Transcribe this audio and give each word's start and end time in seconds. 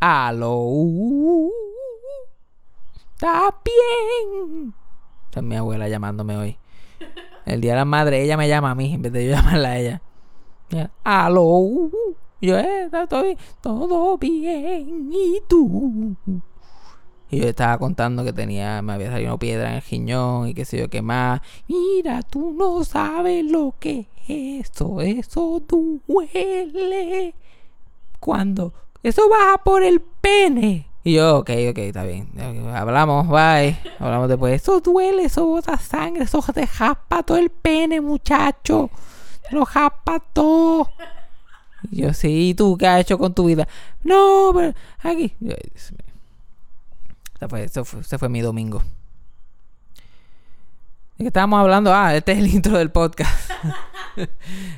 aló. 0.00 1.50
¿Estás 3.14 3.54
bien? 3.64 4.74
Esa 5.30 5.40
es 5.40 5.46
mi 5.46 5.56
abuela 5.56 5.88
llamándome 5.88 6.36
hoy. 6.36 6.58
El 7.44 7.60
día 7.60 7.72
de 7.72 7.78
la 7.78 7.84
madre, 7.84 8.22
ella 8.22 8.36
me 8.36 8.48
llama 8.48 8.70
a 8.70 8.74
mí 8.74 8.94
en 8.94 9.02
vez 9.02 9.12
de 9.12 9.26
yo 9.26 9.32
llamarla 9.36 9.70
a 9.70 9.78
ella. 9.78 10.02
Aló. 11.04 11.90
Yo, 12.40 12.56
está 12.58 13.06
todo 13.06 13.22
bien. 13.22 13.38
Todo 13.60 14.18
bien. 14.18 15.10
¿Y 15.12 15.40
tú? 15.48 16.16
Y 17.30 17.40
yo 17.40 17.48
estaba 17.48 17.76
contando 17.78 18.24
que 18.24 18.32
tenía, 18.32 18.80
me 18.80 18.94
había 18.94 19.10
salido 19.10 19.32
una 19.32 19.38
piedra 19.38 19.70
en 19.70 19.76
el 19.76 19.82
riñón 19.82 20.48
y 20.48 20.54
qué 20.54 20.64
sé 20.64 20.78
yo 20.78 20.88
qué 20.88 21.02
más. 21.02 21.40
Mira, 21.66 22.22
tú 22.22 22.54
no 22.56 22.84
sabes 22.84 23.44
lo 23.44 23.74
que 23.78 24.08
es 24.28 24.70
eso. 24.70 25.00
Eso 25.00 25.62
duele. 25.66 27.34
Cuando 28.20 28.72
eso 29.02 29.28
baja 29.28 29.58
por 29.58 29.82
el 29.82 30.00
pene. 30.00 30.86
Y 31.04 31.14
yo, 31.14 31.38
ok, 31.38 31.50
ok, 31.70 31.78
está 31.78 32.04
bien. 32.04 32.28
Hablamos, 32.74 33.28
bye. 33.28 33.78
Hablamos 33.98 34.28
después. 34.28 34.60
Eso 34.60 34.80
duele, 34.80 35.24
eso 35.24 35.46
bota 35.46 35.78
sangre, 35.78 36.24
eso 36.24 36.44
te 36.52 36.66
jaspa 36.66 37.22
todo 37.22 37.38
el 37.38 37.50
pene, 37.50 38.00
muchacho. 38.00 38.90
Te 39.48 39.54
lo 39.54 39.64
jaspa 39.64 40.20
todo. 40.32 40.90
Y 41.90 42.02
yo, 42.02 42.12
sí, 42.12 42.50
¿y 42.50 42.54
tú 42.54 42.76
qué 42.76 42.88
has 42.88 43.00
hecho 43.00 43.18
con 43.18 43.32
tu 43.32 43.46
vida? 43.46 43.66
No, 44.02 44.50
pero 44.54 44.74
aquí. 45.02 45.34
Ese 47.40 47.84
fue, 47.84 48.00
ese 48.00 48.18
fue 48.18 48.28
mi 48.28 48.40
domingo. 48.40 48.82
¿De 51.16 51.24
qué 51.24 51.26
estábamos 51.28 51.60
hablando? 51.60 51.94
Ah, 51.94 52.14
este 52.14 52.32
es 52.32 52.38
el 52.38 52.46
intro 52.54 52.76
del 52.78 52.90
podcast. 52.90 53.50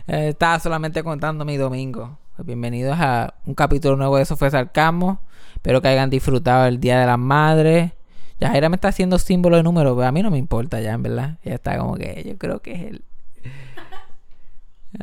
Eh, 0.06 0.28
Estaba 0.28 0.58
solamente 0.60 1.02
contando 1.02 1.46
mi 1.46 1.56
domingo. 1.56 2.18
Pues 2.40 2.46
bienvenidos 2.46 2.96
a 2.98 3.34
un 3.44 3.54
capítulo 3.54 3.96
nuevo 3.96 4.16
de 4.16 4.22
Eso 4.22 4.34
fue. 4.34 4.48
Espero 4.48 5.82
que 5.82 5.88
hayan 5.88 6.08
disfrutado 6.08 6.64
el 6.64 6.80
Día 6.80 6.98
de 6.98 7.04
las 7.04 7.18
Madres. 7.18 7.92
Ya 8.40 8.48
Jaira 8.48 8.70
me 8.70 8.76
está 8.76 8.88
haciendo 8.88 9.18
símbolo 9.18 9.58
de 9.58 9.62
número, 9.62 9.94
pero 9.94 10.08
a 10.08 10.10
mí 10.10 10.22
no 10.22 10.30
me 10.30 10.38
importa 10.38 10.80
ya, 10.80 10.94
en 10.94 11.02
verdad. 11.02 11.36
Ya 11.44 11.56
está 11.56 11.76
como 11.76 11.96
que 11.96 12.24
yo 12.26 12.38
creo 12.38 12.60
que 12.62 12.72
es 12.72 12.80
el... 12.80 13.04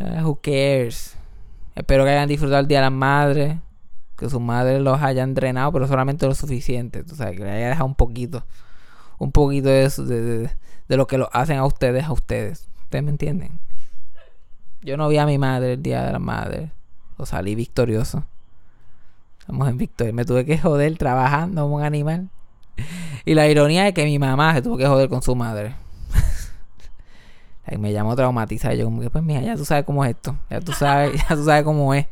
Ah, 0.01 0.23
who 0.25 0.39
cares? 0.41 1.15
Espero 1.75 2.05
que 2.05 2.09
hayan 2.09 2.27
disfrutado 2.27 2.59
el 2.59 2.67
Día 2.67 2.79
de 2.79 2.85
las 2.85 2.91
Madres. 2.91 3.57
Que 4.17 4.31
sus 4.31 4.41
madres 4.41 4.81
los 4.81 4.99
hayan 4.99 5.35
drenado, 5.35 5.71
pero 5.71 5.85
solamente 5.85 6.25
lo 6.25 6.33
suficiente. 6.33 7.03
Tú 7.03 7.13
sabes, 7.13 7.37
que 7.37 7.43
le 7.43 7.51
haya 7.51 7.69
dejado 7.69 7.85
un 7.85 7.93
poquito. 7.93 8.47
Un 9.19 9.31
poquito 9.31 9.69
de, 9.69 9.83
eso, 9.85 10.03
de, 10.05 10.21
de, 10.23 10.49
de 10.87 10.97
lo 10.97 11.05
que 11.05 11.19
lo 11.19 11.29
hacen 11.33 11.59
a 11.59 11.65
ustedes, 11.67 12.05
a 12.05 12.13
ustedes. 12.13 12.67
¿Ustedes 12.81 13.03
me 13.03 13.11
entienden? 13.11 13.59
Yo 14.81 14.97
no 14.97 15.07
vi 15.07 15.19
a 15.19 15.27
mi 15.27 15.37
madre 15.37 15.73
el 15.73 15.83
Día 15.83 16.03
de 16.03 16.13
las 16.13 16.21
Madres. 16.21 16.71
O 17.17 17.25
salí 17.25 17.55
victorioso. 17.55 18.25
Estamos 19.39 19.69
en 19.69 19.77
victoria. 19.77 20.13
Me 20.13 20.25
tuve 20.25 20.45
que 20.45 20.57
joder 20.57 20.97
trabajando 20.97 21.63
como 21.63 21.77
un 21.77 21.83
animal. 21.83 22.29
Y 23.25 23.33
la 23.33 23.47
ironía 23.47 23.87
es 23.87 23.93
que 23.93 24.05
mi 24.05 24.19
mamá 24.19 24.53
se 24.53 24.61
tuvo 24.61 24.77
que 24.77 24.87
joder 24.87 25.09
con 25.09 25.21
su 25.21 25.35
madre. 25.35 25.75
Me 27.79 27.91
llamó 27.91 28.15
traumatizada. 28.15 28.73
Yo 28.75 28.85
como 28.85 29.01
que, 29.01 29.09
pues 29.09 29.23
mira, 29.23 29.41
ya 29.41 29.55
tú 29.55 29.65
sabes 29.65 29.83
cómo 29.83 30.05
es 30.05 30.11
esto. 30.11 30.37
Ya 30.49 30.61
tú 30.61 30.71
sabes, 30.73 31.21
ya 31.29 31.35
tú 31.35 31.43
sabes 31.43 31.63
cómo 31.63 31.93
es. 31.93 32.05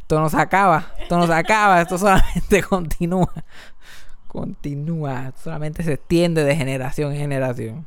Esto 0.00 0.20
no 0.20 0.30
se 0.30 0.40
acaba. 0.40 0.86
Esto 0.98 1.18
no 1.18 1.26
se 1.26 1.34
acaba. 1.34 1.82
Esto 1.82 1.98
solamente 1.98 2.62
continúa. 2.68 3.32
Continúa. 4.26 5.32
Solamente 5.42 5.82
se 5.82 5.94
extiende 5.94 6.44
de 6.44 6.56
generación 6.56 7.12
en 7.12 7.18
generación. 7.18 7.86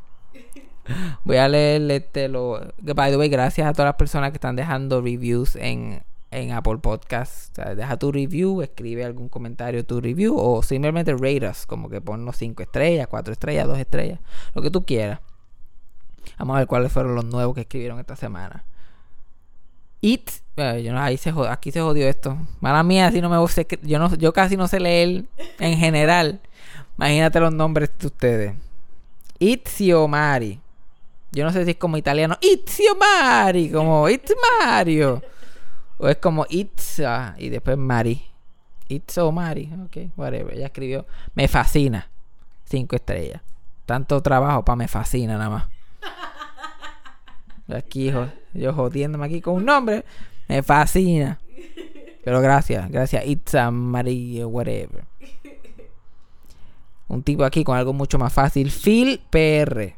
Voy 1.23 1.37
a 1.37 1.47
leerle 1.47 1.97
este 1.97 2.27
lo. 2.27 2.73
By 2.79 3.11
the 3.11 3.17
way, 3.17 3.29
gracias 3.29 3.67
a 3.67 3.73
todas 3.73 3.87
las 3.87 3.95
personas 3.95 4.31
que 4.31 4.37
están 4.37 4.55
dejando 4.55 5.01
reviews 5.01 5.55
en, 5.55 6.03
en 6.31 6.51
Apple 6.51 6.77
Podcast. 6.77 7.57
Deja 7.57 7.97
tu 7.97 8.11
review, 8.11 8.61
escribe 8.61 9.05
algún 9.05 9.29
comentario 9.29 9.85
tu 9.85 10.01
review 10.01 10.35
o 10.37 10.63
simplemente 10.63 11.13
rate 11.13 11.47
us, 11.47 11.65
como 11.65 11.89
que 11.89 12.01
ponnos 12.01 12.37
5 12.37 12.63
estrellas, 12.63 13.07
4 13.07 13.33
estrellas, 13.33 13.67
2 13.67 13.79
estrellas, 13.79 14.19
lo 14.53 14.61
que 14.61 14.71
tú 14.71 14.85
quieras. 14.85 15.19
Vamos 16.37 16.55
a 16.55 16.59
ver 16.59 16.67
cuáles 16.67 16.91
fueron 16.91 17.15
los 17.15 17.25
nuevos 17.25 17.55
que 17.55 17.61
escribieron 17.61 17.99
esta 17.99 18.15
semana. 18.15 18.63
It, 20.01 20.29
eh, 20.57 20.81
yo 20.83 20.93
no, 20.93 20.99
ahí 20.99 21.17
se 21.17 21.31
aquí 21.49 21.71
se 21.71 21.79
jodió 21.81 22.07
esto. 22.07 22.37
Mala 22.59 22.81
mía, 22.81 23.07
así 23.07 23.21
no 23.21 23.29
me 23.29 23.37
yo 23.83 23.99
no, 23.99 24.15
yo 24.15 24.33
casi 24.33 24.57
no 24.57 24.67
sé 24.67 24.79
leer 24.79 25.25
en 25.59 25.77
general. 25.77 26.41
Imagínate 26.97 27.39
los 27.39 27.53
nombres 27.53 27.91
de 27.99 28.07
ustedes. 28.07 28.55
Itzio 29.39 30.07
Mari. 30.07 30.59
Yo 31.31 31.43
no 31.45 31.51
sé 31.51 31.63
si 31.65 31.71
es 31.71 31.77
como 31.77 31.97
italiano. 31.97 32.37
Itzio 32.41 32.95
Mari, 32.95 33.69
como 33.71 34.09
It's 34.09 34.33
Mario. 34.59 35.21
O 35.97 36.07
es 36.07 36.17
como 36.17 36.45
Itza 36.49 37.35
y 37.37 37.49
después 37.49 37.77
Mari. 37.77 38.21
Itzo 38.89 39.31
Mari, 39.31 39.71
ok, 39.85 39.97
whatever. 40.17 40.53
Ella 40.55 40.65
escribió, 40.65 41.05
me 41.35 41.47
fascina. 41.47 42.09
Cinco 42.65 42.95
estrellas. 42.95 43.41
Tanto 43.85 44.21
trabajo 44.21 44.63
para 44.65 44.75
me 44.75 44.87
fascina 44.87 45.37
nada 45.37 45.49
más. 45.49 45.67
Aquí, 47.73 48.11
jo- 48.11 48.27
yo 48.53 48.73
jodiéndome 48.73 49.25
aquí 49.25 49.39
con 49.41 49.55
un 49.55 49.65
nombre. 49.65 50.03
Me 50.47 50.61
fascina. 50.63 51.39
Pero 52.23 52.41
gracias, 52.41 52.89
gracias. 52.91 53.25
Itza 53.25 53.71
Mari, 53.71 54.43
whatever. 54.43 55.05
Un 57.07 57.23
tipo 57.23 57.43
aquí 57.43 57.63
con 57.63 57.77
algo 57.77 57.93
mucho 57.93 58.17
más 58.17 58.31
fácil. 58.33 58.71
Phil 58.71 59.21
PR. 59.29 59.95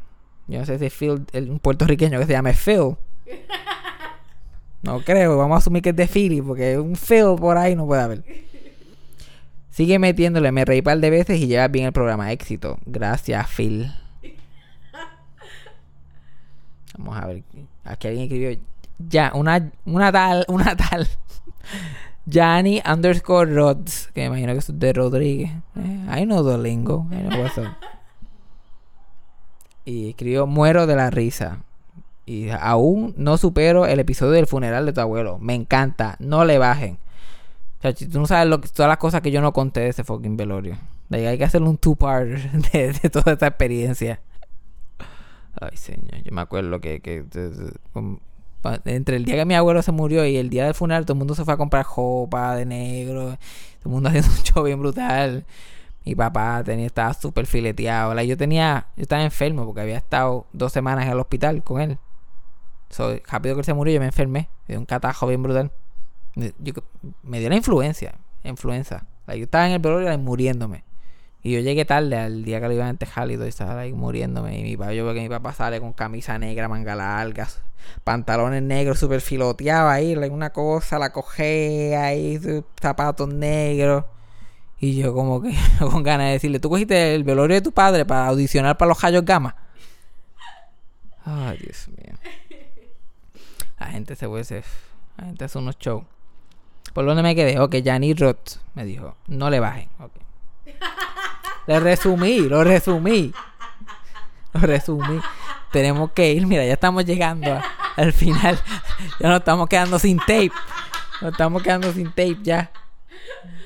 Yo 0.53 0.59
no 0.59 0.65
sé 0.67 0.77
si 0.77 0.89
Phil, 0.91 1.25
el- 1.33 1.49
un 1.49 1.57
puertorriqueño 1.59 2.19
que 2.19 2.25
se 2.27 2.33
llama 2.33 2.51
Phil. 2.53 2.95
No 4.83 4.99
creo, 5.01 5.35
vamos 5.37 5.55
a 5.55 5.57
asumir 5.57 5.81
que 5.81 5.89
es 5.89 5.95
de 5.95 6.07
Philly, 6.07 6.41
porque 6.41 6.77
un 6.77 6.95
Phil 6.95 7.35
por 7.39 7.57
ahí 7.57 7.75
no 7.75 7.87
puede 7.87 8.01
haber. 8.03 8.23
Sigue 9.71 9.97
metiéndole, 9.97 10.51
me 10.51 10.63
reí 10.65 10.81
par 10.83 10.99
de 10.99 11.09
veces 11.09 11.39
y 11.39 11.47
llevas 11.47 11.71
bien 11.71 11.85
el 11.87 11.91
programa. 11.93 12.31
Éxito. 12.31 12.77
Gracias, 12.85 13.49
Phil. 13.49 13.91
Vamos 16.97 17.17
a 17.17 17.25
ver. 17.25 17.43
Aquí 17.83 18.07
alguien 18.07 18.25
escribió. 18.25 18.59
Ya, 18.99 19.31
una, 19.33 19.71
una 19.85 20.11
tal, 20.11 20.45
una 20.47 20.75
tal. 20.75 21.07
Yanni 22.25 22.81
underscore 22.85 23.51
Rods. 23.51 24.09
Que 24.13 24.21
me 24.21 24.27
imagino 24.27 24.53
que 24.53 24.59
es 24.59 24.79
de 24.79 24.93
Rodríguez. 24.93 25.51
Eh, 25.75 26.19
I 26.21 26.25
know 26.25 26.45
the 26.47 26.57
lingo. 26.61 27.07
I 27.11 27.15
know 27.27 27.41
what's. 27.41 27.55
Y 29.85 30.09
escribió 30.09 30.47
Muero 30.47 30.88
de 30.88 30.95
la 30.95 31.09
risa. 31.09 31.59
Y 32.25 32.49
aún 32.49 33.13
no 33.17 33.38
supero 33.38 33.85
el 33.85 33.99
episodio 33.99 34.31
del 34.31 34.47
funeral 34.47 34.85
de 34.85 34.94
tu 34.94 35.01
abuelo. 35.01 35.39
Me 35.39 35.55
encanta. 35.55 36.16
No 36.19 36.45
le 36.45 36.57
bajen. 36.57 36.97
O 37.79 37.81
sea, 37.81 37.94
tú 37.94 38.19
no 38.19 38.25
sabes 38.27 38.71
todas 38.71 38.88
las 38.89 38.97
cosas 38.97 39.21
que 39.21 39.31
yo 39.31 39.41
no 39.41 39.51
conté 39.51 39.81
de 39.81 39.89
ese 39.89 40.05
fucking 40.05 40.38
velorio. 40.38 40.77
Like, 41.09 41.27
hay 41.27 41.38
que 41.38 41.44
hacer 41.44 41.61
un 41.61 41.77
two-part 41.77 42.27
de, 42.71 42.94
de 42.94 43.09
toda 43.09 43.33
esta 43.33 43.47
experiencia. 43.47 44.21
Ay, 45.59 45.75
señor. 45.77 46.23
Yo 46.23 46.31
me 46.31 46.41
acuerdo 46.41 46.79
que, 46.79 47.01
que 47.01 47.23
pa- 48.61 48.79
entre 48.85 49.17
el 49.17 49.25
día 49.25 49.35
que 49.35 49.45
mi 49.45 49.53
abuelo 49.55 49.81
se 49.81 49.91
murió 49.91 50.25
y 50.25 50.38
el 50.38 50.50
día 50.50 50.65
del 50.65 50.73
funeral, 50.73 51.05
todo 51.05 51.13
el 51.13 51.19
mundo 51.19 51.35
se 51.35 51.44
fue 51.45 51.53
a 51.53 51.57
comprar 51.57 51.85
ropa 51.95 52.55
de 52.55 52.65
negro. 52.65 53.38
Todo 53.81 53.85
el 53.85 53.91
mundo 53.91 54.09
haciendo 54.09 54.29
un 54.31 54.38
show 54.44 54.63
bien 54.63 54.79
brutal. 54.79 55.45
Mi 56.05 56.15
papá 56.15 56.61
tenía, 56.63 56.85
estaba 56.85 57.13
súper 57.13 57.45
fileteado. 57.45 58.19
Yo 58.21 58.37
tenía, 58.37 58.87
yo 58.95 59.03
estaba 59.03 59.23
enfermo 59.23 59.65
porque 59.65 59.81
había 59.81 59.97
estado 59.97 60.45
dos 60.51 60.71
semanas 60.71 61.05
en 61.05 61.11
el 61.11 61.19
hospital 61.19 61.63
con 61.63 61.81
él. 61.81 61.97
So, 62.89 63.15
rápido 63.27 63.55
que 63.55 63.61
él 63.61 63.65
se 63.65 63.73
murió, 63.73 63.93
yo 63.93 63.99
me 63.99 64.07
enfermé. 64.07 64.49
Dio 64.67 64.77
un 64.77 64.85
catajo 64.85 65.27
bien 65.27 65.41
brutal. 65.41 65.71
Me, 66.35 67.39
dio 67.39 67.49
la 67.49 67.55
influencia. 67.55 68.15
Influenza. 68.43 69.05
Yo 69.27 69.33
estaba 69.45 69.67
en 69.67 69.73
el 69.73 69.79
velorio 69.79 70.09
like, 70.09 70.21
muriéndome. 70.21 70.83
Y 71.41 71.53
yo 71.53 71.59
llegué 71.59 71.85
tarde 71.85 72.17
al 72.17 72.43
día 72.43 72.61
que 72.61 72.67
lo 72.67 72.73
iban 72.73 72.87
a 72.87 72.89
entejar 72.91 73.29
y 73.31 73.35
todo, 73.35 73.45
y 73.45 73.49
estaba 73.49 73.75
like, 73.75 73.95
muriéndome. 73.95 74.59
Y 74.59 74.63
mi 74.63 74.77
papá, 74.77 74.93
yo 74.93 75.05
veo 75.05 75.13
que 75.13 75.21
mi 75.21 75.29
papá 75.29 75.53
sale 75.53 75.79
con 75.79 75.93
camisa 75.93 76.37
negra, 76.37 76.67
manga 76.67 76.95
larga, 76.95 77.47
pantalones 78.03 78.61
negros, 78.61 78.99
súper 78.99 79.21
filoteado 79.21 79.89
ahí, 79.89 80.15
una 80.15 80.51
cosa, 80.51 80.99
la 80.99 81.11
cogé 81.11 81.95
ahí, 81.95 82.39
zapatos 82.81 83.33
negros. 83.33 84.05
Y 84.83 84.97
yo 84.97 85.13
como 85.13 85.41
que 85.41 85.56
con 85.80 86.03
ganas 86.03 86.27
de 86.27 86.33
decirle, 86.33 86.59
¿tú 86.59 86.69
cogiste 86.69 87.15
el 87.15 87.24
velorio 87.24 87.56
de 87.56 87.62
tu 87.62 87.71
padre 87.71 88.03
para 88.03 88.27
audicionar 88.27 88.77
para 88.77 88.89
los 88.89 89.01
Rayos 89.01 89.24
Gamma? 89.24 89.56
Ay, 91.24 91.57
Dios 91.59 91.88
mío. 91.88 92.18
La 93.80 93.85
gente 93.88 94.18
se 94.18 94.27
puede 94.27 94.44
ser... 94.44 94.65
La 95.15 95.27
gente 95.27 95.45
hace 95.45 95.57
unos 95.57 95.80
shows. 95.80 96.03
¿Por 96.91 97.06
dónde 97.06 97.24
me 97.24 97.33
quedé? 97.33 97.62
Ok, 97.62 97.77
Janny 97.81 98.13
Roth 98.13 98.57
me 98.74 98.83
dijo, 98.83 99.15
no 99.27 99.50
le 99.50 99.62
bajen. 99.62 99.88
Ok. 100.00 100.12
Le 101.68 101.80
resumí, 101.80 102.41
lo 102.41 102.65
resumí. 102.65 103.33
Lo 104.51 104.59
resumí. 104.59 105.21
Tenemos 105.71 106.12
que 106.12 106.33
ir, 106.33 106.45
mira, 106.45 106.65
ya 106.65 106.74
estamos 106.74 107.06
llegando 107.06 107.57
al 107.95 108.12
final. 108.12 108.59
Ya 109.21 109.30
nos 109.30 109.39
estamos 109.39 109.69
quedando 109.69 109.97
sin 109.97 110.18
tape. 110.18 110.51
Nos 111.21 111.31
estamos 111.31 111.63
quedando 111.63 111.94
sin 111.94 112.09
tape 112.09 112.39
ya. 112.41 112.69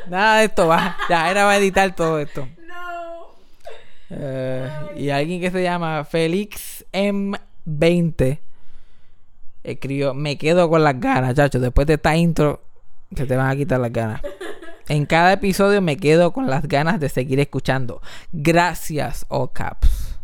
Nada 0.10 0.40
de 0.40 0.46
esto 0.46 0.68
va. 0.68 0.96
Ya 1.10 1.30
era 1.32 1.44
va 1.46 1.52
a 1.52 1.58
editar 1.58 1.94
todo 1.96 2.20
esto. 2.20 2.48
No. 2.68 3.28
Eh, 4.10 4.70
y 4.98 5.10
alguien 5.10 5.42
que 5.42 5.52
se 5.52 5.62
llama 5.64 6.04
Félix 6.06 6.86
M20 6.94 8.40
escribió: 9.64 10.14
Me 10.14 10.38
quedo 10.38 10.70
con 10.70 10.84
las 10.84 11.00
ganas, 11.00 11.36
chacho. 11.36 11.60
Después 11.60 11.88
de 11.88 11.96
esta 11.96 12.16
intro, 12.16 12.62
se 13.16 13.26
te 13.26 13.36
van 13.36 13.50
a 13.50 13.56
quitar 13.56 13.80
las 13.80 13.92
ganas. 13.92 14.22
En 14.90 15.06
cada 15.06 15.34
episodio 15.34 15.82
me 15.82 15.98
quedo 15.98 16.32
con 16.32 16.48
las 16.50 16.66
ganas 16.66 16.98
de 17.02 17.10
seguir 17.10 17.42
escuchando. 17.42 18.02
Gracias, 18.32 19.26
All 19.28 19.52
Caps. 19.52 20.18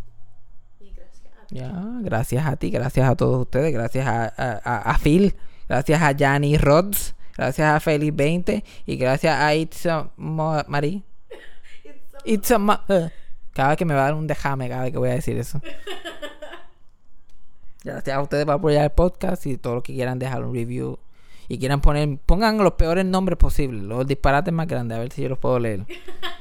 Ya, 1.50 1.74
gracias 2.00 2.46
a 2.48 2.56
ti, 2.56 2.70
gracias 2.70 3.10
a 3.10 3.16
todos 3.18 3.42
ustedes, 3.42 3.74
gracias 3.74 4.08
a, 4.08 4.24
a- 4.24 4.62
a- 4.64 4.92
a 4.94 4.98
Phil, 5.00 5.36
gracias 5.68 6.02
a 6.02 6.14
Yanni 6.14 6.58
Rods, 6.58 7.14
gracias 7.36 7.68
a 7.76 7.80
Feliz 7.80 8.16
20 8.16 8.64
y 8.86 8.96
gracias 8.98 9.40
a 9.40 9.54
Itza 9.56 10.10
Mo- 10.18 10.64
Marie. 10.68 11.04
Itza 12.26 12.58
Ma- 12.58 12.84
eh. 12.90 13.10
Cada 13.54 13.70
vez 13.70 13.78
que 13.78 13.86
me 13.86 13.94
va 13.94 14.02
a 14.02 14.04
dar 14.06 14.14
un 14.16 14.26
dejame, 14.28 14.68
cada 14.70 14.84
vez 14.84 14.92
que 14.92 14.98
voy 14.98 15.10
a 15.10 15.14
decir 15.14 15.38
eso. 15.38 15.62
Gracias 17.84 18.16
a 18.16 18.22
ustedes 18.22 18.46
por 18.46 18.54
apoyar 18.56 18.86
el 18.86 18.92
podcast 18.92 19.46
y 19.46 19.58
todos 19.58 19.76
los 19.76 19.84
que 19.84 19.94
quieran 19.94 20.18
dejar 20.18 20.44
un 20.46 20.54
review 20.56 20.98
y 21.50 21.60
quieran 21.60 21.82
poner, 21.82 22.18
pongan 22.26 22.58
los 22.60 22.74
peores 22.74 23.04
nombres 23.06 23.38
posibles, 23.38 23.84
los 23.84 24.08
disparates 24.08 24.54
más 24.54 24.68
grandes, 24.68 24.98
a 24.98 25.02
ver 25.02 25.12
si 25.12 25.22
yo 25.22 25.30
los 25.30 25.38
puedo 25.38 25.60
leer. 25.60 25.86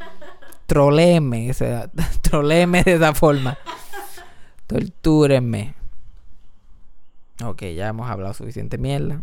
Troléeme, 0.67 1.51
o 1.51 1.55
sea, 1.55 1.91
troléeme 2.23 2.85
de 2.85 2.95
esa 2.95 3.13
forma. 3.13 3.59
Tortúrenme. 4.69 5.75
Ok, 7.45 7.63
ya 7.75 7.89
hemos 7.89 8.09
hablado 8.09 8.33
suficiente 8.35 8.79
mierda. 8.79 9.21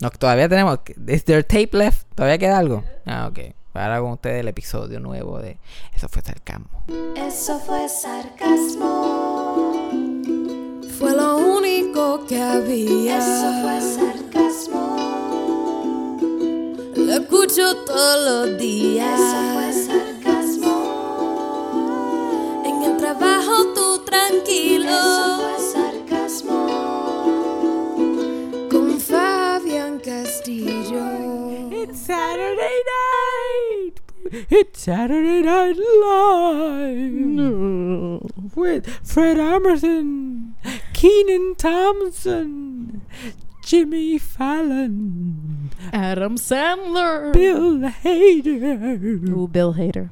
No, 0.00 0.10
todavía 0.10 0.48
tenemos. 0.48 0.80
¿Is 1.08 1.24
there 1.24 1.42
tape 1.42 1.70
left? 1.72 2.06
¿Todavía 2.14 2.38
queda 2.38 2.58
algo? 2.58 2.84
Ah, 3.06 3.28
ok. 3.30 3.38
Ahora 3.72 4.00
con 4.00 4.12
ustedes 4.12 4.40
el 4.40 4.48
episodio 4.48 5.00
nuevo 5.00 5.38
de 5.38 5.58
Eso 5.94 6.08
fue 6.08 6.22
sarcasmo. 6.22 6.84
Eso 7.14 7.58
fue 7.60 7.86
sarcasmo. 7.88 9.82
Fue 10.98 11.12
lo 11.14 11.36
único 11.36 12.24
que 12.26 12.40
había. 12.40 13.18
Eso 13.18 13.52
fue 13.62 13.80
sarcasmo. 13.80 14.96
Lo 16.96 17.12
escucho 17.12 17.76
todos 17.84 18.48
los 18.48 18.58
días. 18.58 19.20
Eso 19.20 19.36
fue 19.54 19.72
sarcasmo. 19.72 20.74
En 22.64 22.82
el 22.82 22.96
trabajo 22.96 23.74
tú 23.74 24.04
tranquilo. 24.04 24.88
Eso 24.88 25.40
fue 25.40 25.65
It's 34.32 34.82
Saturday 34.82 35.42
Night 35.42 35.76
Live. 36.76 38.56
With 38.56 38.88
Fred 39.06 39.38
Emerson, 39.38 40.56
Keenan 40.92 41.54
Thompson, 41.56 43.02
Jimmy 43.62 44.18
Fallon, 44.18 45.70
Adam 45.92 46.36
Sandler. 46.36 47.32
Bill 47.32 47.78
Hader. 47.78 49.44
Uh, 49.44 49.46
Bill 49.46 49.74
Hader. 49.74 50.10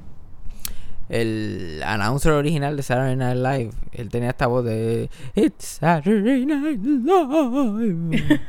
El 1.08 1.82
announcer 1.84 2.32
original 2.32 2.76
de 2.76 2.82
Saturday 2.82 3.14
Night 3.16 3.36
Live, 3.36 3.70
él 3.92 4.08
tenía 4.08 4.30
esta 4.30 4.46
voz 4.46 4.64
de 4.64 5.10
It's 5.34 5.78
Saturday 5.80 6.46
Night 6.46 6.80
Live. 6.82 8.26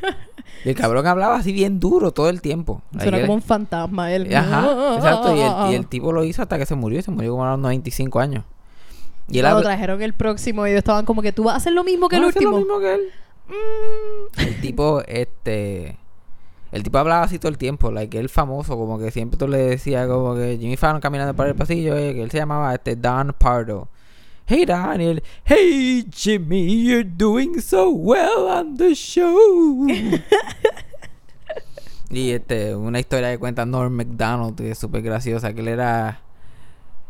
y 0.66 0.70
el 0.70 0.76
cabrón 0.76 1.06
hablaba 1.06 1.36
así 1.36 1.52
bien 1.52 1.80
duro 1.80 2.12
todo 2.12 2.30
el 2.30 2.42
tiempo. 2.42 2.82
Suena 2.94 3.20
como 3.22 3.34
él- 3.34 3.40
un 3.40 3.42
fantasma. 3.42 4.14
Él. 4.14 4.34
Ajá, 4.34 4.96
exacto. 4.96 5.36
Y 5.36 5.42
el, 5.42 5.72
y 5.72 5.76
el 5.76 5.88
tipo 5.90 6.12
lo 6.14 6.24
hizo 6.24 6.42
hasta 6.42 6.58
que 6.58 6.66
se 6.66 6.76
murió. 6.76 7.00
y 7.00 7.02
Se 7.02 7.12
murió 7.12 7.32
como 7.32 7.46
a 7.46 7.52
los 7.52 7.60
95 7.60 8.20
años. 8.20 8.44
Y 9.28 9.40
él 9.40 9.46
trajeron 9.62 10.02
el 10.02 10.14
próximo, 10.14 10.66
ellos 10.66 10.78
estaban 10.78 11.04
como 11.04 11.22
que 11.24 11.32
tú 11.32 11.44
vas 11.46 11.56
a 11.56 11.58
hacer 11.58 11.74
lo 11.74 11.84
mismo 11.84 12.08
que 12.10 12.16
el 12.18 12.22
¿Va 12.22 12.28
a 12.28 12.30
hacer 12.30 12.48
último. 12.48 12.60
lo 12.60 12.66
mismo 12.66 12.80
que 12.80 12.94
él? 12.94 13.02
Mm. 13.48 14.40
El 14.40 14.62
tipo, 14.62 15.02
este. 15.08 15.98
El 16.76 16.84
tipo 16.84 16.98
hablaba 16.98 17.24
así 17.24 17.40
todo 17.40 17.48
el 17.50 17.58
tiempo, 17.58 17.90
like 17.90 18.20
él 18.20 18.28
famoso, 18.28 18.76
como 18.76 19.00
que 19.00 19.10
siempre 19.10 19.38
tú 19.38 19.48
le 19.48 19.60
decías 19.60 20.10
como 20.10 20.36
que 20.36 20.58
Jimmy 20.60 20.76
Fallon 20.76 21.00
caminando 21.00 21.34
por 21.34 21.48
el 21.48 21.56
pasillo, 21.56 21.96
eh, 21.96 22.14
que 22.14 22.22
él 22.22 22.30
se 22.30 22.38
llamaba 22.38 22.76
este 22.76 22.98
Don 22.98 23.34
Pardo. 23.38 23.88
Hey 24.46 24.66
él, 25.00 25.24
hey 25.46 26.06
Jimmy, 26.14 26.84
you're 26.86 27.06
doing 27.06 27.62
so 27.62 27.92
well 27.92 28.50
on 28.50 28.76
the 28.76 28.94
show. 28.94 29.88
y 32.10 32.32
este, 32.32 32.76
una 32.76 33.00
historia 33.00 33.32
que 33.32 33.40
cuenta 33.40 33.66
Norm 33.66 33.94
McDonald, 33.94 34.58
que 34.58 34.72
es 34.72 34.78
súper 34.78 35.02
graciosa, 35.02 35.54
que 35.54 35.62
él 35.62 35.70
era. 35.70 36.20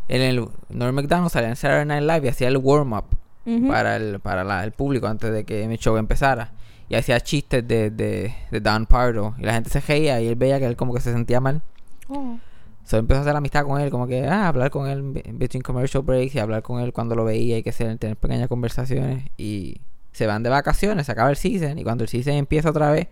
En 0.07 0.21
el, 0.21 0.47
Norm 0.69 0.94
McDonald 0.95 1.31
salía 1.31 1.50
en 1.50 1.56
Saturday 1.56 1.85
Night 1.88 2.03
Live 2.03 2.27
y 2.27 2.29
hacía 2.29 2.50
el 2.50 2.57
warm-up 2.57 3.06
Ujú. 3.47 3.67
para 3.67 3.95
el 3.95 4.19
para 4.19 4.44
la- 4.44 4.63
el 4.63 4.73
público 4.73 5.07
antes 5.07 5.31
de 5.33 5.44
que 5.44 5.67
mi 5.67 5.77
show 5.77 5.97
empezara 5.97 6.51
y 6.89 6.95
hacía 6.95 7.19
chistes 7.19 7.67
de, 7.67 7.89
de, 7.89 8.33
de 8.51 8.59
Don 8.59 8.85
Pardo 8.85 9.33
y 9.37 9.43
la 9.43 9.53
gente 9.53 9.69
se 9.69 9.79
reía 9.79 10.21
y 10.21 10.27
él 10.27 10.35
veía 10.35 10.59
que 10.59 10.65
él 10.65 10.75
como 10.75 10.93
que 10.93 11.01
se 11.01 11.11
sentía 11.11 11.39
mal 11.39 11.61
Oh. 12.07 12.37
so 12.83 12.97
empezó 12.97 13.19
a 13.19 13.21
hacer 13.23 13.35
amistad 13.35 13.65
con 13.65 13.81
él 13.81 13.89
como 13.89 14.05
que 14.05 14.27
ah, 14.27 14.47
hablar 14.47 14.69
con 14.69 14.87
él 14.87 15.21
en 15.25 15.39
between 15.39 15.63
commercial 15.63 16.03
breaks 16.03 16.35
y 16.35 16.39
hablar 16.39 16.61
con 16.61 16.79
él 16.81 16.93
cuando 16.93 17.15
lo 17.15 17.25
veía 17.25 17.57
y 17.57 17.63
que 17.63 17.71
se 17.71 17.95
tener 17.97 18.15
pequeñas 18.15 18.47
conversaciones 18.47 19.25
y 19.37 19.77
se 20.11 20.27
van 20.27 20.43
de 20.43 20.49
vacaciones 20.51 21.07
se 21.07 21.11
acaba 21.11 21.31
el 21.31 21.35
season 21.35 21.79
y 21.79 21.83
cuando 21.83 22.03
el 22.03 22.09
season 22.09 22.33
empieza 22.35 22.69
otra 22.69 22.91
vez 22.91 23.07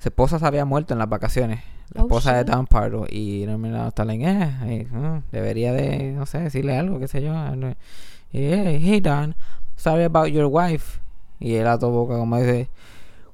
su 0.00 0.08
esposa 0.08 0.40
se 0.40 0.46
había 0.46 0.64
muerto 0.64 0.94
en 0.94 0.98
las 0.98 1.08
vacaciones 1.08 1.60
la 1.94 2.02
Oh, 2.02 2.06
esposa 2.06 2.32
de 2.32 2.40
shit. 2.44 2.48
Don 2.52 2.66
Pardo 2.66 3.06
y 3.08 3.44
no 3.46 3.56
me 3.58 3.86
está 3.86 4.04
like, 4.04 4.24
eh, 4.24 4.50
eh, 4.64 4.86
mm, 4.90 5.18
debería 5.30 5.72
de 5.72 6.10
no 6.12 6.26
sé 6.26 6.40
decirle 6.40 6.76
algo 6.76 6.98
qué 6.98 7.06
sé 7.06 7.22
yo 7.22 7.32
no- 7.54 7.70
y, 8.32 8.38
hey, 8.46 8.80
hey 8.82 9.00
Don 9.00 9.36
sorry 9.76 10.02
about 10.04 10.26
your 10.28 10.46
wife 10.46 10.98
y 11.42 11.56
él 11.56 11.66
a 11.66 11.78
tu 11.78 11.88
boca 11.88 12.14
como 12.14 12.38
dice 12.38 12.68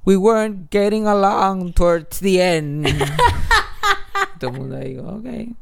we 0.05 0.17
weren't 0.17 0.71
getting 0.71 1.07
along 1.07 1.73
towards 1.75 2.21
the 2.21 2.41
end. 2.41 2.87
Todo 4.41 4.51
el 4.51 4.59
mundo 4.59 4.77
ahí 4.77 4.97
ok 4.99 5.55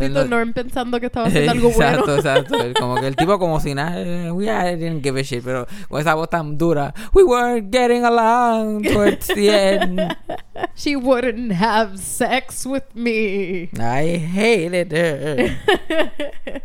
Tito 0.00 0.22
Él 0.22 0.30
no- 0.30 0.36
Norm 0.38 0.52
pensando 0.52 0.98
que 0.98 1.06
estaba 1.06 1.26
haciendo 1.26 1.52
algo 1.52 1.68
exacto, 1.68 2.04
bueno. 2.06 2.16
exacto. 2.16 2.62
Él 2.62 2.74
Como 2.74 2.96
que 2.96 3.06
el 3.06 3.16
tipo 3.16 3.38
como 3.38 3.60
si 3.60 3.74
nada, 3.74 4.00
eh, 4.00 4.30
we 4.30 4.46
didn't 4.76 5.02
give 5.02 5.18
a 5.18 5.22
shit, 5.22 5.44
pero 5.44 5.66
con 5.88 6.00
esa 6.00 6.14
voz 6.14 6.30
tan 6.30 6.56
dura, 6.58 6.94
we 7.12 7.22
weren't 7.22 7.72
getting 7.72 8.04
along 8.04 8.82
towards 8.82 9.26
the 9.28 9.74
end. 9.74 10.00
She 10.74 10.94
wouldn't 10.96 11.52
have 11.52 11.98
sex 11.98 12.66
with 12.66 12.84
me. 12.94 13.70
I 13.78 14.16
hated 14.18 14.92
her. 14.92 15.56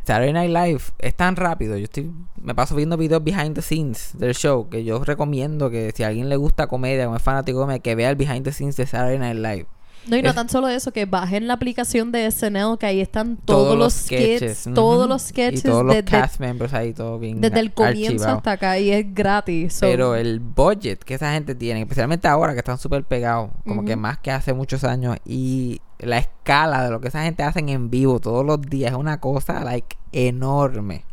Saturday 0.04 0.34
Night 0.34 0.50
Live 0.52 0.84
es 1.00 1.16
tan 1.16 1.36
rápido. 1.36 1.78
Yo 1.78 1.86
estoy, 1.86 2.12
me 2.42 2.54
paso 2.56 2.76
viendo 2.76 2.98
videos 2.98 3.24
behind 3.24 3.56
the 3.56 3.62
scenes 3.62 4.12
del 4.18 4.34
show 4.34 4.70
que 4.70 4.84
yo 4.84 5.04
recomiendo 5.04 5.70
que 5.70 5.92
si 5.96 6.04
a 6.04 6.08
alguien 6.08 6.30
le 6.30 6.36
gusta 6.36 6.68
comedia 6.68 7.10
o 7.10 7.16
es 7.16 7.22
fanático 7.22 7.60
de 7.60 7.64
comedia, 7.64 7.80
que 7.80 7.96
vea 7.96 8.10
el 8.10 8.16
behind 8.16 8.44
the 8.44 8.52
scenes 8.52 8.76
de 8.78 8.86
Saturday 8.86 9.18
Night 9.20 9.38
Live. 9.38 9.68
No, 10.07 10.16
y 10.18 10.22
no 10.22 10.30
Es- 10.30 10.36
tan 10.36 10.50
solo 10.50 10.68
eso, 10.68 10.92
que 10.92 11.06
bajen 11.06 11.48
la 11.48 11.54
aplicación 11.56 12.12
de 12.12 12.25
SNL, 12.30 12.77
que 12.77 12.86
ahí 12.86 13.01
están 13.01 13.38
Todos, 13.38 13.65
todos, 13.65 13.77
los 13.80 13.94
skits, 13.94 14.70
todos 14.75 15.10
los 15.10 15.22
sketches 15.24 15.62
y 15.62 15.63
todos 15.63 15.84
los 15.84 15.96
desde, 15.96 16.06
cast 16.12 16.39
members 16.39 16.74
ahí 16.74 16.94
todo 16.94 17.18
bien 17.18 17.41
desde 17.41 17.60
el 17.60 17.74
comienzo 17.74 18.12
archivado. 18.12 18.38
hasta 18.38 18.51
acá 18.51 18.77
y 18.80 18.91
es 18.91 19.13
gratis. 19.15 19.74
so- 19.74 19.86
Pero 19.88 20.15
el 20.15 20.39
budget 20.39 21.03
que 21.03 21.15
esa 21.15 21.34
gente 21.34 21.56
tiene, 21.56 21.82
especialmente 21.82 22.27
ahora 22.27 22.53
que 22.53 22.60
están 22.60 22.77
súper 22.77 23.03
pegados, 23.03 23.50
como 23.65 23.84
que 23.84 23.96
más 23.96 24.20
que 24.20 24.32
hace 24.32 24.53
muchos 24.53 24.84
años, 24.84 25.18
y 25.25 25.82
la 26.00 26.18
escala 26.20 26.84
de 26.84 26.91
lo 26.91 27.00
que 27.01 27.08
esa 27.08 27.24
gente 27.24 27.41
hace 27.44 27.60
en 27.60 27.89
vivo 27.89 28.20
todos 28.20 28.46
los 28.46 28.62
días 28.62 28.91
es 28.91 28.98
una 28.98 29.20
cosa, 29.20 29.63
like, 29.63 29.96
enorme. 30.12 31.03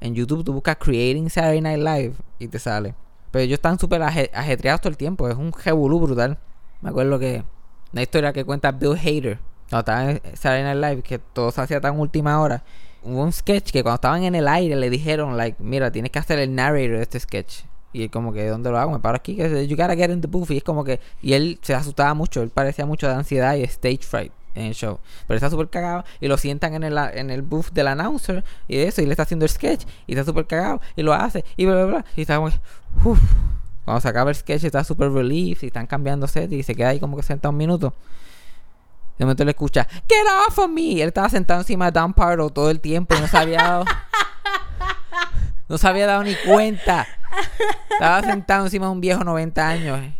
En 0.00 0.14
YouTube 0.14 0.44
tú 0.44 0.52
buscas 0.52 0.76
Creating 0.76 1.30
Saturday 1.30 1.60
Night 1.62 1.78
Live 1.78 2.14
y 2.38 2.48
te 2.48 2.58
sale. 2.58 2.94
Pero 3.30 3.42
ellos 3.44 3.54
están 3.54 3.78
súper 3.78 4.02
aje- 4.02 4.30
ajetreados 4.34 4.80
todo 4.82 4.90
el 4.90 4.96
tiempo, 4.96 5.28
es 5.28 5.36
un 5.36 5.50
revolú 5.52 5.98
brutal. 6.00 6.38
Me 6.82 6.90
acuerdo 6.90 7.18
que 7.18 7.42
una 7.94 8.02
historia 8.02 8.32
que 8.32 8.44
cuenta 8.44 8.72
Bill 8.72 8.98
Hader, 8.98 9.38
cuando 9.70 9.78
estaba 9.78 10.10
en 10.10 10.20
Saturday 10.36 10.74
Live, 10.74 11.02
que 11.02 11.20
todo 11.20 11.52
se 11.52 11.60
hacía 11.60 11.80
tan 11.80 11.98
última 11.98 12.40
hora. 12.40 12.64
Hubo 13.04 13.22
un 13.22 13.32
sketch 13.32 13.70
que 13.70 13.84
cuando 13.84 13.94
estaban 13.94 14.24
en 14.24 14.34
el 14.34 14.48
aire 14.48 14.74
le 14.74 14.90
dijeron, 14.90 15.36
like, 15.36 15.62
mira, 15.62 15.92
tienes 15.92 16.10
que 16.10 16.18
hacer 16.18 16.40
el 16.40 16.52
narrator 16.54 16.96
de 16.96 17.02
este 17.02 17.20
sketch. 17.20 17.62
Y 17.92 18.02
él 18.02 18.10
como 18.10 18.32
que, 18.32 18.48
¿dónde 18.48 18.70
lo 18.72 18.78
hago? 18.80 18.90
Me 18.90 18.98
paro 18.98 19.14
aquí, 19.14 19.36
que 19.36 19.68
you 19.68 19.76
gotta 19.76 19.94
get 19.94 20.10
in 20.10 20.20
the 20.20 20.26
booth. 20.26 20.50
Y 20.50 20.56
es 20.56 20.64
como 20.64 20.82
que, 20.82 20.98
y 21.22 21.34
él 21.34 21.60
se 21.62 21.72
asustaba 21.72 22.12
mucho, 22.14 22.42
él 22.42 22.50
parecía 22.50 22.84
mucho 22.84 23.06
de 23.06 23.14
ansiedad 23.14 23.54
y 23.54 23.62
stage 23.62 24.00
fright 24.02 24.32
en 24.56 24.66
el 24.66 24.74
show. 24.74 24.98
Pero 25.28 25.36
está 25.36 25.48
súper 25.48 25.68
cagado 25.68 26.04
y 26.20 26.26
lo 26.26 26.36
sientan 26.36 26.74
en 26.74 26.82
el, 26.82 26.98
en 26.98 27.30
el 27.30 27.42
booth 27.42 27.70
del 27.72 27.86
announcer 27.86 28.42
y 28.66 28.78
eso, 28.78 29.02
y 29.02 29.06
le 29.06 29.12
está 29.12 29.22
haciendo 29.22 29.44
el 29.44 29.50
sketch 29.50 29.84
y 30.08 30.14
está 30.14 30.24
súper 30.24 30.46
cagado 30.46 30.80
y 30.96 31.02
lo 31.04 31.12
hace 31.12 31.44
y 31.56 31.64
bla, 31.64 31.76
bla, 31.76 31.84
bla. 31.84 32.04
Y 32.16 32.22
está 32.22 32.36
como 32.36 32.50
que, 32.50 32.56
uf. 33.04 33.20
Cuando 33.84 34.00
se 34.00 34.08
acaba 34.08 34.30
el 34.30 34.36
sketch 34.36 34.64
está 34.64 34.82
súper 34.84 35.10
relief 35.10 35.62
y 35.62 35.66
están 35.66 35.86
cambiando 35.86 36.26
set 36.26 36.50
y 36.52 36.62
se 36.62 36.74
queda 36.74 36.90
ahí 36.90 37.00
como 37.00 37.16
que 37.16 37.22
sentado 37.22 37.50
un 37.52 37.58
minuto. 37.58 37.92
De 39.18 39.24
momento 39.24 39.44
le 39.44 39.50
escucha, 39.52 39.86
Get 40.08 40.26
off 40.48 40.58
of 40.58 40.70
me. 40.70 41.00
Él 41.00 41.08
estaba 41.08 41.28
sentado 41.28 41.60
encima 41.60 41.90
de 41.90 42.00
Don 42.00 42.12
Pardo 42.12 42.50
todo 42.50 42.70
el 42.70 42.80
tiempo 42.80 43.14
y 43.14 43.20
no 43.20 43.28
se 43.28 43.36
había 43.36 43.58
dado. 43.58 43.84
no 45.68 45.78
se 45.78 45.86
había 45.86 46.06
dado 46.06 46.24
ni 46.24 46.34
cuenta. 46.34 47.06
Estaba 47.90 48.22
sentado 48.22 48.64
encima 48.64 48.86
de 48.86 48.92
un 48.92 49.00
viejo 49.00 49.22
90 49.22 49.68
años. 49.68 50.00
eh. 50.00 50.14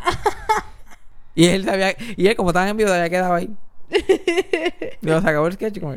Y 1.35 1.47
él 1.47 1.65
sabía, 1.65 1.97
y 2.17 2.29
él 2.29 2.37
como 2.37 2.51
estaba 2.51 2.69
en 2.69 2.77
vivo 2.77 2.89
se 2.91 2.95
había 2.97 3.11
quedado 3.11 3.35
ahí. 3.35 3.51
Y 5.03 5.07
se 5.09 5.15
acabó 5.15 5.47
el 5.47 5.53
sketch 5.55 5.81
como, 5.81 5.95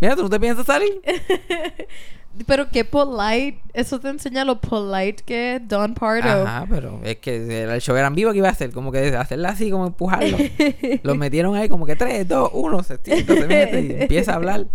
mira, 0.00 0.16
¿tú 0.16 0.22
no 0.22 0.30
te 0.30 0.40
piensas 0.40 0.66
salir? 0.66 1.00
Pero 2.46 2.68
qué 2.70 2.84
polite. 2.84 3.60
Eso 3.72 4.00
te 4.00 4.08
enseña 4.08 4.44
lo 4.44 4.60
polite 4.60 5.22
que 5.24 5.56
es 5.56 5.68
Don 5.68 5.94
Pardo. 5.94 6.46
Ajá, 6.46 6.66
pero 6.68 7.00
es 7.04 7.16
que 7.16 7.64
el 7.64 7.80
show 7.80 7.96
era 7.96 8.08
en 8.08 8.14
vivo 8.14 8.32
que 8.32 8.38
iba 8.38 8.48
a 8.48 8.52
hacer, 8.52 8.72
como 8.72 8.92
que 8.92 9.16
hacerla 9.16 9.50
así, 9.50 9.70
como 9.70 9.86
empujarlo. 9.86 10.36
Los 11.02 11.16
metieron 11.16 11.54
ahí 11.54 11.68
como 11.68 11.86
que 11.86 11.96
3, 11.96 12.26
2, 12.26 12.50
1, 12.52 12.82
se 12.82 12.98
sienta, 12.98 13.34
se 13.34 13.46
mete 13.46 13.80
y 13.80 14.02
empieza 14.02 14.32
a 14.32 14.36
hablar. 14.36 14.66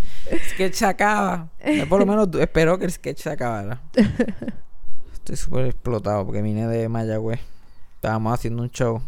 Sketch 0.51 0.73
se 0.73 0.85
acaba. 0.85 1.49
Yo 1.65 1.87
por 1.87 1.99
lo 1.99 2.05
menos 2.05 2.29
espero 2.39 2.77
que 2.77 2.85
el 2.85 2.91
sketch 2.91 3.19
se 3.19 3.29
acabara. 3.29 3.81
Estoy 5.13 5.37
súper 5.37 5.65
explotado 5.67 6.25
porque 6.25 6.41
vine 6.41 6.67
de 6.67 6.89
Mayagüez. 6.89 7.39
Estábamos 7.95 8.33
haciendo 8.33 8.63
un 8.63 8.69
show. 8.69 9.01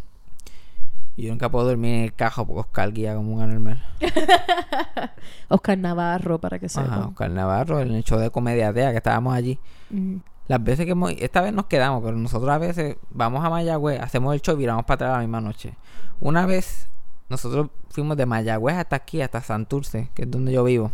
Y 1.17 1.23
yo 1.23 1.29
nunca 1.29 1.49
puedo 1.49 1.65
dormir 1.67 1.93
en 1.93 2.01
el 2.03 2.13
cajo 2.13 2.45
porque 2.45 2.61
Oscar 2.61 2.91
guía 2.91 3.15
como 3.15 3.35
un 3.35 3.41
anormal. 3.41 3.81
Oscar 5.49 5.77
Navarro, 5.77 6.39
para 6.39 6.59
que 6.59 6.65
Ajá, 6.65 6.83
sepan. 6.83 7.03
Oscar 7.03 7.31
Navarro, 7.31 7.79
en 7.79 7.93
el 7.93 8.03
show 8.03 8.19
de 8.19 8.29
Comedia 8.29 8.73
Tea 8.73 8.91
que 8.91 8.97
estábamos 8.97 9.33
allí. 9.33 9.57
Mm. 9.89 10.17
Las 10.47 10.63
veces 10.63 10.85
que 10.85 10.91
hemos, 10.91 11.11
esta 11.11 11.41
vez 11.41 11.53
nos 11.53 11.65
quedamos, 11.65 12.03
pero 12.03 12.17
nosotros 12.17 12.51
a 12.51 12.57
veces 12.57 12.97
vamos 13.09 13.43
a 13.43 13.49
Mayagüez, 13.49 13.99
hacemos 13.99 14.33
el 14.33 14.41
show 14.41 14.55
y 14.55 14.59
viramos 14.59 14.85
para 14.85 14.95
atrás 14.95 15.11
la 15.13 15.19
misma 15.19 15.41
noche. 15.41 15.75
Una 16.19 16.45
vez 16.45 16.87
nosotros 17.29 17.69
fuimos 17.89 18.17
de 18.17 18.25
Mayagüez 18.25 18.75
hasta 18.75 18.95
aquí, 18.97 19.21
hasta 19.21 19.41
Santurce, 19.41 20.09
que 20.13 20.23
es 20.23 20.31
donde 20.31 20.51
yo 20.51 20.63
vivo. 20.63 20.91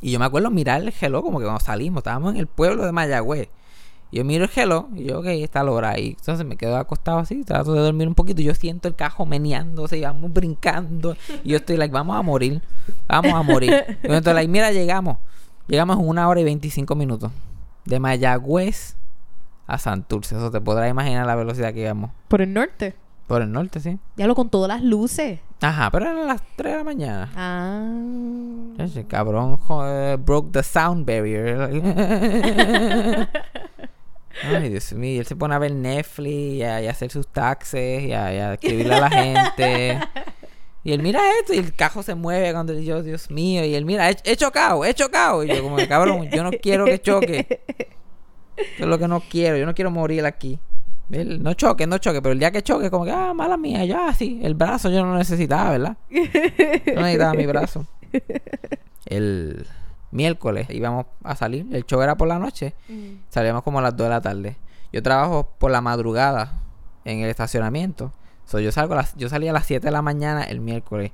Y 0.00 0.12
yo 0.12 0.18
me 0.18 0.24
acuerdo 0.24 0.50
mirar 0.50 0.80
el 0.80 0.94
hello 0.98 1.22
como 1.22 1.38
que 1.38 1.44
cuando 1.44 1.60
salimos, 1.60 2.00
estábamos 2.00 2.34
en 2.34 2.40
el 2.40 2.46
pueblo 2.46 2.84
de 2.84 2.92
Mayagüez. 2.92 3.48
Yo 4.12 4.24
miro 4.24 4.44
el 4.44 4.50
hello 4.54 4.88
y 4.94 5.04
yo, 5.04 5.18
ok, 5.18 5.26
está 5.26 5.64
la 5.64 5.72
hora. 5.72 5.98
Y 5.98 6.16
entonces 6.18 6.46
me 6.46 6.56
quedo 6.56 6.76
acostado 6.76 7.18
así, 7.18 7.42
trato 7.44 7.72
de 7.72 7.80
dormir 7.80 8.06
un 8.08 8.14
poquito. 8.14 8.40
Y 8.40 8.44
yo 8.44 8.54
siento 8.54 8.88
el 8.88 8.94
cajo 8.94 9.26
meneándose 9.26 9.98
y 9.98 10.02
vamos 10.02 10.32
brincando. 10.32 11.16
Y 11.44 11.50
yo 11.50 11.56
estoy 11.56 11.76
like, 11.76 11.92
vamos 11.92 12.16
a 12.16 12.22
morir, 12.22 12.62
vamos 13.08 13.32
a 13.32 13.42
morir. 13.42 13.98
Y 14.02 14.08
like, 14.08 14.48
mira, 14.48 14.70
llegamos. 14.70 15.18
Llegamos 15.66 15.98
en 15.98 16.08
una 16.08 16.28
hora 16.28 16.40
y 16.40 16.44
25 16.44 16.94
minutos. 16.94 17.32
De 17.84 17.98
Mayagüez 17.98 18.96
a 19.66 19.78
Santurce. 19.78 20.36
Eso 20.36 20.50
te 20.50 20.60
podrás 20.60 20.90
imaginar 20.90 21.26
la 21.26 21.34
velocidad 21.34 21.74
que 21.74 21.82
íbamos. 21.82 22.10
Por 22.28 22.40
el 22.40 22.52
norte. 22.52 22.94
Por 23.26 23.42
el 23.42 23.50
norte, 23.50 23.80
sí. 23.80 23.98
Ya 24.16 24.28
lo 24.28 24.36
con 24.36 24.50
todas 24.50 24.68
las 24.68 24.82
luces. 24.84 25.40
Ajá, 25.60 25.90
pero 25.90 26.04
eran 26.06 26.28
las 26.28 26.42
3 26.56 26.72
de 26.72 26.78
la 26.78 26.84
mañana. 26.84 27.32
Ah. 27.34 28.78
Ese 28.78 29.04
cabrón 29.04 29.56
joder, 29.56 30.16
broke 30.18 30.52
the 30.52 30.62
sound 30.62 31.04
barrier. 31.04 31.58
Ay, 34.42 34.68
Dios 34.68 34.92
mío. 34.92 35.20
Él 35.20 35.26
se 35.26 35.36
pone 35.36 35.54
a 35.54 35.58
ver 35.58 35.72
Netflix 35.72 36.54
y 36.54 36.62
a, 36.62 36.82
y 36.82 36.86
hacer 36.86 37.10
sus 37.10 37.26
taxes 37.28 38.04
y 38.04 38.12
a, 38.12 38.34
y 38.34 38.54
escribirle 38.54 38.94
a 38.94 39.00
la 39.00 39.10
gente. 39.10 40.00
Y 40.84 40.92
él 40.92 41.02
mira 41.02 41.20
esto 41.40 41.52
y 41.52 41.58
el 41.58 41.74
cajo 41.74 42.02
se 42.02 42.14
mueve 42.14 42.52
cuando 42.52 42.72
yo, 42.78 43.02
Dios 43.02 43.30
mío. 43.30 43.64
Y 43.64 43.74
él 43.74 43.84
mira, 43.84 44.08
he, 44.08 44.16
he 44.24 44.36
chocado, 44.36 44.84
he 44.84 44.94
chocado. 44.94 45.42
Y 45.42 45.48
yo 45.48 45.62
como 45.62 45.76
cabrón, 45.88 46.28
yo 46.30 46.44
no 46.44 46.50
quiero 46.52 46.84
que 46.84 47.00
choque. 47.00 47.60
Eso 48.56 48.84
es 48.84 48.86
lo 48.86 48.98
que 48.98 49.08
no 49.08 49.20
quiero. 49.20 49.56
Yo 49.56 49.66
no 49.66 49.74
quiero 49.74 49.90
morir 49.90 50.24
aquí. 50.24 50.60
No 51.08 51.54
choque, 51.54 51.86
no 51.86 51.98
choque. 51.98 52.22
Pero 52.22 52.32
el 52.32 52.38
día 52.38 52.50
que 52.50 52.62
choque, 52.62 52.90
como 52.90 53.04
que, 53.04 53.10
ah, 53.10 53.32
mala 53.34 53.56
mía, 53.56 53.84
ya, 53.84 54.12
sí. 54.14 54.40
El 54.42 54.54
brazo 54.54 54.90
yo 54.90 55.04
no 55.04 55.16
necesitaba, 55.16 55.70
¿verdad? 55.70 55.96
No 56.10 57.02
necesitaba 57.02 57.34
mi 57.34 57.46
brazo. 57.46 57.86
El 59.06 59.66
miércoles 60.16 60.66
íbamos 60.70 61.06
a 61.22 61.36
salir. 61.36 61.66
El 61.72 61.84
show 61.86 62.00
era 62.02 62.16
por 62.16 62.26
la 62.28 62.38
noche. 62.38 62.74
Salíamos 63.28 63.62
como 63.62 63.78
a 63.78 63.82
las 63.82 63.96
2 63.96 64.06
de 64.06 64.10
la 64.10 64.20
tarde. 64.20 64.56
Yo 64.92 65.02
trabajo 65.02 65.48
por 65.58 65.70
la 65.70 65.80
madrugada 65.80 66.60
en 67.04 67.20
el 67.20 67.30
estacionamiento. 67.30 68.12
So, 68.46 68.58
yo 68.60 68.72
salgo 68.72 68.94
a 68.94 68.96
las, 68.98 69.14
yo 69.16 69.28
salí 69.28 69.46
a 69.48 69.52
las 69.52 69.66
7 69.66 69.86
de 69.86 69.90
la 69.92 70.02
mañana 70.02 70.42
el 70.44 70.60
miércoles. 70.60 71.12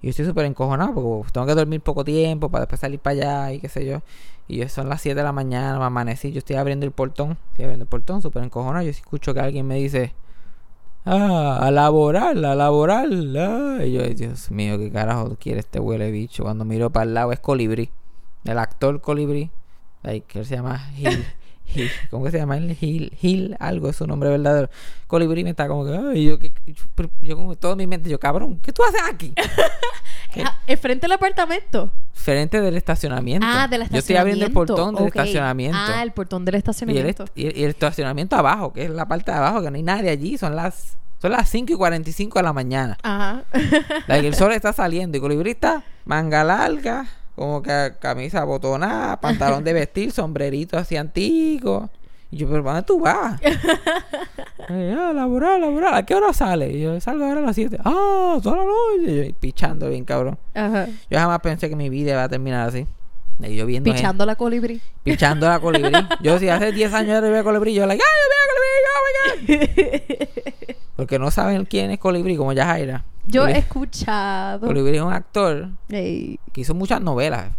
Y 0.00 0.06
yo 0.06 0.10
estoy 0.10 0.26
súper 0.26 0.44
encojonado 0.46 0.94
porque 0.94 1.32
tengo 1.32 1.46
que 1.46 1.54
dormir 1.54 1.80
poco 1.80 2.04
tiempo 2.04 2.48
para 2.48 2.62
después 2.62 2.80
salir 2.80 3.00
para 3.00 3.14
allá 3.46 3.52
y 3.52 3.58
qué 3.60 3.68
sé 3.68 3.84
yo. 3.84 4.00
Y 4.46 4.58
yo- 4.58 4.68
son 4.68 4.88
las 4.88 5.00
7 5.02 5.16
de 5.16 5.24
la 5.24 5.32
mañana, 5.32 5.78
me 5.78 5.84
amanecí. 5.84 6.30
Yo 6.32 6.38
estoy 6.38 6.56
abriendo 6.56 6.86
el 6.86 6.92
portón. 6.92 7.36
Estoy 7.50 7.64
abriendo 7.64 7.82
el 7.82 7.88
portón, 7.88 8.22
súper 8.22 8.44
encojonado. 8.44 8.84
Yo 8.84 8.90
escucho 8.90 9.34
que 9.34 9.40
alguien 9.40 9.66
me 9.66 9.74
dice... 9.74 10.14
Ah, 11.04 11.58
a 11.62 11.70
laborar, 11.70 12.36
a 12.44 12.54
laborar. 12.54 13.06
ah". 13.38 13.78
Y 13.84 13.92
yo, 13.92 14.02
"Ay, 14.02 14.14
Dios 14.14 14.50
mío, 14.50 14.78
¿qué 14.78 14.90
carajo 14.90 15.36
quiere 15.40 15.60
este 15.60 15.80
huele 15.80 16.10
bicho? 16.10 16.42
Cuando 16.44 16.64
miro 16.64 16.90
para 16.90 17.04
el 17.04 17.14
lado 17.14 17.32
es 17.32 17.40
Colibrí. 17.40 17.90
El 18.44 18.58
actor 18.58 19.00
Colibrí. 19.00 19.50
Que 20.26 20.38
él 20.40 20.46
se 20.46 20.56
llama 20.56 20.78
Gil. 20.94 21.24
¿Cómo 22.10 22.24
que 22.24 22.30
se 22.30 22.38
llama 22.38 22.56
él? 22.56 22.74
Gil, 22.76 23.12
Gil, 23.20 23.54
algo 23.60 23.90
es 23.90 23.96
su 23.96 24.06
nombre 24.06 24.30
verdadero. 24.30 24.70
Colibrí 25.06 25.44
me 25.44 25.50
está 25.50 25.68
como 25.68 25.84
que, 25.84 25.92
ay, 25.94 26.24
yo, 26.24 26.38
yo, 26.66 27.10
yo 27.20 27.36
como 27.36 27.56
todo 27.56 27.72
en 27.72 27.78
mi 27.78 27.86
mente, 27.86 28.08
yo, 28.08 28.18
cabrón, 28.18 28.58
¿qué 28.62 28.72
tú 28.72 28.82
haces 28.84 29.00
aquí? 29.10 29.34
Ah, 30.44 30.56
¿El 30.68 30.76
frente 30.76 31.02
del 31.06 31.12
apartamento? 31.12 31.90
Frente 32.12 32.60
del 32.60 32.76
estacionamiento. 32.76 33.44
Ah, 33.48 33.66
del 33.66 33.88
Yo 33.88 33.98
estoy 33.98 34.14
abriendo 34.16 34.44
el 34.44 34.50
estacionamiento. 34.52 34.74
portón 34.76 34.94
del 34.94 35.06
estacionamiento. 35.08 35.78
Ah, 35.80 36.02
el 36.02 36.12
portón 36.12 36.44
del 36.44 36.54
estacionamiento. 36.54 37.24
est- 37.24 37.32
y 37.38 37.46
el- 37.46 37.56
y 37.58 37.64
el 37.64 37.70
estacionamiento 37.70 38.36
abajo, 38.36 38.72
que 38.72 38.84
es 38.84 38.90
la 38.90 39.08
parte 39.08 39.32
de 39.32 39.38
abajo, 39.38 39.62
que 39.62 39.70
no 39.70 39.76
hay 39.76 39.82
nadie 39.82 40.10
allí. 40.10 40.36
Son 40.38 40.54
las, 40.54 40.96
son 41.20 41.32
las 41.32 41.48
5 41.48 41.72
y 41.72 41.76
45 41.76 42.38
de 42.38 42.42
la 42.42 42.52
mañana. 42.52 42.98
Ajá. 43.02 43.42
Like, 44.06 44.28
el 44.28 44.34
sol 44.34 44.52
está 44.52 44.72
saliendo 44.72 45.16
y 45.16 45.20
Colibrí 45.20 45.52
está 45.52 45.82
manga 46.04 46.44
larga, 46.44 47.06
como 47.38 47.62
que 47.62 47.94
camisa 48.00 48.44
botonada, 48.44 49.20
pantalón 49.20 49.62
de 49.64 49.72
vestir, 49.72 50.10
sombrerito 50.10 50.76
así 50.76 50.96
antiguo. 50.96 51.88
Y 52.30 52.36
yo, 52.38 52.48
pero 52.48 52.62
¿para 52.62 52.74
dónde 52.74 52.86
tú 52.86 53.00
vas? 53.00 53.40
Eh, 54.70 54.94
ah, 54.94 55.14
laboral, 55.14 55.62
laboral. 55.62 55.94
¿A 55.94 56.04
qué 56.04 56.14
hora 56.14 56.30
sale? 56.34 56.70
Y 56.70 56.82
yo 56.82 57.00
salgo 57.00 57.24
ahora 57.24 57.40
a 57.40 57.42
las 57.42 57.54
7. 57.56 57.78
Ah, 57.82 58.38
toda 58.42 58.56
la 58.56 58.64
noche. 58.64 59.10
Y 59.10 59.28
yo, 59.28 59.34
pichando 59.40 59.88
bien, 59.88 60.04
cabrón. 60.04 60.36
Ajá. 60.52 60.88
Yo 61.08 61.18
jamás 61.18 61.40
pensé 61.40 61.70
que 61.70 61.76
mi 61.76 61.88
vida 61.88 62.10
iba 62.10 62.24
a 62.24 62.28
terminar 62.28 62.68
así. 62.68 62.86
Y 63.40 63.54
yo 63.56 63.66
viendo 63.66 63.88
gente- 63.90 64.00
Pichando 64.00 64.26
la 64.26 64.34
colibrí. 64.36 64.80
pichando 65.04 65.46
la 65.48 65.60
colibrí. 65.60 65.92
Yo 66.20 66.38
si 66.38 66.48
hace 66.48 66.72
10 66.72 66.92
años 66.92 67.22
yo 67.22 67.22
veía 67.30 67.44
colibrí, 67.44 67.72
yo 67.74 67.86
like, 67.86 68.02
¡ay, 68.02 68.18
yo 68.24 68.28
veo 68.34 69.46
colibrí! 69.46 69.56
¡Oh, 69.56 69.56
my 69.56 70.26
God! 70.66 70.74
Porque 70.96 71.18
no 71.20 71.30
saben 71.30 71.64
quién 71.64 71.90
es 71.92 71.98
colibrí, 71.98 72.36
como 72.36 72.52
Yajaira. 72.52 73.04
Yo 73.26 73.46
he 73.46 73.58
escuchado. 73.58 74.66
Colibrí 74.66 74.96
es 74.96 75.02
un 75.02 75.12
actor 75.12 75.68
Ey, 75.90 76.40
que 76.52 76.62
hizo 76.62 76.74
muchas 76.74 77.00
novelas, 77.00 77.50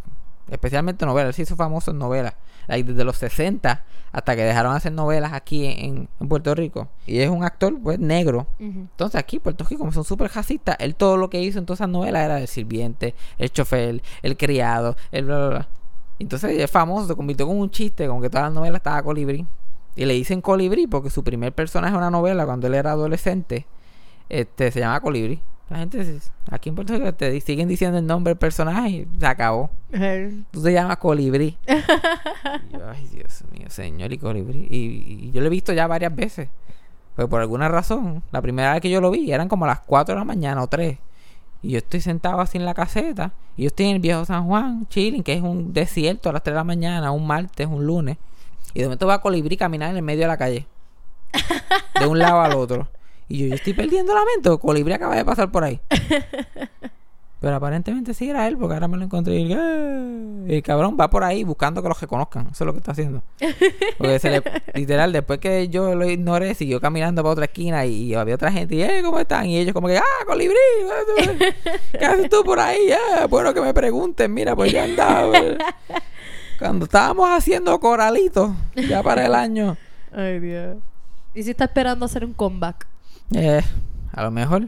especialmente 0.52 1.06
novelas, 1.06 1.30
él 1.30 1.34
se 1.34 1.42
hizo 1.44 1.56
famoso 1.56 1.92
en 1.92 2.00
novelas, 2.00 2.36
like, 2.68 2.92
desde 2.92 3.04
los 3.04 3.18
60 3.18 3.84
hasta 4.12 4.36
que 4.36 4.44
dejaron 4.44 4.74
de 4.74 4.78
hacer 4.78 4.92
novelas 4.92 5.34
aquí 5.34 5.66
en, 5.66 6.10
en 6.20 6.28
Puerto 6.28 6.56
Rico. 6.56 6.88
Y 7.06 7.20
es 7.20 7.30
un 7.30 7.44
actor, 7.44 7.80
pues, 7.82 8.00
negro. 8.00 8.48
Entonces 8.60 9.20
aquí, 9.20 9.40
Puerto 9.40 9.64
Rico, 9.66 9.80
como 9.80 9.92
son 9.92 10.04
súper 10.04 10.32
racistas, 10.34 10.76
él 10.80 10.96
todo 10.96 11.18
lo 11.18 11.30
que 11.30 11.42
hizo 11.42 11.60
en 11.60 11.66
todas 11.66 11.82
esas 11.82 11.90
novelas 11.90 12.24
era 12.24 12.40
el 12.40 12.48
sirviente, 12.48 13.16
el 13.38 13.52
chofer, 13.52 14.02
el 14.22 14.38
criado, 14.38 14.96
el 15.12 15.26
bla, 15.26 15.38
bla, 15.38 15.50
bla. 15.50 15.68
Entonces 16.20 16.58
es 16.58 16.70
famoso, 16.70 17.08
se 17.08 17.16
convirtió 17.16 17.48
como 17.48 17.62
un 17.62 17.72
chiste, 17.72 18.08
como 18.08 18.22
que 18.22 18.30
todas 18.30 18.48
las 18.48 18.54
novelas 18.54 18.80
estaba 18.80 19.02
colibrí. 19.04 19.46
Y 19.96 20.06
le 20.06 20.14
dicen 20.14 20.42
colibrí 20.42 20.88
porque 20.88 21.10
su 21.10 21.24
primer 21.24 21.54
personaje 21.54 21.92
en 21.92 21.98
una 21.98 22.12
novela, 22.12 22.46
cuando 22.46 22.68
él 22.68 22.76
era 22.76 22.92
adolescente, 22.92 23.66
este, 24.28 24.72
se 24.72 24.80
llama 24.80 25.00
colibrí. 25.00 25.42
La 25.70 25.78
gente 25.78 26.20
aquí 26.50 26.70
en 26.70 26.76
Puerto 26.76 26.94
Rico 26.94 27.14
te 27.14 27.40
siguen 27.42 27.68
diciendo 27.68 28.00
el 28.00 28.08
nombre 28.08 28.32
del 28.32 28.40
personaje 28.40 28.90
y 28.90 29.08
se 29.20 29.26
acabó. 29.26 29.70
Tú 30.52 30.64
te 30.64 30.74
llamas 30.74 30.98
colibrí. 30.98 31.58
Y 32.70 32.74
yo, 32.74 32.90
ay, 32.90 33.08
Dios 33.12 33.44
mío, 33.52 33.70
señor, 33.70 34.12
y 34.12 34.18
colibrí. 34.18 34.68
Y, 34.70 35.28
y 35.28 35.32
yo 35.32 35.42
lo 35.42 35.48
he 35.48 35.50
visto 35.50 35.74
ya 35.74 35.86
varias 35.86 36.16
veces. 36.16 36.50
Pero 37.16 37.30
por 37.30 37.42
alguna 37.42 37.68
razón, 37.68 38.24
la 38.32 38.42
primera 38.42 38.74
vez 38.74 38.82
que 38.82 38.90
yo 38.90 39.02
lo 39.02 39.12
vi 39.12 39.32
eran 39.32 39.48
como 39.48 39.68
las 39.68 39.82
4 39.82 40.16
de 40.16 40.20
la 40.20 40.26
mañana 40.26 40.64
o 40.64 40.68
3. 40.68 40.98
Y 41.62 41.72
yo 41.72 41.78
estoy 41.78 42.02
sentado 42.02 42.40
así 42.40 42.58
en 42.58 42.66
la 42.66 42.74
caseta. 42.74 43.34
Y 43.58 43.64
yo 43.64 43.68
estoy 43.68 43.88
en 43.88 43.96
el 43.96 44.02
viejo 44.02 44.26
San 44.26 44.46
Juan, 44.48 44.88
chilling, 44.88 45.22
que 45.22 45.34
es 45.34 45.42
un 45.42 45.74
desierto 45.74 46.30
a 46.30 46.34
las 46.34 46.44
3 46.44 46.54
de 46.54 46.58
la 46.58 46.64
mañana, 46.64 47.12
un 47.12 47.28
martes, 47.28 47.68
un 47.68 47.86
lunes. 47.86 48.18
Y 48.74 48.80
de 48.80 48.86
momento 48.86 49.06
va 49.06 49.22
colibrí 49.22 49.58
caminar 49.58 49.92
en 49.92 49.98
el 49.98 50.04
medio 50.04 50.22
de 50.22 50.28
la 50.28 50.38
calle. 50.38 50.66
De 52.00 52.08
un 52.08 52.18
lado 52.18 52.42
al 52.42 52.54
otro. 52.54 52.88
Y 53.30 53.38
yo, 53.40 53.48
yo 53.48 53.56
estoy 53.56 53.74
perdiendo 53.74 54.14
la 54.14 54.22
mente. 54.26 54.50
Colibrí 54.60 54.92
acaba 54.94 55.16
de 55.16 55.24
pasar 55.24 55.52
por 55.52 55.64
ahí. 55.64 55.80
Pero 57.42 57.56
aparentemente 57.56 58.14
sí 58.14 58.30
era 58.30 58.50
él, 58.50 58.58
porque 58.58 58.74
ahora 58.74 58.90
me 58.90 58.98
lo 58.98 59.04
encontré 59.06 59.36
y 59.40 59.54
el. 59.54 60.46
Y 60.50 60.56
el 60.56 60.62
cabrón 60.64 60.98
va 61.00 61.10
por 61.10 61.24
ahí 61.24 61.46
buscando 61.46 61.82
que 61.82 61.88
los 61.88 62.02
reconozcan. 62.02 62.48
Eso 62.52 62.64
es 62.64 62.66
lo 62.66 62.74
que 62.74 62.80
está 62.80 62.92
haciendo. 62.92 63.22
Porque 63.98 64.20
se 64.20 64.30
le, 64.30 64.44
literal, 64.74 65.14
después 65.14 65.40
que 65.40 65.70
yo 65.70 65.96
lo 65.96 66.10
ignoré, 66.10 66.54
siguió 66.54 66.82
caminando 66.82 67.24
para 67.24 67.32
otra 67.32 67.46
esquina 67.46 67.86
y, 67.86 68.08
y 68.08 68.14
había 68.16 68.36
otra 68.36 68.52
gente 68.52 68.76
y, 68.76 68.82
eh, 68.84 69.02
¿cómo 69.06 69.20
están? 69.20 69.46
Y 69.46 69.58
ellos 69.58 69.72
como 69.74 69.88
que, 69.88 69.98
ah, 69.98 70.26
colibrí, 70.26 70.58
¿qué 71.98 72.06
haces 72.06 72.30
tú 72.30 72.44
por 72.46 72.60
ahí? 72.60 72.92
Ah, 72.92 73.26
bueno 73.28 73.54
que 73.54 73.62
me 73.62 73.74
pregunten, 73.74 74.34
mira, 74.34 74.54
pues 74.54 74.74
yo 74.74 74.82
andaba. 74.82 75.38
eh, 75.38 75.58
Cuando 76.58 76.86
estábamos 76.86 77.30
haciendo 77.30 77.80
coralitos, 77.80 78.52
ya 78.76 79.02
para 79.02 79.26
el 79.26 79.34
año, 79.36 79.78
Ay, 80.12 80.40
Dios. 80.40 80.76
¿Y 81.34 81.44
si 81.44 81.52
está 81.52 81.66
esperando 81.66 82.06
hacer 82.06 82.26
un 82.26 82.34
comeback? 82.34 82.86
Eh, 83.34 83.62
a 84.12 84.24
lo 84.24 84.32
mejor, 84.32 84.68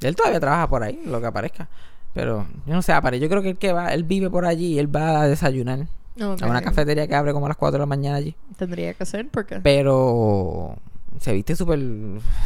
él 0.00 0.16
todavía 0.16 0.40
trabaja 0.40 0.68
por 0.68 0.82
ahí, 0.82 1.00
lo 1.04 1.20
que 1.20 1.26
aparezca. 1.26 1.68
Pero 2.12 2.46
yo 2.66 2.74
no 2.74 2.82
sé, 2.82 2.92
apare, 2.92 3.18
yo 3.18 3.28
creo 3.28 3.42
que 3.42 3.50
el 3.50 3.58
que 3.58 3.72
va, 3.72 3.92
él 3.92 4.04
vive 4.04 4.30
por 4.30 4.46
allí 4.46 4.74
y 4.74 4.78
él 4.78 4.94
va 4.94 5.22
a 5.22 5.28
desayunar. 5.28 5.86
A 6.20 6.46
una 6.46 6.62
cafetería 6.62 7.08
que 7.08 7.14
abre 7.16 7.32
como 7.32 7.46
a 7.46 7.48
las 7.48 7.56
4 7.56 7.72
de 7.72 7.78
la 7.80 7.86
mañana 7.86 8.16
allí. 8.16 8.36
Tendría 8.56 8.94
que 8.94 9.04
ser 9.04 9.28
porque... 9.28 9.58
Pero 9.60 10.76
se 11.18 11.32
viste 11.32 11.56
súper 11.56 11.80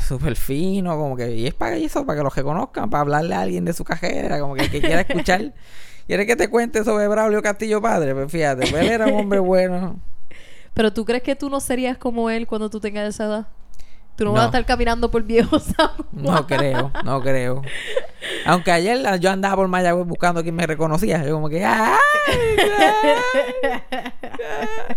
súper 0.07 0.37
fino, 0.37 0.97
como 0.97 1.17
que. 1.17 1.35
Y 1.35 1.47
es 1.47 1.55
para 1.55 1.77
eso, 1.77 2.07
para 2.07 2.19
que 2.19 2.25
los 2.25 2.35
reconozcan, 2.35 2.89
para 2.89 3.03
hablarle 3.03 3.35
a 3.35 3.41
alguien 3.43 3.65
de 3.65 3.73
su 3.75 3.85
cajera, 3.85 4.41
como 4.41 4.55
que 4.55 4.63
el 4.63 4.71
que 4.71 4.81
quiera 4.81 5.03
escuchar 5.03 5.53
¿Quieres 6.09 6.27
que 6.27 6.37
te 6.37 6.49
cuente 6.49 6.85
sobre 6.85 7.07
Braulio 7.07 7.43
Castillo 7.43 7.83
padre? 7.83 8.15
Pues 8.15 8.33
fíjate, 8.33 8.67
pues 8.71 8.83
él 8.83 8.89
era 8.89 9.09
un 9.09 9.21
hombre 9.21 9.41
bueno. 9.41 10.01
Pero 10.75 10.91
tú 10.91 11.05
crees 11.05 11.23
que 11.23 11.37
tú 11.37 11.51
no 11.51 11.61
serías 11.61 11.99
como 11.99 12.31
él 12.31 12.47
cuando 12.47 12.71
tú 12.71 12.81
tengas 12.81 13.07
esa 13.15 13.25
edad? 13.27 13.49
Tú 14.19 14.25
no, 14.25 14.33
vas 14.33 14.41
a 14.41 14.43
No. 14.43 14.47
estar 14.49 14.67
caminando 14.67 15.11
por 15.13 15.23
viejo 15.23 15.59
San 15.61 15.91
No 16.11 16.33
Juan. 16.33 16.45
creo, 16.45 16.91
no 17.05 17.21
creo. 17.23 17.63
Aunque 18.47 18.73
ayer 18.73 19.21
yo 19.21 19.31
andaba 19.31 19.55
por 19.57 19.69
Mayagüez 19.69 20.07
buscando 20.09 20.41
a 20.41 20.43
quien 20.43 20.57
me 20.57 20.67
reconocía. 20.67 21.25
Yo 21.25 21.35
como 21.35 21.49
que... 21.49 21.65
¡ay! 21.65 21.95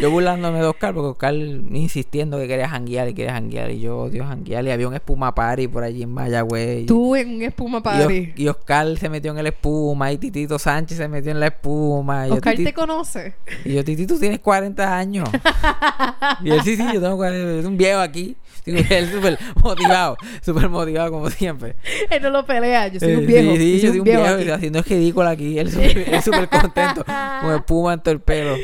Yo 0.00 0.10
burlándome 0.10 0.58
de 0.60 0.66
Oscar 0.66 0.94
porque 0.94 1.08
Oscar 1.08 1.34
insistiendo 1.34 2.38
que 2.38 2.46
quería 2.48 2.68
janguear 2.68 3.08
y 3.08 3.14
quería 3.14 3.32
janguear. 3.32 3.70
Y 3.70 3.80
yo 3.80 3.98
odio 3.98 4.24
janguear. 4.24 4.64
Y 4.64 4.70
había 4.70 4.88
un 4.88 4.94
espuma 4.94 5.34
party 5.34 5.68
por 5.68 5.82
allí 5.82 6.02
en 6.02 6.10
Mayagüez. 6.12 6.82
y- 6.82 6.86
Tú 6.86 7.16
en 7.16 7.36
un 7.36 7.42
espuma 7.42 7.78
y, 7.78 7.82
party. 7.82 8.32
y 8.36 8.48
Oscar 8.48 8.96
se 8.98 9.08
metió 9.08 9.32
en 9.32 9.38
el 9.38 9.46
espuma. 9.48 10.12
Y 10.12 10.18
Titito 10.18 10.58
Sánchez 10.58 10.98
se 10.98 11.08
metió 11.08 11.30
en 11.32 11.40
la 11.40 11.46
espuma. 11.46 12.26
Y 12.26 12.30
yo, 12.30 12.34
Oscar 12.36 12.54
te 12.54 12.62
"Titi- 12.64 12.72
conoce. 12.72 13.34
y 13.64 13.74
yo, 13.74 13.84
Titi, 13.84 14.06
tú 14.06 14.18
tienes 14.18 14.40
40 14.40 14.96
años. 14.96 15.28
y 16.44 16.50
él, 16.50 16.60
sí, 16.62 16.76
sí, 16.76 16.84
yo 16.92 17.00
tengo 17.00 17.16
40. 17.16 17.60
Es 17.60 17.64
un 17.66 17.76
viejo 17.76 18.00
aquí. 18.00 18.36
Y 18.66 18.70
él 18.92 19.08
súper 19.12 19.38
motivado. 19.62 20.16
Súper 20.42 20.68
motivado 20.68 21.10
como 21.12 21.30
siempre. 21.30 21.76
Él 22.10 22.20
no 22.22 22.30
lo 22.30 22.44
pelea. 22.44 22.88
Yo 22.88 22.98
soy 22.98 23.10
Eh, 23.12 23.16
un 23.16 23.26
viejo. 23.26 23.50
Sí, 23.52 23.58
sí, 23.58 23.80
yo 23.80 23.88
soy 23.90 23.98
un 24.00 24.04
viejo. 24.04 24.22
y 24.24 24.42
aquí. 24.42 24.50
haciendo 24.50 24.78
el 24.80 24.84
ridículo 24.84 25.28
aquí. 25.28 25.58
Él 25.58 25.70
súper 25.70 26.48
contento. 26.50 27.04
Con 27.04 27.54
espuma 27.54 27.94
en 27.94 28.00
todo 28.00 28.12
el 28.12 28.20
pelo. 28.20 28.56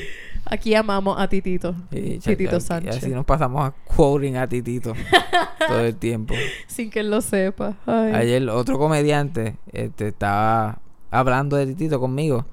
Aquí 0.44 0.74
amamos 0.74 1.18
a 1.18 1.28
Titito. 1.28 1.74
Y, 1.90 2.18
Titito 2.18 2.60
Sánchez. 2.60 2.96
Así 2.96 3.10
nos 3.10 3.24
pasamos 3.24 3.62
a 3.62 3.72
quoting 3.94 4.36
a 4.36 4.48
Titito 4.48 4.92
todo 5.68 5.80
el 5.80 5.96
tiempo. 5.96 6.34
Sin 6.66 6.90
que 6.90 7.00
él 7.00 7.10
lo 7.10 7.20
sepa. 7.20 7.76
Ay. 7.86 8.12
Ayer 8.14 8.48
otro 8.50 8.78
comediante 8.78 9.56
este, 9.72 10.08
estaba 10.08 10.80
hablando 11.10 11.56
de 11.56 11.66
Titito 11.66 12.00
conmigo. 12.00 12.44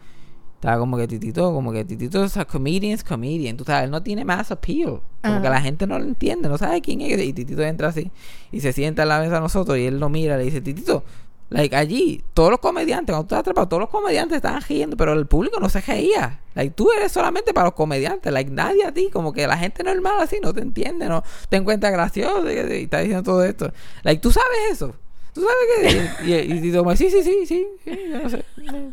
Estaba 0.55 0.77
como 0.77 0.97
que 0.97 1.07
Titito, 1.07 1.53
como 1.53 1.71
que 1.71 1.85
Titito 1.85 2.21
es 2.23 2.35
a 2.35 2.43
comedian's 2.43 3.03
comedian. 3.03 3.55
Tú 3.55 3.63
sabes, 3.63 3.85
él 3.85 3.91
no 3.91 4.03
tiene 4.03 4.25
más 4.25 4.51
appeal. 4.51 4.99
Como 5.21 5.33
Ajá. 5.35 5.41
que 5.41 5.49
la 5.49 5.61
gente 5.61 5.87
no 5.87 5.97
lo 5.97 6.03
entiende, 6.03 6.49
no 6.49 6.57
sabe 6.57 6.81
quién 6.81 6.99
es. 6.99 7.17
Y 7.21 7.31
Titito 7.31 7.63
entra 7.63 7.87
así 7.87 8.11
y 8.51 8.59
se 8.59 8.73
sienta 8.73 9.03
en 9.03 9.09
la 9.09 9.19
mesa 9.19 9.37
a 9.37 9.39
nosotros 9.39 9.77
y 9.77 9.85
él 9.85 9.99
lo 9.99 10.09
mira 10.09 10.35
y 10.35 10.39
le 10.39 10.43
dice, 10.43 10.59
Titito, 10.59 11.05
like 11.49 11.75
allí, 11.75 12.23
todos 12.33 12.51
los 12.51 12.59
comediantes, 12.59 13.13
cuando 13.13 13.27
tú 13.27 13.35
estás 13.35 13.39
atrapado, 13.39 13.67
todos 13.67 13.81
los 13.81 13.89
comediantes 13.89 14.37
estaban 14.37 14.61
riendo, 14.61 14.95
pero 14.95 15.13
el 15.13 15.25
público 15.25 15.59
no 15.59 15.69
se 15.69 15.81
reía. 15.81 16.39
Like, 16.53 16.73
tú 16.75 16.91
eres 16.91 17.11
solamente 17.11 17.53
para 17.53 17.65
los 17.65 17.73
comediantes, 17.73 18.31
like 18.31 18.51
nadie 18.51 18.85
a 18.85 18.93
ti, 18.93 19.09
como 19.11 19.33
que 19.33 19.47
la 19.47 19.57
gente 19.57 19.83
normal 19.83 20.15
así 20.19 20.39
no 20.41 20.53
te 20.53 20.61
entiende, 20.61 21.07
no 21.07 21.23
te 21.49 21.57
encuentra 21.57 21.89
gracioso 21.89 22.49
y, 22.49 22.53
y 22.53 22.83
está 22.83 22.99
diciendo 22.99 23.23
todo 23.23 23.43
esto. 23.43 23.71
Like, 24.03 24.21
tú 24.21 24.31
sabes 24.31 24.71
eso. 24.71 24.95
Tú 25.33 25.41
sabes 25.41 25.93
que. 25.93 26.09
Y, 26.29 26.33
y, 26.33 26.69
y 26.69 26.97
sí, 26.97 27.09
sí, 27.09 27.23
sí, 27.23 27.45
sí, 27.45 27.67
sí, 27.83 27.99
yo 28.11 28.19
no 28.19 28.29
sé. 28.29 28.45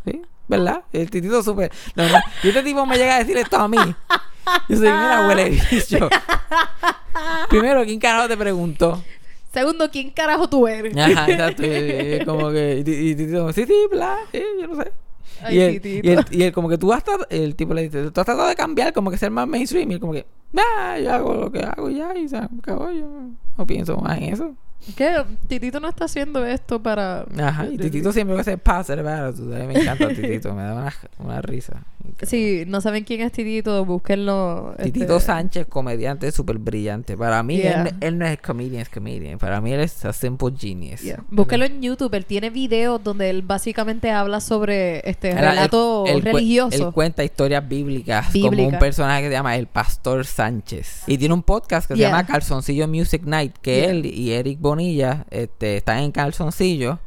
Sí, 0.04 0.22
¿verdad? 0.48 0.82
El 0.92 1.10
titito 1.10 1.42
súper. 1.42 1.72
No, 1.94 2.08
no. 2.08 2.18
Y 2.42 2.48
este 2.48 2.62
tipo 2.62 2.86
me 2.86 2.96
llega 2.96 3.16
a 3.16 3.18
decir 3.18 3.36
esto 3.36 3.56
a 3.56 3.68
mí. 3.68 3.78
Yo 4.68 4.76
soy, 4.76 4.86
mira, 4.86 5.26
huele 5.26 5.50
bicho. 5.50 6.08
Primero, 7.48 7.84
¿quién 7.84 7.98
carajo 7.98 8.28
te 8.28 8.36
preguntó? 8.36 9.02
Segundo, 9.56 9.90
¿quién 9.90 10.10
carajo 10.10 10.50
tú 10.50 10.68
eres? 10.68 10.94
Ajá, 10.94 11.30
exacto. 11.30 11.62
Y, 11.64 12.18
y 12.20 12.24
como 12.26 12.50
que. 12.50 12.76
Y, 12.80 12.84
Titito, 12.84 13.50
sí, 13.54 13.64
sí, 13.64 13.74
bla, 13.90 14.18
sí, 14.30 14.42
yo 14.60 14.66
no 14.66 14.82
sé. 14.82 14.92
Ay, 15.42 15.56
y, 15.56 15.60
él, 15.60 15.80
y, 15.82 16.10
él, 16.10 16.24
y 16.30 16.42
él 16.42 16.52
como 16.52 16.68
que 16.68 16.76
tú 16.76 16.92
has 16.92 17.02
tratado, 17.02 17.26
el 17.30 17.56
tipo 17.56 17.72
le 17.72 17.84
dice, 17.84 18.10
tú 18.10 18.20
has 18.20 18.26
tratado 18.26 18.48
de 18.48 18.54
cambiar, 18.54 18.92
como 18.92 19.10
que 19.10 19.16
ser 19.16 19.30
más 19.30 19.48
mainstream. 19.48 19.90
Y 19.90 19.94
él 19.94 20.00
como 20.00 20.12
que, 20.12 20.26
ah, 20.58 20.98
yo 20.98 21.10
hago 21.10 21.34
lo 21.34 21.50
que 21.50 21.62
hago 21.62 21.88
ya, 21.88 22.14
y 22.14 22.28
se 22.28 22.36
acabó, 22.36 22.90
yo 22.90 23.08
no 23.56 23.66
pienso 23.66 23.96
más 23.96 24.18
en 24.18 24.24
eso. 24.24 24.54
¿Qué? 24.94 25.24
Titito 25.48 25.80
no 25.80 25.88
está 25.88 26.04
haciendo 26.04 26.44
esto 26.44 26.82
para... 26.82 27.24
Ajá, 27.38 27.66
y 27.66 27.78
Titito 27.78 28.12
siempre 28.12 28.34
va 28.34 28.42
a 28.42 28.44
ser 28.44 28.58
passer, 28.58 29.02
Me 29.02 29.80
encanta 29.80 30.08
Titito, 30.08 30.52
me 30.52 30.64
da 30.64 30.74
una, 30.74 30.94
una 31.18 31.40
risa. 31.40 31.82
Si 32.22 32.64
no 32.66 32.80
saben 32.80 33.04
quién 33.04 33.20
es 33.20 33.32
Titito, 33.32 33.84
búsquenlo. 33.84 34.72
este, 34.78 34.92
Titito 34.92 35.20
Sánchez, 35.20 35.66
comediante 35.66 36.30
súper 36.32 36.58
brillante. 36.58 37.16
Para 37.16 37.42
mí, 37.42 37.56
Yeah. 37.58 37.82
él, 37.84 37.94
él 38.00 38.18
no 38.18 38.26
es 38.26 38.38
comedian, 38.40 38.82
es 38.82 38.88
comedian. 38.88 39.38
Para 39.38 39.60
mí, 39.60 39.72
él 39.72 39.80
es 39.80 40.04
a 40.04 40.12
simple 40.12 40.52
genius. 40.56 41.00
yeah. 41.02 41.22
Búsquenlo 41.30 41.66
en 41.66 41.80
YouTube. 41.82 42.14
Él 42.14 42.26
tiene 42.26 42.50
videos 42.50 43.02
donde 43.02 43.30
él 43.30 43.42
básicamente 43.42 44.10
habla 44.10 44.40
sobre 44.40 45.08
este 45.08 45.34
relato 45.34 46.04
religioso. 46.22 46.88
Él 46.88 46.92
cuenta 46.94 47.24
historias 47.24 47.66
bíblicas 47.68 48.26
como 48.32 48.50
Bíblica. 48.50 48.68
un 48.74 48.78
personaje 48.78 49.22
que 49.22 49.28
se 49.28 49.32
llama 49.34 49.56
El 49.56 49.66
Pastor 49.66 50.24
Sánchez. 50.24 51.02
Y 51.06 51.18
tiene 51.18 51.34
un 51.34 51.42
podcast 51.42 51.88
que 51.88 51.94
se 51.94 52.00
llama 52.02 52.26
Calzoncillo 52.26 52.86
Music 52.88 53.22
Night, 53.24 53.54
que 53.60 53.86
él 53.86 54.06
y 54.06 54.32
Eric 54.32 54.60
Bonilla 54.60 55.26
este, 55.30 55.76
están 55.78 55.98
en 55.98 56.12
calzoncillo 56.12 56.98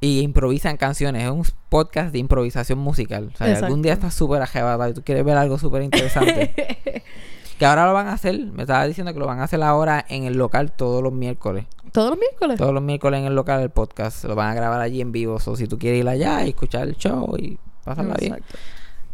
y 0.00 0.20
improvisan 0.20 0.76
canciones. 0.76 1.24
Es 1.24 1.30
un 1.30 1.44
podcast 1.68 2.12
de 2.12 2.18
improvisación 2.18 2.78
musical. 2.78 3.30
O 3.32 3.36
sea, 3.36 3.46
Exacto. 3.48 3.66
algún 3.66 3.82
día 3.82 3.92
estás 3.92 4.14
súper 4.14 4.42
ajebatado 4.42 4.90
y 4.90 4.94
tú 4.94 5.02
quieres 5.02 5.24
ver 5.24 5.36
algo 5.36 5.58
súper 5.58 5.82
interesante. 5.82 6.54
que 7.58 7.66
ahora 7.66 7.86
lo 7.86 7.94
van 7.94 8.08
a 8.08 8.12
hacer. 8.12 8.38
Me 8.38 8.62
estaba 8.64 8.86
diciendo 8.86 9.12
que 9.12 9.18
lo 9.18 9.26
van 9.26 9.40
a 9.40 9.44
hacer 9.44 9.62
ahora 9.62 10.04
en 10.08 10.24
el 10.24 10.36
local 10.36 10.72
todos 10.72 11.02
los 11.02 11.12
miércoles. 11.12 11.64
Todos 11.92 12.10
los 12.10 12.18
miércoles. 12.18 12.58
Todos 12.58 12.74
los 12.74 12.82
miércoles 12.82 13.20
en 13.20 13.26
el 13.26 13.34
local 13.34 13.62
el 13.62 13.70
podcast. 13.70 14.24
Lo 14.24 14.34
van 14.34 14.50
a 14.50 14.54
grabar 14.54 14.80
allí 14.80 15.00
en 15.00 15.12
vivo. 15.12 15.38
O 15.44 15.56
si 15.56 15.66
tú 15.66 15.78
quieres 15.78 16.00
ir 16.00 16.08
allá 16.08 16.44
y 16.44 16.50
escuchar 16.50 16.86
el 16.88 16.96
show 16.96 17.34
y 17.38 17.58
pasarla 17.84 18.14
bien. 18.20 18.34
Exacto. 18.34 18.58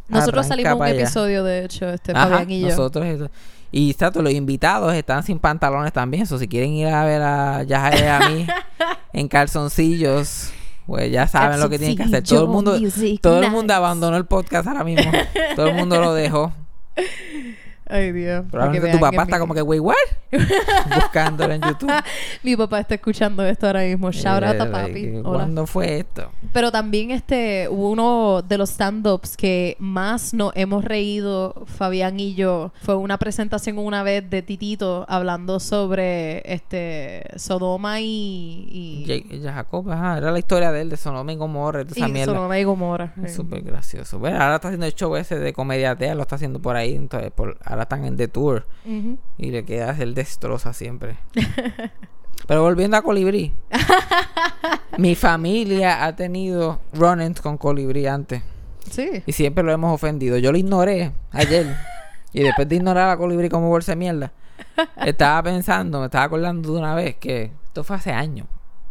Nosotros 0.09 0.47
Arranca 0.47 0.49
salimos 0.49 0.75
un 0.75 0.83
allá. 0.83 1.01
episodio, 1.03 1.45
de 1.45 1.64
hecho, 1.64 1.88
este 1.88 2.12
Ajá, 2.12 2.29
Fabián 2.29 2.51
y 2.51 2.61
yo. 2.62 2.68
nosotros 2.68 3.07
eso. 3.07 3.31
Y 3.71 3.90
exacto, 3.90 4.21
los 4.21 4.33
invitados 4.33 4.92
están 4.95 5.23
sin 5.23 5.38
pantalones 5.38 5.92
también. 5.92 6.27
So, 6.27 6.38
si 6.38 6.49
quieren 6.49 6.73
ir 6.73 6.88
a 6.88 7.05
ver 7.05 7.23
a 7.23 7.62
Yaja 7.62 7.97
y 7.97 8.03
a 8.03 8.29
mí 8.29 8.47
en 9.14 9.29
calzoncillos, 9.29 10.53
pues 10.87 11.11
ya 11.11 11.27
saben 11.27 11.61
lo 11.61 11.68
que 11.68 11.79
tienen 11.79 11.97
que 11.97 12.03
hacer. 12.05 12.23
Todo 12.23 12.42
el 12.42 12.49
mundo, 12.49 12.79
todo 13.21 13.42
el 13.42 13.51
mundo 13.51 13.75
abandonó 13.75 14.16
el 14.16 14.27
podcast 14.27 14.66
ahora 14.68 14.85
mismo. 14.85 15.11
todo 15.57 15.68
el 15.68 15.75
mundo 15.75 16.01
lo 16.01 16.14
dejó. 16.14 16.53
Ay, 17.92 18.12
Dios. 18.12 18.44
Probablemente 18.50 18.96
tu 18.96 19.00
papá 19.00 19.22
está 19.24 19.37
mi- 19.37 19.40
como 19.40 19.55
que, 19.55 19.62
wait, 19.62 19.81
what? 19.83 19.94
Buscándolo 20.94 21.52
en 21.55 21.61
YouTube. 21.62 21.90
Mi 22.42 22.57
papá 22.57 22.81
está 22.81 22.94
escuchando 22.94 23.44
esto 23.44 23.66
ahora 23.66 23.81
mismo. 23.83 24.11
Shout 24.11 24.42
out 24.42 24.55
Eh, 24.57 24.61
a 24.61 24.64
like, 24.64 24.88
papi. 24.88 25.07
Hola. 25.24 25.38
¿Cuándo 25.38 25.66
fue 25.66 25.98
esto? 25.98 26.31
Pero 26.52 26.72
también 26.72 27.11
este 27.11 27.68
hubo 27.70 27.90
uno 27.90 28.42
de 28.42 28.59
los 28.59 28.70
stand-ups 28.70 29.37
que 29.37 29.76
más 29.78 30.33
nos 30.35 30.52
hemos 30.57 30.85
reído, 30.85 31.64
Fabián 31.66 32.18
y 32.18 32.35
yo, 32.35 32.72
fue 32.83 32.94
una 32.96 33.18
presentación 33.18 33.78
una 33.78 34.02
vez 34.02 34.28
de 34.28 34.42
Titito 34.42 35.05
hablando 35.09 35.61
sobre 35.61 36.42
este 36.52 37.24
Sodoma 37.37 38.00
y, 38.00 39.05
y, 39.05 39.42
Jacob, 39.42 39.90
ajá, 39.90 40.18
era 40.18 40.31
la 40.31 40.38
historia 40.38 40.72
de 40.72 40.81
él, 40.83 40.90
de 40.90 40.96
Sonoma 40.96 41.33
y 41.33 41.37
Gomorra, 41.37 41.83
esa 41.83 42.09
y 42.09 42.12
mierda. 42.12 42.33
Sodoma 42.35 42.59
y 42.59 42.64
Gomorra. 42.64 43.12
Es 43.22 43.31
sí. 43.33 43.37
súper 43.37 43.62
gracioso. 43.62 44.18
Bueno, 44.18 44.40
ahora 44.40 44.57
está 44.57 44.68
haciendo 44.68 44.87
el 44.87 44.94
show 44.94 45.14
ese 45.16 45.38
de 45.38 45.52
comediatea, 45.52 46.14
lo 46.14 46.22
está 46.22 46.37
haciendo 46.37 46.61
por 46.61 46.76
ahí. 46.76 46.94
Entonces, 46.94 47.31
por- 47.33 47.59
ahora 47.64 47.82
están 47.83 48.05
en 48.05 48.16
The 48.16 48.29
Tour. 48.29 48.66
Y 49.38 49.51
le 49.51 49.64
queda 49.64 49.90
hacer 49.90 50.12
destroza 50.14 50.73
siempre. 50.73 51.16
Pero 52.47 52.62
volviendo 52.62 52.97
a 52.97 53.03
Colibrí. 53.03 53.53
mi 54.99 55.14
familia 55.14 56.05
ha 56.05 56.16
tenido 56.16 56.81
run-ins 56.92 57.40
con 57.40 57.57
Colibrí 57.59 58.07
antes. 58.07 58.42
Sí. 58.90 59.23
Y 59.27 59.33
siempre 59.33 59.62
lo 59.64 59.73
hemos 59.73 59.95
ofendido. 59.95 60.37
Yo 60.38 60.53
lo 60.53 60.59
ignoré 60.59 61.12
ayer. 61.31 61.77
y 62.33 62.42
después 62.42 62.68
de 62.68 62.77
ignorar 62.77 63.11
a 63.11 63.16
Colibrí 63.16 63.49
como 63.49 63.68
bolsa 63.68 63.92
de 63.92 63.97
mierda, 63.97 64.33
estaba 65.05 65.42
pensando, 65.45 66.01
me 66.01 66.07
estaba 66.07 66.25
acordando 66.25 66.73
de 66.73 66.79
una 66.79 66.95
vez 66.95 67.16
que 67.16 67.53
esto 67.66 67.85
fue 67.85 67.97
hace 67.97 68.12
años. 68.12 68.47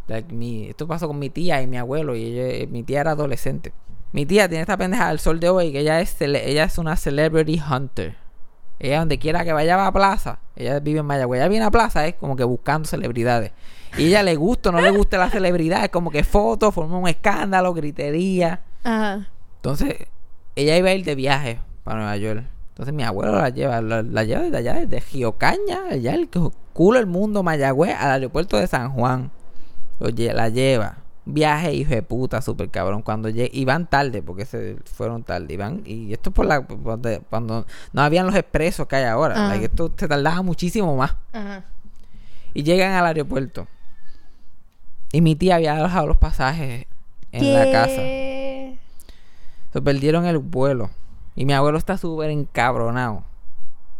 Like, 0.08 0.34
mi- 0.34 0.70
esto 0.70 0.88
pasó 0.88 1.08
con 1.08 1.20
mi 1.20 1.30
tía 1.30 1.62
y 1.62 1.68
mi 1.68 1.78
abuelo. 1.78 2.16
Y 2.16 2.24
ella- 2.40 2.68
mi 2.72 2.84
tía 2.84 3.02
era 3.02 3.12
adolescente. 3.12 3.74
Mi 4.14 4.26
tía 4.26 4.48
tiene 4.50 4.62
esta 4.62 4.78
pendeja 4.78 5.10
del 5.10 5.20
sol 5.20 5.40
de 5.40 5.50
hoy 5.50 5.72
que 5.72 5.80
ella 5.80 6.02
es, 6.02 6.20
ella 6.22 6.64
es 6.66 6.78
una 6.78 6.96
celebrity 6.96 7.62
hunter. 7.62 8.16
Ella 8.84 9.00
donde 9.00 9.20
quiera 9.20 9.44
que 9.44 9.54
vaya 9.54 9.78
va 9.78 9.86
a 9.88 9.92
plaza. 9.92 10.40
Ella 10.56 10.80
vive 10.80 11.00
en 11.02 11.06
Mayagüez. 11.06 11.40
Ella 11.40 11.48
viene 11.50 11.66
a 11.66 11.72
plaza 11.72 12.08
es 12.08 12.16
como 12.16 12.36
que 12.36 12.44
buscando 12.44 12.88
celebridades. 12.88 13.52
Y 13.98 14.08
ella 14.08 14.24
le 14.24 14.36
gusta 14.36 14.70
o 14.70 14.72
no 14.72 14.82
le 14.82 14.90
gusta 14.90 15.18
la 15.20 15.30
celebridad. 15.30 15.84
Es 15.84 15.90
como 15.92 16.10
que 16.10 16.24
fotos, 16.24 16.74
forma 16.74 16.98
un 16.98 17.08
escándalo, 17.08 17.74
gritería. 17.76 18.62
Ajá. 18.84 19.28
Entonces, 19.58 19.96
ella 20.56 20.78
iba 20.78 20.90
a 20.90 20.94
ir 20.94 21.06
de 21.06 21.14
viaje 21.14 21.60
para 21.84 22.00
Nueva 22.00 22.18
York. 22.18 22.44
Entonces 22.70 22.96
mi 22.96 23.04
abuelo 23.04 23.34
la 23.38 23.50
lleva, 23.50 23.82
la, 23.82 24.02
la 24.02 24.24
lleva 24.24 24.42
desde 24.42 24.58
allá, 24.58 24.74
desde 24.74 25.02
Giocaña, 25.02 25.82
allá 25.92 26.16
el 26.16 26.30
cu- 26.30 26.52
culo 26.74 26.98
del 26.98 27.06
mundo, 27.06 27.44
Mayagüez, 27.44 27.96
al 28.00 28.12
aeropuerto 28.12 28.58
de 28.58 28.66
San 28.66 28.92
Juan. 28.94 29.30
Lle- 30.00 30.34
la 30.34 30.50
lleva. 30.50 30.98
Viaje, 31.24 31.74
hijo 31.74 31.92
de 31.92 32.02
puta, 32.02 32.42
súper 32.42 32.70
cabrón. 32.70 33.04
Cuando 33.04 33.30
lleg- 33.30 33.52
y 33.54 33.64
van 33.66 33.88
tarde, 33.88 34.24
porque 34.24 34.46
se 34.46 34.78
fueron 34.86 35.24
tarde. 35.24 35.54
Y, 35.54 35.58
van, 35.58 35.82
y 35.86 36.12
esto 36.14 36.32
es 36.32 36.36
por 36.36 36.46
la 36.46 36.66
por 36.66 36.98
de- 37.00 37.20
cuando 37.30 37.66
no 37.94 38.02
habían 38.02 38.26
los 38.26 38.36
expresos 38.36 38.88
que 38.88 38.96
hay 38.96 39.04
ahora. 39.06 39.36
Ah. 39.38 39.50
Like, 39.50 39.66
esto 39.66 39.92
se 39.96 40.08
tardaba 40.08 40.42
muchísimo 40.42 40.96
más. 40.96 41.16
Y 42.54 42.64
llegan 42.64 42.94
al 42.94 43.06
aeropuerto. 43.06 43.68
Y 45.12 45.22
mi 45.22 45.36
tía 45.36 45.56
había 45.56 45.76
dejado 45.76 46.08
los 46.08 46.18
pasajes 46.18 46.86
en 47.32 47.54
la 47.54 47.72
casa. 47.72 48.02
Se 49.74 49.82
perdieron 49.84 50.26
el 50.26 50.38
vuelo. 50.40 50.90
Y 51.36 51.46
mi 51.46 51.54
abuelo 51.54 51.78
está 51.78 51.98
súper 51.98 52.30
encabronado. 52.30 53.24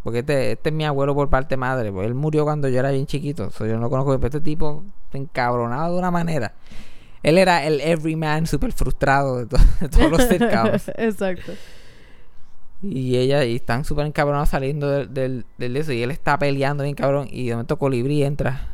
Porque 0.02 0.18
este, 0.20 0.52
este 0.52 0.70
es 0.70 0.74
mi 0.74 0.84
abuelo 0.84 1.14
por 1.14 1.30
parte 1.30 1.56
madre. 1.56 1.92
Pues 1.92 2.06
él 2.06 2.14
murió 2.14 2.44
cuando 2.44 2.68
yo 2.68 2.78
era 2.80 2.90
bien 2.90 3.06
chiquito. 3.06 3.50
So, 3.50 3.64
yo 3.66 3.74
no 3.74 3.80
lo 3.82 3.90
conozco. 3.90 4.12
Pero 4.16 4.26
este 4.26 4.40
tipo 4.40 4.82
está 5.04 5.18
encabronado 5.18 5.92
de 5.92 5.98
una 5.98 6.10
manera. 6.10 6.52
Él 7.22 7.38
era 7.38 7.64
el 7.64 7.80
everyman 7.80 8.46
súper 8.46 8.72
frustrado 8.72 9.38
de, 9.38 9.46
to- 9.46 9.56
de 9.80 9.88
todos 9.88 10.10
los 10.10 10.22
sitcoms. 10.24 10.88
Exacto. 10.96 11.52
Y 12.82 13.16
ella, 13.16 13.44
y 13.44 13.56
están 13.56 13.84
súper 13.84 14.06
encabronados 14.06 14.48
saliendo 14.48 14.90
del, 14.90 15.14
del, 15.14 15.46
del 15.56 15.76
eso. 15.76 15.92
Y 15.92 16.02
él 16.02 16.10
está 16.10 16.36
peleando 16.38 16.82
bien 16.82 16.96
cabrón. 16.96 17.28
Y 17.30 17.46
de 17.46 17.52
momento 17.54 17.78
Colibrí 17.78 18.24
entra. 18.24 18.68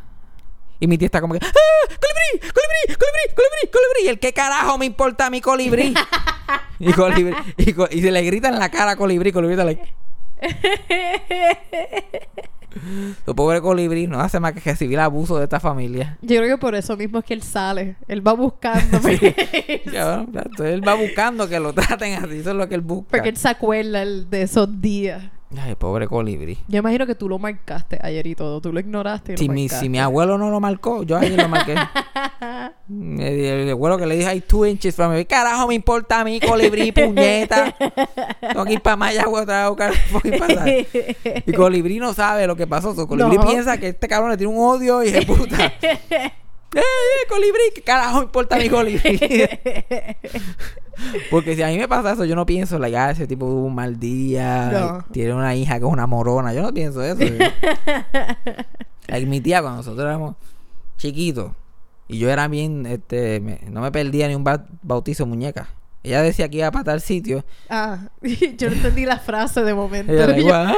Y 0.79 0.87
mi 0.87 0.97
tía 0.97 1.05
está 1.05 1.21
como 1.21 1.35
que, 1.35 1.45
¡Ah! 1.45 1.49
¡Colibrí! 1.87 2.39
¡Colibrí! 2.39 2.95
¡Colibrí! 2.95 3.35
¡Colibrí! 3.35 3.71
¡Colibrí! 3.71 4.05
Y 4.05 4.07
el 4.07 4.19
qué 4.19 4.33
carajo 4.33 4.77
me 4.79 4.85
importa 4.85 5.27
a 5.27 5.29
mi 5.29 5.41
colibrí. 5.41 5.93
y, 6.79 6.91
colibrí 6.93 7.35
y, 7.57 7.73
co- 7.73 7.87
y 7.91 8.01
se 8.01 8.11
le 8.11 8.23
grita 8.23 8.47
en 8.49 8.57
la 8.57 8.69
cara 8.71 8.91
a 8.91 8.95
colibrí. 8.95 9.31
Colibrí 9.31 9.53
está 9.53 9.65
like. 9.65 9.93
Tu 13.25 13.35
pobre 13.35 13.61
colibrí 13.61 14.07
no 14.07 14.19
hace 14.21 14.39
más 14.39 14.53
que 14.53 14.59
recibir 14.59 14.99
abuso 14.99 15.37
de 15.37 15.43
esta 15.45 15.59
familia. 15.59 16.17
Yo 16.21 16.37
creo 16.37 16.55
que 16.57 16.61
por 16.61 16.75
eso 16.75 16.95
mismo 16.97 17.19
es 17.19 17.25
que 17.25 17.33
él 17.33 17.41
sale. 17.43 17.95
Él 18.07 18.25
va 18.25 18.33
buscando. 18.33 18.99
Exacto. 19.07 20.65
él 20.65 20.87
va 20.87 20.93
buscando 20.95 21.47
que 21.47 21.59
lo 21.59 21.73
traten 21.73 22.13
así. 22.23 22.37
Eso 22.39 22.51
es 22.51 22.55
lo 22.55 22.67
que 22.69 22.75
él 22.75 22.81
busca. 22.81 23.09
Porque 23.11 23.29
él 23.29 23.37
se 23.37 23.49
acuerda 23.49 24.01
el- 24.01 24.29
de 24.29 24.43
esos 24.43 24.81
días. 24.81 25.23
Ay, 25.57 25.73
pobre 25.75 26.07
colibrí. 26.07 26.59
Yo 26.67 26.77
imagino 26.77 27.07
que 27.07 27.15
tú 27.15 27.27
lo 27.27 27.39
marcaste 27.39 27.97
ayer 28.03 28.27
y 28.27 28.35
todo. 28.35 28.61
Tú 28.61 28.71
lo 28.71 28.79
ignoraste 28.79 29.33
y 29.33 29.35
lo 29.35 29.39
Si 29.39 29.49
mi, 29.49 29.67
si 29.67 29.89
mi 29.89 29.99
abuelo 29.99 30.37
no 30.37 30.51
lo 30.51 30.59
marcó, 30.59 31.01
yo 31.01 31.17
ahí 31.17 31.35
lo 31.35 31.49
marqué. 31.49 31.73
el, 32.89 33.19
el 33.19 33.69
abuelo 33.71 33.97
que 33.97 34.05
le 34.05 34.15
dije, 34.15 34.27
hay 34.27 34.41
two 34.41 34.67
inches 34.67 34.95
from 34.95 35.11
me. 35.11 35.25
Carajo, 35.25 35.67
me 35.67 35.73
importa 35.73 36.19
a 36.19 36.23
mí, 36.23 36.39
colibrí, 36.39 36.91
puñeta. 36.91 37.75
Tengo 38.41 38.65
que 38.65 38.73
ir 38.73 38.81
para 38.81 38.95
Mayagüez 38.95 39.43
otra 39.43 39.89
vez. 39.89 40.87
Y 41.47 41.53
colibrí 41.53 41.97
no 41.99 42.13
sabe 42.13 42.45
lo 42.45 42.55
que 42.55 42.67
pasó. 42.67 42.93
So, 42.93 43.07
colibrí 43.07 43.37
No. 43.37 43.47
piensa 43.47 43.77
que 43.79 43.89
este 43.89 44.07
cabrón 44.07 44.29
le 44.29 44.37
tiene 44.37 44.53
un 44.53 44.63
odio 44.63 45.01
y 45.03 45.11
de 45.11 45.23
puta. 45.23 45.73
¡Eh, 46.75 46.81
colibrí! 47.27 47.61
¿Qué 47.73 47.81
carajo 47.81 48.21
importa 48.23 48.57
mi 48.57 48.69
colibrí? 48.69 49.19
Porque 51.31 51.55
si 51.55 51.63
a 51.63 51.67
mí 51.67 51.77
me 51.77 51.87
pasa 51.87 52.13
eso, 52.13 52.25
yo 52.25 52.35
no 52.35 52.45
pienso, 52.45 52.77
like, 52.77 52.95
ah, 52.97 53.11
ese 53.11 53.25
tipo 53.25 53.45
tuvo 53.45 53.63
un 53.65 53.73
mal 53.75 53.99
día, 53.99 54.69
No. 54.71 55.05
tiene 55.11 55.33
una 55.33 55.55
hija 55.55 55.79
que 55.79 55.85
es 55.85 55.91
una 55.91 56.05
morona. 56.07 56.53
Yo 56.53 56.61
no 56.61 56.73
pienso 56.73 57.01
eso. 57.03 57.19
Like, 59.07 59.25
mi 59.25 59.41
tía, 59.41 59.61
cuando 59.61 59.77
nosotros 59.77 60.05
éramos 60.05 60.35
chiquitos, 60.97 61.51
y 62.07 62.19
yo 62.19 62.29
era 62.29 62.47
bien, 62.47 62.85
este, 62.85 63.39
me- 63.39 63.59
no 63.69 63.81
me 63.81 63.91
perdía 63.91 64.27
ni 64.27 64.35
un 64.35 64.43
ba- 64.43 64.65
bautizo 64.83 65.25
muñeca. 65.25 65.69
Ella 66.03 66.21
decía 66.21 66.47
que 66.47 66.57
iba 66.57 66.69
para 66.71 66.83
tal 66.85 67.01
sitio. 67.01 67.43
Ah, 67.69 68.09
yo 68.57 68.69
no 68.69 68.75
entendí 68.75 69.05
la 69.05 69.17
frase 69.19 69.63
de 69.63 69.73
momento. 69.73 70.11
Ella 70.13 70.27
Yo- 70.27 70.37
igual, 70.41 70.67
¿ah? 70.67 70.75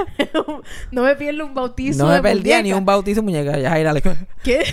no 0.91 1.04
me 1.04 1.15
pierdo 1.15 1.45
un 1.45 1.54
bautizo. 1.54 2.04
No 2.04 2.10
me 2.10 2.15
de 2.15 2.21
perdía 2.21 2.58
muñeca. 2.58 2.62
ni 2.63 2.73
un 2.73 2.86
bautizo 2.86 3.21
muñeca. 3.21 3.58
Ya 3.60 3.75
like, 3.91 4.15
¿Qué? 4.43 4.63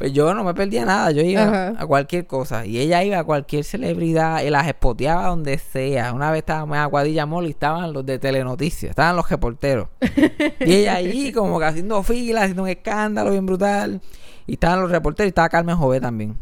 Pues 0.00 0.14
yo 0.14 0.32
no 0.32 0.44
me 0.44 0.54
perdía 0.54 0.86
nada, 0.86 1.10
yo 1.10 1.20
iba 1.20 1.42
Ajá. 1.42 1.74
a 1.76 1.84
cualquier 1.84 2.26
cosa. 2.26 2.64
Y 2.64 2.78
ella 2.78 3.04
iba 3.04 3.18
a 3.18 3.24
cualquier 3.24 3.64
celebridad 3.64 4.42
y 4.42 4.48
las 4.48 4.66
espoteaba 4.66 5.26
donde 5.26 5.58
sea. 5.58 6.14
Una 6.14 6.30
vez 6.30 6.38
estábamos 6.38 6.74
en 6.76 6.80
Aguadilla 6.84 7.26
Mall 7.26 7.46
y 7.46 7.50
estaban 7.50 7.92
los 7.92 8.06
de 8.06 8.18
Telenoticias, 8.18 8.88
estaban 8.88 9.14
los 9.14 9.28
reporteros. 9.28 9.88
y 10.60 10.72
ella 10.72 10.94
ahí 10.94 11.32
como 11.32 11.58
que 11.58 11.66
haciendo 11.66 12.02
filas, 12.02 12.44
haciendo 12.44 12.62
un 12.62 12.70
escándalo 12.70 13.30
bien 13.30 13.44
brutal. 13.44 14.00
Y 14.46 14.54
estaban 14.54 14.80
los 14.80 14.90
reporteros 14.90 15.26
y 15.26 15.28
estaba 15.28 15.50
Carmen 15.50 15.76
Jové 15.76 16.00
también. 16.00 16.38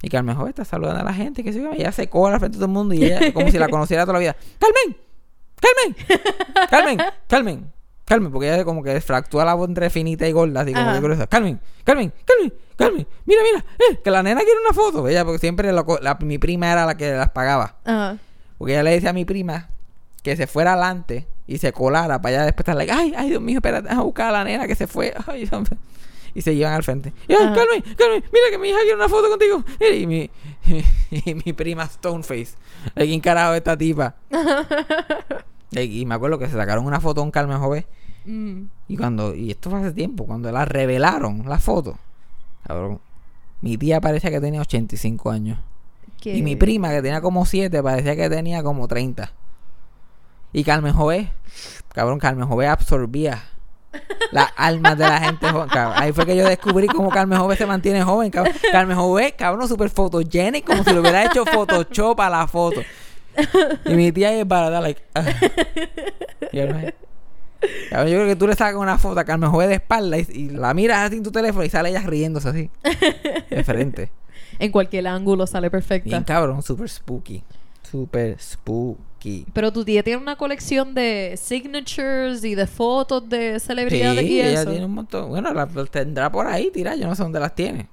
Y 0.00 0.08
Carmen 0.08 0.34
Jové 0.34 0.48
está 0.48 0.64
saludando 0.64 1.02
a 1.02 1.04
la 1.04 1.12
gente, 1.12 1.44
que 1.44 1.52
se 1.52 1.60
ella 1.60 1.92
se 1.92 2.08
cola 2.08 2.38
frente 2.38 2.56
a 2.56 2.60
todo 2.60 2.64
el 2.64 2.72
mundo 2.72 2.94
y 2.94 3.04
ella 3.04 3.30
como 3.34 3.50
si 3.50 3.58
la 3.58 3.68
conociera 3.68 4.04
toda 4.04 4.14
la 4.14 4.20
vida. 4.20 4.36
¡Carmen! 4.58 4.96
¡Carmen! 5.60 6.70
¡Carmen! 6.70 6.98
¡Carmen! 7.28 7.72
Carmen, 8.04 8.32
porque 8.32 8.52
ella 8.52 8.64
como 8.64 8.82
que 8.82 9.00
fractúa 9.00 9.44
la 9.44 9.54
voz 9.54 9.68
entre 9.68 9.88
finita 9.90 10.26
y 10.28 10.32
gorda, 10.32 10.62
así 10.62 10.72
como 10.72 10.84
Ajá. 10.86 10.94
que 10.94 11.00
gruesa. 11.04 11.26
Carmen, 11.26 11.60
Carmen, 11.84 12.12
Carmen, 12.26 12.52
Carmen, 12.76 13.06
mira, 13.26 13.40
mira, 13.42 13.64
eh, 13.90 14.00
que 14.02 14.10
la 14.10 14.22
nena 14.22 14.40
quiere 14.40 14.58
una 14.60 14.74
foto. 14.74 15.06
Ella, 15.08 15.24
porque 15.24 15.38
siempre 15.38 15.72
lo 15.72 15.84
co- 15.86 15.98
la- 16.02 16.16
mi 16.20 16.38
prima 16.38 16.70
era 16.72 16.84
la 16.84 16.96
que 16.96 17.12
las 17.12 17.30
pagaba. 17.30 17.76
Ajá. 17.84 18.18
Porque 18.58 18.72
ella 18.74 18.82
le 18.82 18.90
decía 18.90 19.10
a 19.10 19.12
mi 19.12 19.24
prima 19.24 19.68
que 20.22 20.36
se 20.36 20.46
fuera 20.46 20.72
adelante 20.72 21.26
y 21.46 21.58
se 21.58 21.72
colara 21.72 22.20
para 22.20 22.36
allá 22.36 22.44
después 22.46 22.60
estar 22.62 22.76
like, 22.76 22.92
ay, 22.92 23.12
ay, 23.16 23.30
Dios 23.30 23.42
mío, 23.42 23.58
espérate, 23.58 23.88
a 23.88 24.00
buscar 24.00 24.28
a 24.28 24.32
la 24.32 24.44
nena 24.44 24.66
que 24.66 24.74
se 24.74 24.86
fue. 24.86 25.14
Ay, 25.26 25.48
y 26.34 26.40
se 26.40 26.54
llevan 26.54 26.72
al 26.72 26.82
frente. 26.82 27.12
Y, 27.28 27.34
ay, 27.34 27.44
Ajá. 27.44 27.54
Carmen, 27.54 27.82
Carmen, 27.96 28.24
mira 28.32 28.44
que 28.50 28.56
mi 28.58 28.68
hija 28.70 28.78
quiere 28.78 28.94
una 28.94 29.08
foto 29.08 29.28
contigo. 29.28 29.62
Y 29.94 30.06
mi, 30.06 30.30
y 31.10 31.34
mi 31.34 31.52
prima 31.52 31.86
Stoneface. 31.86 32.54
¿De 32.94 33.04
quién 33.04 33.20
carajo 33.20 33.52
es 33.52 33.58
esta 33.58 33.76
tipa? 33.76 34.14
y, 35.72 36.04
me 36.06 36.14
acuerdo 36.14 36.38
que 36.38 36.46
se 36.48 36.56
sacaron 36.56 36.84
una 36.84 37.00
foto 37.00 37.20
con 37.20 37.30
Carmen 37.30 37.58
Jové. 37.58 37.86
Mm. 38.24 38.62
Y 38.88 38.96
cuando, 38.96 39.34
y 39.34 39.50
esto 39.50 39.70
fue 39.70 39.80
hace 39.80 39.92
tiempo, 39.92 40.26
cuando 40.26 40.50
la 40.52 40.64
revelaron, 40.64 41.48
la 41.48 41.58
foto, 41.58 41.98
cabrón, 42.66 43.00
mi 43.60 43.78
tía 43.78 44.00
parecía 44.00 44.30
que 44.30 44.40
tenía 44.40 44.60
85 44.60 45.30
años. 45.30 45.58
¿Qué? 46.20 46.36
Y 46.36 46.42
mi 46.42 46.56
prima, 46.56 46.90
que 46.90 47.02
tenía 47.02 47.20
como 47.20 47.46
7, 47.46 47.82
parecía 47.82 48.14
que 48.14 48.28
tenía 48.28 48.62
como 48.62 48.86
30. 48.86 49.32
Y 50.52 50.64
Carmen 50.64 50.92
Jové, 50.92 51.30
cabrón, 51.94 52.18
Carmen 52.18 52.46
Jové 52.46 52.66
absorbía 52.68 53.42
las 54.32 54.50
almas 54.56 54.98
de 54.98 55.04
la 55.04 55.20
gente 55.20 55.48
joven. 55.48 55.68
cabrón. 55.68 56.02
Ahí 56.02 56.12
fue 56.12 56.26
que 56.26 56.36
yo 56.36 56.46
descubrí 56.46 56.86
cómo 56.88 57.08
Carmen 57.08 57.38
Jové 57.38 57.56
se 57.56 57.66
mantiene 57.66 58.02
joven. 58.02 58.30
cabrón. 58.30 58.54
Carmen 58.70 58.96
Jové, 58.96 59.32
cabrón, 59.32 59.68
súper 59.68 59.90
photogenic, 59.90 60.64
como 60.64 60.84
si 60.84 60.92
le 60.92 61.00
hubiera 61.00 61.24
hecho 61.24 61.44
Photoshop 61.44 62.20
a 62.20 62.30
la 62.30 62.46
foto. 62.46 62.82
Y 63.86 63.94
mi 63.94 64.12
tía 64.12 64.32
es 64.38 64.44
para 64.46 64.70
dar, 64.70 64.82
like. 64.82 65.02
ah. 65.14 65.24
Yo, 66.52 66.66
creo 67.90 68.26
que 68.26 68.36
tú 68.36 68.46
le 68.46 68.54
sacas 68.54 68.80
una 68.80 68.98
foto 68.98 69.20
a 69.20 69.24
Carmen 69.24 69.50
Jové 69.50 69.68
de 69.68 69.74
espalda 69.74 70.18
y, 70.18 70.26
y 70.32 70.48
la 70.50 70.74
miras 70.74 71.06
así 71.06 71.16
en 71.16 71.22
tu 71.22 71.30
teléfono 71.30 71.64
y 71.64 71.70
sale 71.70 71.90
ella 71.90 72.00
riéndose 72.00 72.48
así. 72.48 72.70
De 73.50 73.64
frente. 73.64 74.10
En 74.58 74.70
cualquier 74.70 75.08
ángulo 75.08 75.46
sale 75.46 75.70
perfecta. 75.70 76.10
Bien 76.10 76.22
cabrón, 76.24 76.62
super 76.62 76.88
spooky. 76.88 77.42
Super 77.90 78.38
spooky. 78.38 79.46
Pero 79.52 79.72
tu 79.72 79.84
tía 79.84 80.02
tiene 80.02 80.20
una 80.20 80.36
colección 80.36 80.94
de 80.94 81.34
signatures 81.36 82.44
y 82.44 82.54
de 82.54 82.66
fotos 82.66 83.28
de 83.28 83.58
Sí, 83.58 83.66
celebridades 83.66 84.22
y 84.22 84.40
ella 84.40 84.62
eso. 84.62 84.70
tiene 84.70 84.84
un 84.86 84.94
montón. 84.94 85.30
Bueno, 85.30 85.52
las 85.52 85.68
tendrá 85.90 86.30
por 86.30 86.46
ahí 86.46 86.70
tiradas. 86.70 87.00
Yo 87.00 87.06
no 87.06 87.14
sé 87.14 87.22
dónde 87.22 87.40
las 87.40 87.54
tiene. 87.54 87.88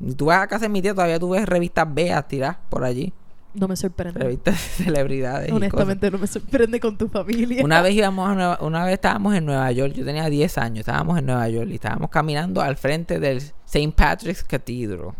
Y 0.00 0.14
tú 0.14 0.26
vas 0.26 0.42
a 0.42 0.46
casa 0.46 0.66
de 0.66 0.68
mi 0.68 0.82
tía, 0.82 0.94
todavía 0.94 1.18
tú 1.18 1.30
ves 1.30 1.46
revistas 1.46 1.92
veas 1.92 2.28
tiradas 2.28 2.58
por 2.68 2.84
allí. 2.84 3.12
No 3.54 3.68
me 3.68 3.76
sorprende. 3.76 4.18
Revistas 4.20 4.54
de 4.78 4.84
celebridades. 4.84 5.48
y 5.48 5.52
Honestamente, 5.52 6.10
no 6.10 6.18
me 6.18 6.26
sorprende 6.26 6.80
con 6.80 6.98
tu 6.98 7.08
familia. 7.08 7.64
Una 7.64 7.80
vez 7.82 7.94
íbamos 7.94 8.28
a 8.28 8.34
Nueva- 8.34 8.58
una 8.60 8.84
vez 8.84 8.94
estábamos 8.94 9.34
en 9.34 9.46
Nueva 9.46 9.70
York. 9.72 9.94
Yo 9.94 10.04
tenía 10.04 10.28
10 10.28 10.58
años. 10.58 10.80
Estábamos 10.80 11.18
en 11.18 11.26
Nueva 11.26 11.48
York 11.48 11.68
y 11.70 11.74
estábamos 11.74 12.10
caminando 12.10 12.60
al 12.60 12.76
frente 12.76 13.18
del 13.20 13.38
St. 13.38 13.92
Patrick's 13.96 14.42
Cathedral. 14.44 15.12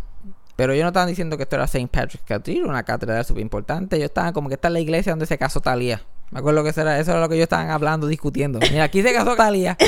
Pero 0.57 0.73
ellos 0.73 0.85
no 0.85 0.88
estaban 0.88 1.09
diciendo 1.09 1.37
que 1.37 1.42
esto 1.44 1.57
era 1.57 1.64
St. 1.64 1.88
Patrick's 1.88 2.25
Cathedral, 2.25 2.66
una 2.70 2.83
catedral 2.85 3.25
súper 3.25 3.42
importante. 3.42 3.97
Ellos 3.97 4.07
estaban 4.07 4.33
como 4.33 4.49
que 4.49 4.55
esta 4.55 4.68
es 4.68 4.73
la 4.75 4.81
iglesia 4.81 5.12
donde 5.12 5.27
se 5.27 5.37
casó 5.38 5.61
Talía. 5.61 6.01
Me 6.35 6.40
acuerdo 6.40 6.64
que 6.64 6.70
eso 6.70 6.81
era, 6.81 6.99
eso 6.99 7.12
era 7.12 7.20
lo 7.20 7.29
que 7.29 7.37
ellos 7.37 7.44
estaban 7.44 7.70
hablando, 7.70 8.09
discutiendo. 8.09 8.59
Mira, 8.59 8.83
aquí 8.83 9.03
se 9.03 9.12
casó 9.12 9.37
Talía. 9.37 9.77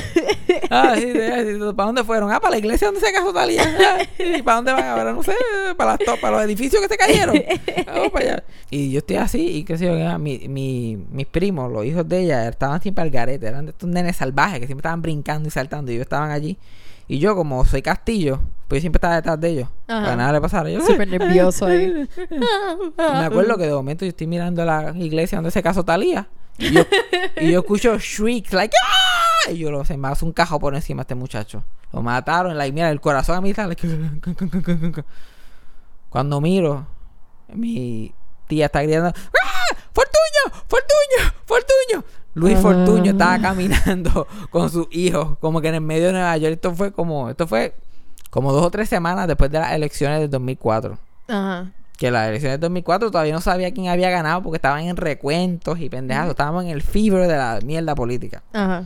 Ah, 0.68 0.94
sí, 0.96 1.02
sí, 1.02 1.12
sí, 1.12 1.59
¿Para 1.76 1.87
dónde 1.87 2.02
fueron? 2.02 2.32
Ah, 2.32 2.40
para 2.40 2.52
la 2.52 2.59
iglesia 2.59 2.88
donde 2.88 3.00
se 3.00 3.12
casó 3.12 3.32
Talía. 3.32 3.62
Ah, 3.62 4.02
¿Y 4.18 4.42
para 4.42 4.56
dónde 4.56 4.72
van 4.72 4.85
ahora? 4.85 5.12
No 5.12 5.22
sé, 5.22 5.32
para, 5.76 5.96
las 5.96 6.18
para 6.18 6.37
los 6.37 6.44
edificios 6.44 6.82
que 6.82 6.88
se 6.88 6.96
cayeron. 6.96 7.40
Vamos 7.87 8.11
para 8.11 8.24
allá. 8.24 8.44
Y 8.70 8.90
yo 8.90 8.98
estoy 8.98 9.16
así, 9.16 9.59
y 9.59 9.64
qué 9.64 9.78
sé 9.78 9.87
yo, 9.87 10.18
mi, 10.18 10.48
mi, 10.48 10.96
mis 11.11 11.26
primos, 11.26 11.70
los 11.70 11.85
hijos 11.85 12.09
de 12.09 12.20
ella, 12.20 12.48
estaban 12.48 12.80
siempre 12.80 13.02
al 13.02 13.11
garete. 13.11 13.46
Eran 13.46 13.66
de 13.66 13.70
estos 13.72 13.88
nenes 13.88 14.16
salvajes 14.16 14.59
que 14.59 14.66
siempre 14.66 14.80
estaban 14.80 15.02
brincando 15.02 15.48
y 15.48 15.50
saltando. 15.50 15.92
Y 15.92 15.94
ellos 15.94 16.06
estaban 16.06 16.30
allí. 16.30 16.59
Y 17.09 17.20
yo, 17.20 17.37
como 17.37 17.64
soy 17.64 17.82
castillo, 17.82 18.40
pues 18.66 18.80
yo 18.80 18.82
siempre 18.82 18.98
estaba 18.98 19.16
detrás 19.16 19.40
de 19.40 19.48
ellos. 19.48 19.68
Ajá. 19.87 20.02
Para 20.02 20.16
nada 20.16 20.32
le 20.32 20.40
pasara. 20.40 20.70
Yo, 20.70 20.80
Súper 20.80 21.09
nervioso 21.09 21.66
ahí. 21.66 22.09
me 22.98 23.24
acuerdo 23.24 23.56
que 23.56 23.64
de 23.64 23.72
momento 23.72 24.04
yo 24.04 24.09
estoy 24.09 24.26
mirando 24.26 24.64
la 24.64 24.92
iglesia 24.96 25.38
donde 25.38 25.52
se 25.52 25.62
casó 25.62 25.85
Talía. 25.85 26.28
Y 26.59 26.71
yo, 26.73 26.83
y 27.40 27.53
yo 27.53 27.61
escucho 27.61 27.99
shrieks, 27.99 28.53
like, 28.53 28.75
¡ah! 28.83 29.51
Y 29.53 29.59
yo 29.59 29.71
lo 29.71 29.85
se 29.85 29.97
me 29.97 30.09
hace 30.09 30.25
un 30.25 30.33
cajo 30.33 30.59
por 30.59 30.75
encima 30.75 31.03
a 31.03 31.05
este 31.05 31.14
muchacho. 31.14 31.64
Lo 31.92 32.03
mataron, 32.03 32.57
like, 32.57 32.73
mira, 32.73 32.90
el 32.90 33.01
corazón 33.01 33.37
a 33.37 33.40
mí 33.40 33.51
está, 33.51 33.66
like, 33.66 33.87
Cuando 36.09 36.40
miro, 36.40 36.87
mi 37.49 38.14
tía 38.47 38.66
está 38.66 38.83
gritando, 38.83 39.09
¡ah! 39.09 39.77
¡Fortuño! 39.92 40.64
¡Fortuño! 40.69 41.35
¡Fortuño! 41.45 42.05
Luis 42.35 42.57
Ah. 42.59 42.61
Fortuño 42.62 43.12
estaba 43.12 43.38
caminando 43.40 44.27
con 44.51 44.71
sus 44.71 44.87
hijos, 44.90 45.38
como 45.38 45.61
que 45.61 45.69
en 45.69 45.77
el 45.77 45.81
medio 45.81 46.09
de 46.09 46.12
Nueva 46.12 46.37
York. 46.37 46.55
Esto 46.55 46.75
fue 46.75 46.92
como, 46.92 47.31
esto 47.31 47.47
fue 47.47 47.75
como 48.31 48.53
dos 48.53 48.62
o 48.64 48.71
tres 48.71 48.88
semanas 48.88 49.27
después 49.27 49.51
de 49.51 49.59
las 49.59 49.73
elecciones 49.73 50.21
del 50.21 50.29
2004 50.29 50.99
Ajá. 51.29 51.73
Que 51.96 52.11
las 52.11 52.28
elecciones 52.28 52.59
de 52.59 52.66
2004 52.66 53.11
todavía 53.11 53.32
no 53.32 53.40
sabía 53.40 53.72
quién 53.72 53.88
había 53.88 54.11
ganado 54.11 54.42
porque 54.42 54.56
estaban 54.56 54.85
en 54.85 54.96
recuentos 54.96 55.80
y 55.80 55.88
pendejados. 55.88 56.30
Estábamos 56.30 56.64
en 56.64 56.70
el 56.70 56.82
fever 56.82 57.26
de 57.26 57.37
la 57.37 57.59
mierda 57.64 57.94
política. 57.94 58.42
Ajá. 58.52 58.85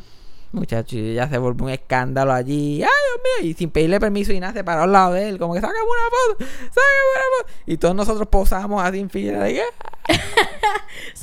Muchachos, 0.52 0.94
y 0.94 1.14
ya 1.14 1.28
se 1.28 1.38
volvió 1.38 1.64
un 1.66 1.70
escándalo 1.70 2.32
allí. 2.32 2.82
¡Ay, 2.82 2.88
Dios 2.88 3.20
mío! 3.44 3.50
Y 3.50 3.54
sin 3.54 3.70
pedirle 3.70 4.00
permiso 4.00 4.32
y 4.32 4.40
nada, 4.40 4.52
se 4.52 4.64
paró 4.64 4.82
al 4.82 4.90
lado 4.92 5.12
de 5.12 5.28
él. 5.28 5.38
Como 5.38 5.54
que, 5.54 5.60
sácame 5.60 5.78
una 5.80 6.00
foto, 6.10 6.44
sácame 6.58 6.98
una 7.14 7.22
foto. 7.46 7.62
Y 7.66 7.76
todos 7.76 7.94
nosotros 7.94 8.26
posamos 8.28 8.82
así 8.82 8.98
en 8.98 9.10
fila. 9.10 9.40
de 9.44 9.54
que, 9.54 9.62
¡ah! 9.62 10.14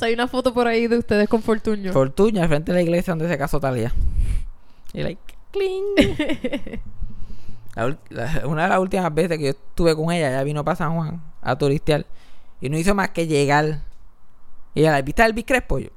Hay 0.00 0.14
una 0.14 0.28
foto 0.28 0.54
por 0.54 0.66
ahí 0.66 0.86
de 0.86 0.96
ustedes 0.98 1.28
con 1.28 1.42
Fortuño. 1.42 1.92
Fortuño 1.92 2.40
al 2.42 2.48
frente 2.48 2.72
de 2.72 2.76
la 2.78 2.82
iglesia 2.82 3.12
donde 3.12 3.28
se 3.28 3.36
casó 3.36 3.60
Talía. 3.60 3.92
Y 4.94 5.02
like, 5.02 5.20
cling. 5.50 5.84
La 7.74 7.86
ul- 7.86 7.98
la- 8.08 8.42
una 8.46 8.62
de 8.64 8.68
las 8.70 8.78
últimas 8.78 9.14
veces 9.14 9.38
que 9.38 9.44
yo 9.44 9.50
estuve 9.50 9.94
con 9.94 10.10
ella, 10.10 10.30
ella 10.30 10.42
vino 10.42 10.64
para 10.64 10.74
San 10.76 10.94
Juan 10.96 11.22
a 11.50 11.58
turistear 11.58 12.06
y 12.60 12.68
no 12.68 12.78
hizo 12.78 12.94
más 12.94 13.10
que 13.10 13.26
llegar. 13.26 13.82
Y 14.74 14.80
ella, 14.80 15.00
¿viste 15.02 15.24
el 15.24 15.32
Biscrepo? 15.32 15.78
Yo, 15.78 15.88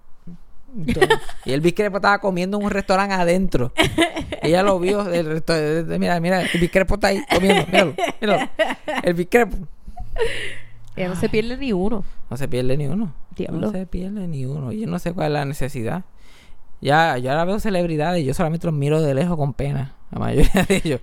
entonces, 0.75 1.19
y 1.45 1.51
el 1.51 1.61
Biscrepo 1.61 1.97
estaba 1.97 2.19
comiendo 2.19 2.57
en 2.57 2.63
un 2.63 2.71
restaurante 2.71 3.13
adentro. 3.13 3.73
Ella 4.41 4.63
lo 4.63 4.79
vio 4.79 5.03
del 5.03 5.25
restaurante. 5.25 5.99
Mira, 5.99 6.19
mira, 6.19 6.41
el 6.41 6.59
Biscrepo 6.59 6.95
está 6.95 7.07
ahí 7.07 7.23
comiendo. 7.31 7.65
Míralo, 7.67 7.95
míralo. 8.21 8.49
El 9.03 9.13
Biscrepo. 9.13 9.57
Ella 10.95 11.09
no 11.09 11.15
se 11.15 11.29
pierde 11.29 11.57
ni 11.57 11.73
uno. 11.73 12.03
No 12.29 12.37
se 12.37 12.47
pierde 12.47 12.77
ni 12.77 12.87
uno. 12.87 13.13
Diablo. 13.35 13.67
No 13.67 13.71
se 13.71 13.85
pierde 13.85 14.27
ni 14.27 14.45
uno. 14.45 14.71
Yo 14.71 14.87
no 14.87 14.99
sé 14.99 15.13
cuál 15.13 15.27
es 15.27 15.33
la 15.33 15.45
necesidad. 15.45 16.03
Ya, 16.81 17.17
yo 17.17 17.29
ahora 17.29 17.45
veo 17.45 17.59
celebridades 17.59 18.23
y 18.23 18.25
yo 18.25 18.33
solamente 18.33 18.65
los 18.65 18.73
miro 18.75 19.01
de 19.01 19.13
lejos 19.13 19.37
con 19.37 19.53
pena. 19.53 19.95
La 20.11 20.19
mayoría 20.19 20.65
de 20.67 20.81
ellos. 20.83 21.01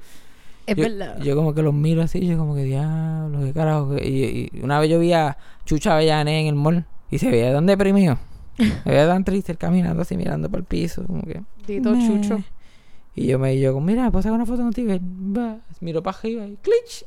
Es 0.69 0.77
yo, 0.77 0.83
verdad. 0.83 1.19
yo 1.23 1.35
como 1.35 1.55
que 1.55 1.63
los 1.63 1.73
miro 1.73 2.03
así, 2.03 2.27
yo 2.27 2.37
como 2.37 2.55
que 2.55 2.65
diablo, 2.65 3.41
qué 3.41 3.53
carajo. 3.55 3.97
Y, 3.97 4.51
y 4.53 4.61
una 4.63 4.79
vez 4.79 4.91
yo 4.91 4.99
vi 4.99 5.15
a 5.15 5.39
Chucha 5.65 5.95
Avellané 5.95 6.43
en 6.43 6.47
el 6.49 6.55
mall 6.55 6.85
y 7.11 7.19
se 7.19 7.31
veía 7.31 7.53
tan 7.53 7.65
deprimido. 7.65 8.19
Se 8.59 8.91
veía 8.91 9.07
tan 9.07 9.25
triste 9.25 9.53
él 9.53 9.59
caminando 9.59 10.03
así 10.03 10.17
mirando 10.17 10.51
para 10.51 10.61
el 10.61 10.67
piso. 10.67 11.05
Como 11.07 11.23
que. 11.23 11.41
Meh. 11.69 12.07
Chucho. 12.07 12.43
Y 13.15 13.27
yo 13.27 13.39
me 13.39 13.61
como, 13.67 13.81
mira, 13.81 14.11
¿puedo 14.11 14.23
sacar 14.23 14.37
una 14.37 14.47
foto 14.47 14.63
contigo? 14.63 14.93
Y, 14.93 15.01
va, 15.03 15.59
miro 15.81 16.03
para 16.03 16.19
arriba 16.19 16.47
y 16.47 16.57
clich. 16.57 17.05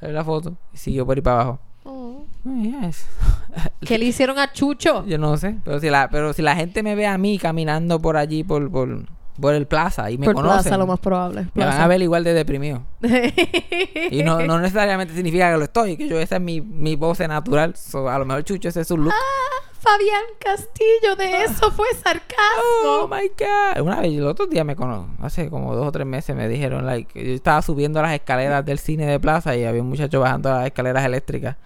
Sale 0.00 0.12
la 0.12 0.24
foto. 0.24 0.56
Y 0.72 0.76
siguió 0.76 1.04
por 1.04 1.16
ahí 1.16 1.22
para 1.22 1.40
abajo. 1.42 1.58
Oh. 1.84 2.24
Yes. 2.44 3.06
¿Qué 3.80 3.98
le 3.98 4.06
hicieron 4.06 4.38
a 4.38 4.52
Chucho? 4.52 5.04
Yo 5.06 5.18
no 5.18 5.36
sé, 5.36 5.56
pero 5.64 5.80
si 5.80 5.90
la, 5.90 6.08
pero 6.08 6.32
si 6.32 6.42
la 6.42 6.56
gente 6.56 6.82
me 6.82 6.94
ve 6.94 7.06
a 7.06 7.18
mí 7.18 7.38
caminando 7.38 8.00
por 8.00 8.16
allí, 8.16 8.44
por, 8.44 8.70
por, 8.70 9.06
por 9.40 9.54
el 9.54 9.66
plaza 9.66 10.10
y 10.10 10.18
me 10.18 10.26
Por 10.26 10.34
conocen, 10.34 10.62
plaza, 10.62 10.76
lo 10.76 10.86
más 10.86 11.00
probable. 11.00 11.46
me 11.54 11.64
van 11.64 11.80
a 11.80 11.86
ver 11.86 12.02
igual 12.02 12.22
de 12.24 12.34
deprimido. 12.34 12.82
Y 14.10 14.22
no, 14.22 14.40
no 14.40 14.58
necesariamente 14.60 15.14
significa 15.14 15.50
que 15.50 15.56
lo 15.58 15.64
estoy, 15.64 15.96
que 15.96 16.08
yo 16.08 16.18
esa 16.18 16.36
es 16.36 16.42
mi, 16.42 16.60
mi 16.60 16.96
pose 16.96 17.26
natural. 17.28 17.74
So, 17.76 18.08
a 18.08 18.18
lo 18.18 18.24
mejor 18.26 18.44
Chucho 18.44 18.68
ese 18.68 18.82
es 18.82 18.88
su 18.88 18.96
look. 18.98 19.12
Ah, 19.14 19.68
Fabián 19.80 20.22
Castillo, 20.38 21.16
de 21.16 21.44
eso 21.44 21.70
fue 21.72 21.86
Oh 21.92 21.96
sarcasmo. 22.02 23.08
my 23.08 23.28
god. 23.38 23.82
Una 23.82 24.00
vez, 24.00 24.12
el 24.12 24.26
otro 24.26 24.46
día 24.46 24.64
me 24.64 24.76
conozco, 24.76 25.08
hace 25.22 25.48
como 25.50 25.74
dos 25.74 25.86
o 25.88 25.92
tres 25.92 26.06
meses 26.06 26.36
me 26.36 26.46
dijeron, 26.48 26.84
like, 26.86 27.12
yo 27.24 27.34
estaba 27.34 27.62
subiendo 27.62 28.00
las 28.02 28.12
escaleras 28.12 28.64
del 28.64 28.78
cine 28.78 29.06
de 29.06 29.18
plaza 29.18 29.56
y 29.56 29.64
había 29.64 29.82
un 29.82 29.88
muchacho 29.88 30.20
bajando 30.20 30.50
las 30.50 30.66
escaleras 30.66 31.04
eléctricas. 31.04 31.56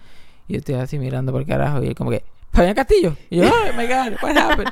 Y 0.47 0.53
yo 0.53 0.59
estoy 0.59 0.75
así 0.75 0.97
mirando 0.97 1.31
por 1.31 1.45
carajo 1.45 1.83
y 1.83 1.87
él 1.87 1.95
como 1.95 2.09
que, 2.09 2.23
Fabián 2.53 2.73
Castillo. 2.73 3.15
Y 3.29 3.37
yo, 3.37 3.43
oh 3.49 3.73
my 3.77 3.85
god, 3.85 4.13
what 4.21 4.35
happened? 4.35 4.71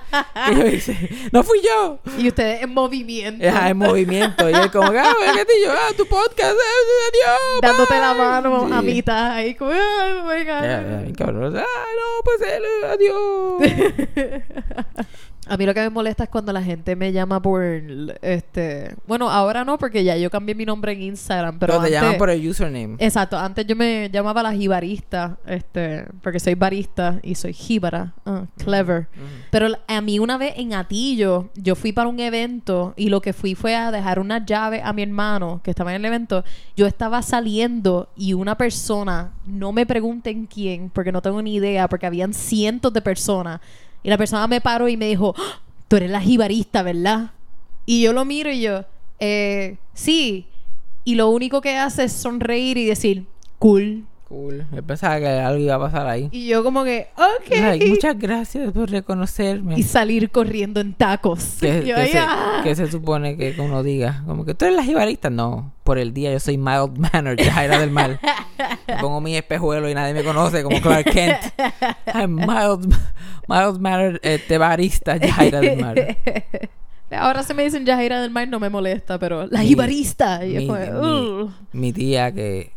Y 0.51 0.55
yo 0.55 0.63
dice, 0.63 1.09
no 1.31 1.43
fui 1.43 1.61
yo. 1.61 1.99
Y 2.17 2.27
ustedes 2.29 2.63
en 2.63 2.73
movimiento. 2.73 3.47
Ajá, 3.47 3.69
en 3.69 3.77
movimiento. 3.77 4.49
Y 4.49 4.53
él 4.53 4.71
como, 4.71 4.85
ah, 4.87 5.13
Fabián 5.19 5.35
Castillo, 5.37 5.71
ah, 5.71 5.91
tu 5.95 6.05
podcast, 6.07 6.53
eh, 6.53 7.09
adiós. 7.09 7.61
Dándote 7.61 7.93
bye". 7.93 8.01
la 8.01 8.13
mano 8.15 8.75
a 8.75 8.79
Sí. 8.81 8.85
mitad 8.87 9.31
ahí 9.33 9.53
como, 9.53 9.71
oh 9.71 10.23
my 10.23 10.43
God. 10.43 10.61
Ya, 10.63 11.03
ya, 11.07 11.13
cabrón. 11.15 11.57
Ah, 11.57 11.63
no, 11.95 12.23
pues 12.23 12.41
él, 12.41 12.63
adiós. 12.89 13.61
A 15.47 15.57
mí 15.57 15.65
lo 15.65 15.73
que 15.73 15.81
me 15.81 15.89
molesta 15.89 16.23
es 16.23 16.29
cuando 16.29 16.51
la 16.51 16.63
gente 16.63 16.95
me 16.95 17.11
llama 17.11 17.41
por 17.41 17.63
este, 18.21 18.95
bueno, 19.07 19.29
ahora 19.29 19.63
no 19.63 19.77
porque 19.77 20.03
ya 20.03 20.17
yo 20.17 20.29
cambié 20.29 20.55
mi 20.55 20.65
nombre 20.65 20.93
en 20.93 21.01
Instagram, 21.03 21.59
pero 21.59 21.73
Pero 21.73 21.81
te 21.81 21.87
antes- 21.87 22.01
llaman 22.01 22.17
por 22.17 22.29
el 22.29 22.47
username. 22.47 22.95
Exacto, 22.99 23.37
antes 23.37 23.65
yo 23.67 23.75
me 23.75 24.09
llamaba 24.11 24.41
la 24.41 24.53
jibarista, 24.53 25.37
este, 25.45 26.05
porque 26.23 26.39
soy 26.39 26.55
barista 26.55 27.19
y 27.21 27.35
soy 27.35 27.53
jíbara, 27.53 28.13
ah, 28.25 28.45
clever. 28.57 29.07
Pero 29.51 29.67
a 29.87 30.01
mí 30.01 30.19
una 30.19 30.37
vez 30.37 30.53
en 30.57 30.73
Atillo, 30.73 31.49
yo 31.55 31.75
fui 31.75 31.91
para 31.91 32.09
un 32.09 32.19
evento 32.19 32.93
y 32.95 33.09
lo 33.09 33.21
que 33.21 33.33
fui 33.33 33.55
fue 33.55 33.75
a 33.75 33.91
dejar 33.91 34.19
una 34.19 34.43
llave 34.45 34.81
a 34.83 34.93
mi 34.93 35.03
hermano 35.03 35.61
que 35.63 35.69
estaba 35.71 35.91
en 35.91 35.97
el 35.97 36.05
evento. 36.05 36.43
Yo 36.75 36.87
estaba 36.87 37.21
saliendo 37.21 38.09
y 38.15 38.33
una 38.33 38.57
persona, 38.57 39.31
no 39.45 39.71
me 39.71 39.85
pregunten 39.85 40.47
quién, 40.47 40.89
porque 40.89 41.11
no 41.11 41.21
tengo 41.21 41.41
ni 41.41 41.55
idea, 41.55 41.87
porque 41.87 42.05
habían 42.07 42.33
cientos 42.33 42.91
de 42.93 43.01
personas. 43.01 43.61
Y 44.05 44.09
la 44.09 44.19
persona 44.19 44.45
me 44.45 44.61
paró 44.61 44.87
y 44.87 44.97
me 44.97 45.07
dijo, 45.07 45.33
"Ah, 45.35 45.59
tú 45.87 45.95
eres 45.95 46.11
la 46.11 46.21
jibarista, 46.21 46.83
¿verdad? 46.83 47.31
Y 47.87 48.03
yo 48.03 48.13
lo 48.13 48.23
miro 48.23 48.51
y 48.51 48.61
yo, 48.61 48.85
eh, 49.19 49.77
sí. 49.95 50.45
Y 51.03 51.15
lo 51.15 51.31
único 51.31 51.59
que 51.59 51.75
hace 51.75 52.03
es 52.03 52.13
sonreír 52.13 52.77
y 52.77 52.85
decir, 52.85 53.25
cool. 53.57 54.05
Cool. 54.27 54.65
Yo 54.73 54.81
pensaba 54.81 55.19
que 55.19 55.27
algo 55.27 55.59
iba 55.59 55.75
a 55.75 55.79
pasar 55.79 56.07
ahí. 56.07 56.29
Y 56.31 56.47
yo 56.47 56.63
como 56.63 56.83
que, 56.83 57.09
ok. 57.15 57.49
Like, 57.59 57.85
muchas 57.87 58.17
gracias 58.17 58.71
por 58.71 58.89
reconocerme. 58.89 59.77
y 59.77 59.83
salir 59.83 60.31
corriendo 60.31 60.79
en 60.81 60.93
tacos. 60.95 61.57
¿Qué, 61.59 61.83
Yo 61.85 61.95
se, 61.97 62.17
ah. 62.17 62.63
se 62.65 62.87
supone 62.89 63.37
que 63.37 63.53
uno 63.59 63.83
diga? 63.83 64.23
Como 64.25 64.43
que 64.43 64.55
tú 64.55 64.65
eres 64.65 64.77
la 64.77 64.83
jibarista. 64.83 65.29
No, 65.29 65.71
por 65.83 65.99
el 65.99 66.11
día 66.11 66.31
yo 66.33 66.39
soy 66.39 66.57
mild 66.57 66.97
mannered, 67.13 67.47
Jaira 67.47 67.77
del 67.77 67.91
Mal. 67.91 68.19
Me 68.87 68.95
pongo 68.97 69.21
mis 69.21 69.37
espejuelos 69.37 69.91
y 69.91 69.93
nadie 69.93 70.15
me 70.15 70.23
conoce 70.23 70.63
como 70.63 70.81
Clark 70.81 71.05
Kent. 71.11 71.37
I'm 72.13 72.35
mild, 72.35 72.95
mild 73.47 73.79
mannered 73.79 74.19
este, 74.23 74.57
barista, 74.57 75.19
Jaira 75.19 75.61
del 75.61 75.79
Mal. 75.79 76.17
Ahora 77.11 77.43
se 77.43 77.53
me 77.53 77.63
dicen 77.63 77.85
Yajaira 77.85 78.19
del 78.21 78.31
Mar, 78.31 78.47
no 78.47 78.59
me 78.59 78.69
molesta, 78.69 79.19
pero 79.19 79.45
la 79.45 79.59
Mi- 79.59 79.67
jibarista. 79.67 80.39
Mi, 80.39 80.65
como, 80.67 80.79
"Uh". 80.79 81.45
mi- 81.73 81.79
mi 81.81 81.93
tía 81.93 82.31
que 82.31 82.71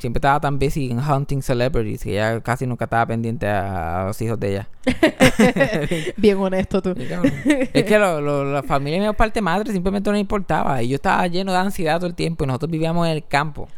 siempre 0.00 0.18
estaba 0.18 0.40
tan 0.40 0.58
busy 0.58 0.90
en 0.90 0.98
hunting 0.98 1.42
celebrities 1.42 2.02
que 2.02 2.12
ella 2.12 2.40
casi 2.40 2.66
nunca 2.66 2.86
estaba 2.86 3.06
pendiente 3.06 3.46
a, 3.46 4.02
a 4.02 4.06
los 4.06 4.20
hijos 4.22 4.40
de 4.40 4.50
ella. 4.50 4.68
Bien 6.16 6.36
honesto 6.38 6.82
tú. 6.82 6.94
Es 7.72 7.84
que 7.84 7.98
lo, 7.98 8.20
lo- 8.20 8.52
la 8.52 8.62
familia 8.62 9.00
de 9.00 9.08
mi 9.08 9.14
parte 9.14 9.40
madre 9.40 9.72
simplemente 9.72 10.10
no 10.10 10.16
importaba. 10.18 10.82
Y 10.82 10.88
yo 10.88 10.96
estaba 10.96 11.26
lleno 11.26 11.52
de 11.52 11.58
ansiedad 11.58 11.96
todo 11.98 12.06
el 12.06 12.14
tiempo. 12.14 12.44
Y 12.44 12.46
nosotros 12.46 12.70
vivíamos 12.70 13.06
en 13.06 13.12
el 13.12 13.26
campo. 13.26 13.68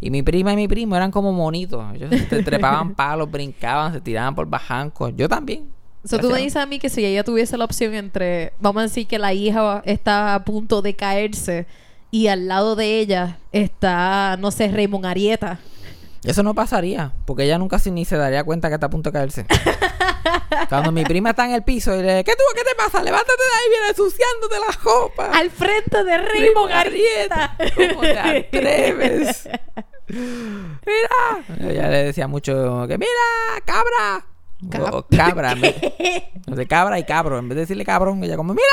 Y 0.00 0.10
mi 0.10 0.22
prima 0.22 0.52
y 0.52 0.56
mi 0.56 0.68
primo 0.68 0.96
eran 0.96 1.10
como 1.10 1.32
monitos. 1.32 1.84
Ellos 1.94 2.10
se 2.28 2.42
trepaban 2.42 2.94
palos, 2.94 3.30
brincaban, 3.30 3.92
se 3.92 4.00
tiraban 4.00 4.34
por 4.34 4.46
bajancos. 4.46 5.12
Yo 5.16 5.28
también. 5.28 5.68
So, 6.04 6.18
tú 6.18 6.30
me 6.30 6.38
dices 6.38 6.56
a 6.56 6.64
mí 6.66 6.78
que 6.78 6.88
si 6.88 7.04
ella 7.04 7.22
tuviese 7.24 7.58
la 7.58 7.66
opción 7.66 7.92
entre, 7.94 8.54
vamos 8.58 8.80
a 8.80 8.82
decir 8.84 9.06
que 9.06 9.18
la 9.18 9.34
hija 9.34 9.82
está 9.84 10.34
a 10.34 10.44
punto 10.44 10.80
de 10.80 10.96
caerse 10.96 11.66
y 12.10 12.28
al 12.28 12.48
lado 12.48 12.76
de 12.76 12.98
ella 12.98 13.38
está, 13.52 14.36
no 14.38 14.50
sé, 14.50 14.68
Raymond 14.68 15.06
Arieta. 15.06 15.58
Eso 16.24 16.42
no 16.42 16.54
pasaría. 16.54 17.12
Porque 17.24 17.44
ella 17.44 17.58
nunca 17.58 17.78
se, 17.78 17.90
ni 17.90 18.04
se 18.04 18.16
daría 18.16 18.44
cuenta 18.44 18.68
que 18.68 18.74
está 18.74 18.86
a 18.86 18.90
punto 18.90 19.10
de 19.10 19.18
caerse. 19.18 19.46
Cuando 20.68 20.92
mi 20.92 21.04
prima 21.04 21.30
está 21.30 21.46
en 21.46 21.52
el 21.52 21.62
piso 21.62 21.94
y 21.96 22.02
le 22.02 22.22
¿qué 22.24 22.32
tú? 22.32 22.42
¿Qué 22.54 22.62
te 22.62 22.74
pasa? 22.76 23.02
Levántate 23.02 23.32
de 23.32 23.58
ahí, 23.58 23.70
viene 23.70 23.88
ensuciándote 23.88 24.56
la 24.58 24.82
copa. 24.82 25.26
Al 25.32 25.50
frente 25.50 26.04
de 26.04 26.18
Raymond. 26.18 26.72
Arrieta. 26.72 27.56
¿Cómo 27.74 28.00
te 28.02 28.18
atreves? 28.18 29.48
Mira. 30.08 31.70
Ella 31.70 31.88
le 31.88 32.04
decía 32.04 32.28
mucho 32.28 32.86
que 32.86 32.98
mira, 32.98 33.10
cabra. 33.64 34.26
O- 34.78 34.98
o 34.98 35.06
cabra. 35.08 35.54
No 36.46 36.56
sé, 36.56 36.66
cabra 36.66 36.98
y 36.98 37.04
cabro. 37.04 37.38
En 37.38 37.48
vez 37.48 37.54
de 37.54 37.60
decirle 37.60 37.84
cabrón, 37.84 38.24
ella 38.24 38.36
como, 38.36 38.54
mira, 38.54 38.66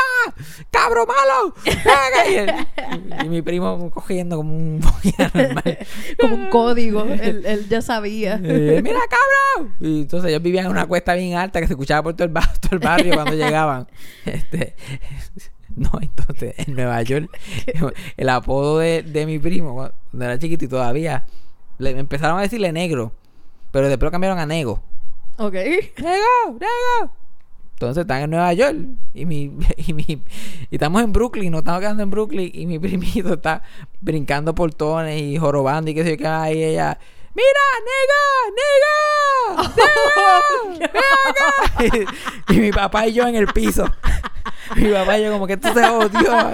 cabro 0.71 1.05
malo. 1.05 1.53
venga". 1.63 3.23
Y, 3.23 3.29
mi 3.29 3.43
primo 3.43 3.91
cogiendo 3.91 4.37
como 4.37 4.55
un 4.55 4.79
normal. 5.35 5.77
Como 6.19 6.35
un 6.35 6.49
código. 6.49 7.03
él, 7.03 7.45
él 7.45 7.67
ya 7.69 7.81
sabía. 7.83 8.39
Eh, 8.43 8.81
mira, 8.83 8.99
cabrón. 9.09 9.75
Y 9.79 10.01
entonces 10.01 10.29
ellos 10.31 10.41
vivían 10.41 10.65
en 10.65 10.71
una 10.71 10.87
cuesta 10.87 11.13
bien 11.13 11.35
alta 11.37 11.59
que 11.61 11.67
se 11.67 11.73
escuchaba 11.73 12.01
por 12.01 12.15
todo 12.15 12.23
el, 12.25 12.31
ba- 12.33 12.51
todo 12.61 12.71
el 12.71 12.79
barrio 12.79 13.13
cuando 13.13 13.33
llegaban. 13.35 13.87
Este, 14.25 14.75
no, 15.75 15.91
entonces 16.01 16.55
en 16.57 16.73
Nueva 16.73 17.01
York, 17.03 17.29
el 18.17 18.29
apodo 18.29 18.79
de, 18.79 19.03
de 19.03 19.25
mi 19.27 19.37
primo, 19.37 19.75
cuando 19.75 20.25
era 20.25 20.39
chiquito 20.39 20.65
y 20.65 20.67
todavía, 20.67 21.25
le 21.77 21.91
empezaron 21.91 22.39
a 22.39 22.41
decirle 22.41 22.71
negro, 22.71 23.13
pero 23.71 23.87
después 23.87 24.07
lo 24.07 24.11
cambiaron 24.11 24.39
a 24.39 24.47
nego. 24.47 24.81
Ok. 25.37 25.53
¡Nego! 25.53 26.59
¡Nego! 26.59 27.13
Entonces 27.73 28.01
están 28.01 28.23
en 28.23 28.31
Nueva 28.31 28.53
York 28.53 28.75
y 29.13 29.25
mi, 29.25 29.51
y 29.77 29.93
mi 29.93 30.03
y 30.07 30.23
estamos 30.71 31.03
en 31.03 31.13
Brooklyn, 31.13 31.51
nos 31.51 31.59
estamos 31.59 31.79
quedando 31.79 32.01
en 32.01 32.09
Brooklyn 32.09 32.49
y 32.51 32.65
mi 32.65 32.79
primito 32.87 33.35
está 33.35 33.61
brincando 34.01 34.55
portones 34.55 35.21
y 35.21 35.37
jorobando 35.37 35.91
y 35.91 35.93
qué 35.93 36.03
sé 36.03 36.11
yo 36.11 36.17
qué 36.17 36.53
y 36.55 36.63
ella 36.63 36.97
¡Mira, 37.35 37.59
nega! 37.85 38.23
¡Nega! 39.53 39.73
¡Ven 40.73 40.83
acá! 40.83 42.07
Y, 42.49 42.55
y 42.55 42.59
mi 42.61 42.71
papá 42.71 43.05
y 43.05 43.13
yo 43.13 43.27
en 43.27 43.35
el 43.35 43.45
piso. 43.47 43.85
Mi 44.75 44.91
papá 44.91 45.17
y 45.17 45.23
yo 45.23 45.31
como 45.31 45.47
que 45.47 45.53
esto 45.53 45.73
se 45.73 45.83
jodió. 45.87 46.51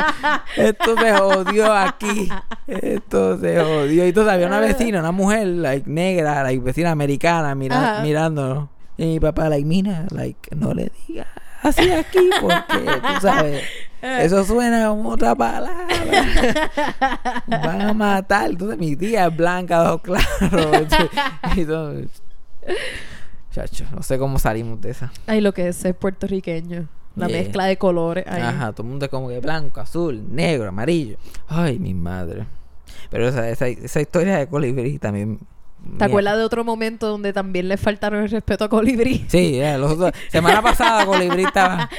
Esto 0.55 0.97
se 0.97 1.17
jodió 1.17 1.73
aquí. 1.73 2.29
Esto 2.67 3.39
se 3.39 3.63
jodió. 3.63 4.05
Y 4.05 4.09
entonces 4.09 4.33
había 4.33 4.47
una 4.47 4.59
vecina, 4.59 4.99
una 4.99 5.11
mujer, 5.11 5.47
like, 5.47 5.89
negra, 5.89 6.43
like, 6.43 6.63
vecina 6.63 6.91
americana, 6.91 7.55
mira, 7.55 8.01
mirándonos. 8.03 8.69
Y 8.97 9.06
mi 9.06 9.19
papá, 9.19 9.49
like, 9.49 9.65
mira, 9.65 10.06
like, 10.12 10.56
no 10.56 10.73
le 10.73 10.91
digas 11.08 11.27
así 11.63 11.89
aquí 11.91 12.29
porque, 12.41 12.63
tú 13.01 13.21
sabes, 13.21 13.63
eso 14.01 14.43
suena 14.43 14.88
como 14.89 15.10
otra 15.10 15.34
palabra. 15.34 15.88
Van 17.47 17.82
a 17.82 17.93
matar. 17.93 18.49
Entonces 18.51 18.77
mi 18.77 18.95
tía 18.95 19.27
es 19.27 19.36
blanca, 19.36 19.82
de 19.82 19.88
ojos 19.89 20.01
claros. 20.01 20.88
Y 21.56 21.62
entonces, 21.62 22.21
chacho, 23.51 23.86
no 23.95 24.03
sé 24.03 24.17
cómo 24.17 24.39
salimos 24.39 24.82
de 24.82 24.91
esa. 24.91 25.12
Ay, 25.27 25.41
lo 25.41 25.53
que 25.53 25.67
es 25.69 25.75
ser 25.77 25.95
puertorriqueño. 25.95 26.88
La 27.15 27.27
Yeah. 27.27 27.38
mezcla 27.43 27.65
de 27.65 27.77
colores 27.77 28.25
ahí. 28.27 28.41
Ajá, 28.41 28.71
todo 28.71 28.82
el 28.84 28.89
mundo 28.89 29.06
es 29.06 29.12
como 29.12 29.29
que 29.29 29.39
blanco, 29.39 29.79
azul, 29.79 30.23
negro, 30.34 30.67
amarillo. 30.69 31.17
Ay, 31.47 31.77
mi 31.77 31.93
madre. 31.93 32.45
Pero 33.12 33.27
esa, 33.27 33.47
esa, 33.49 33.67
esa 33.67 34.01
historia 34.01 34.38
de 34.38 34.47
colibrí 34.47 34.97
también... 34.97 35.39
¿Te 35.97 36.05
acuerdas 36.05 36.37
de 36.37 36.43
otro 36.43 36.63
momento 36.63 37.07
donde 37.07 37.33
también 37.33 37.67
le 37.67 37.77
faltaron 37.77 38.23
el 38.23 38.29
respeto 38.29 38.63
a 38.65 38.69
Colibrí? 38.69 39.25
Sí, 39.27 39.59
los 39.77 39.91
otros- 39.91 40.11
semana 40.31 40.61
pasada 40.61 41.05
Colibrí 41.05 41.43
estaba... 41.45 41.89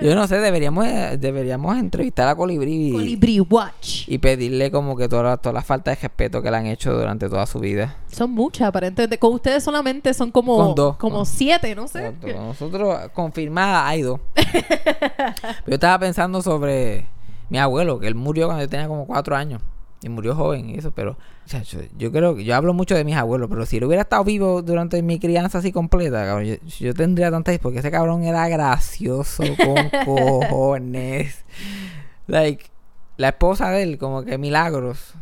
Yo 0.00 0.14
no 0.16 0.26
sé, 0.26 0.38
deberíamos, 0.40 0.84
eh, 0.84 1.16
deberíamos 1.18 1.76
entrevistar 1.78 2.26
a 2.28 2.34
Colibrí 2.34 2.88
y, 2.88 2.92
Colibrí 2.92 3.40
Watch. 3.40 4.08
y 4.08 4.18
pedirle 4.18 4.70
como 4.72 4.96
que 4.96 5.08
toda, 5.08 5.22
la- 5.22 5.36
toda 5.36 5.52
la 5.52 5.62
falta 5.62 5.90
de 5.92 5.96
respeto 5.96 6.42
que 6.42 6.50
le 6.50 6.56
han 6.56 6.66
hecho 6.66 6.92
durante 6.92 7.28
toda 7.28 7.46
su 7.46 7.60
vida. 7.60 7.96
Son 8.10 8.30
muchas, 8.32 8.66
aparentemente. 8.68 9.18
Con 9.18 9.32
ustedes 9.34 9.62
solamente 9.62 10.12
son 10.12 10.32
como, 10.32 10.56
Con 10.56 10.74
dos. 10.74 10.96
como 10.96 11.16
Con- 11.18 11.26
siete, 11.26 11.74
no 11.76 11.86
sé. 11.86 12.12
Nosotros, 12.12 12.34
nosotros, 12.36 12.98
confirmada, 13.12 13.86
hay 13.86 14.02
dos. 14.02 14.18
Pero 14.34 14.54
yo 15.66 15.74
estaba 15.74 15.98
pensando 16.00 16.42
sobre 16.42 17.06
mi 17.48 17.58
abuelo, 17.58 18.00
que 18.00 18.08
él 18.08 18.16
murió 18.16 18.46
cuando 18.46 18.64
yo 18.64 18.68
tenía 18.68 18.88
como 18.88 19.06
cuatro 19.06 19.36
años. 19.36 19.62
Y 20.02 20.08
murió 20.08 20.34
joven 20.34 20.70
y 20.70 20.74
eso, 20.74 20.90
pero... 20.90 21.12
o 21.12 21.48
sea, 21.48 21.62
yo, 21.62 21.80
yo 21.96 22.12
creo 22.12 22.36
que... 22.36 22.44
Yo 22.44 22.54
hablo 22.54 22.74
mucho 22.74 22.94
de 22.94 23.04
mis 23.04 23.16
abuelos, 23.16 23.48
pero 23.48 23.64
si 23.66 23.78
él 23.78 23.84
hubiera 23.84 24.02
estado 24.02 24.24
vivo 24.24 24.62
durante 24.62 25.02
mi 25.02 25.18
crianza 25.18 25.58
así 25.58 25.72
completa, 25.72 26.24
cabrón, 26.24 26.44
yo, 26.44 26.54
yo 26.78 26.94
tendría 26.94 27.30
tantas... 27.30 27.58
Porque 27.58 27.78
ese 27.78 27.90
cabrón 27.90 28.24
era 28.24 28.48
gracioso 28.48 29.42
con 29.56 30.04
cojones. 30.04 31.44
Like, 32.26 32.66
la 33.16 33.28
esposa 33.28 33.70
de 33.70 33.82
él, 33.82 33.98
como 33.98 34.22
que 34.24 34.38
milagros. 34.38 35.14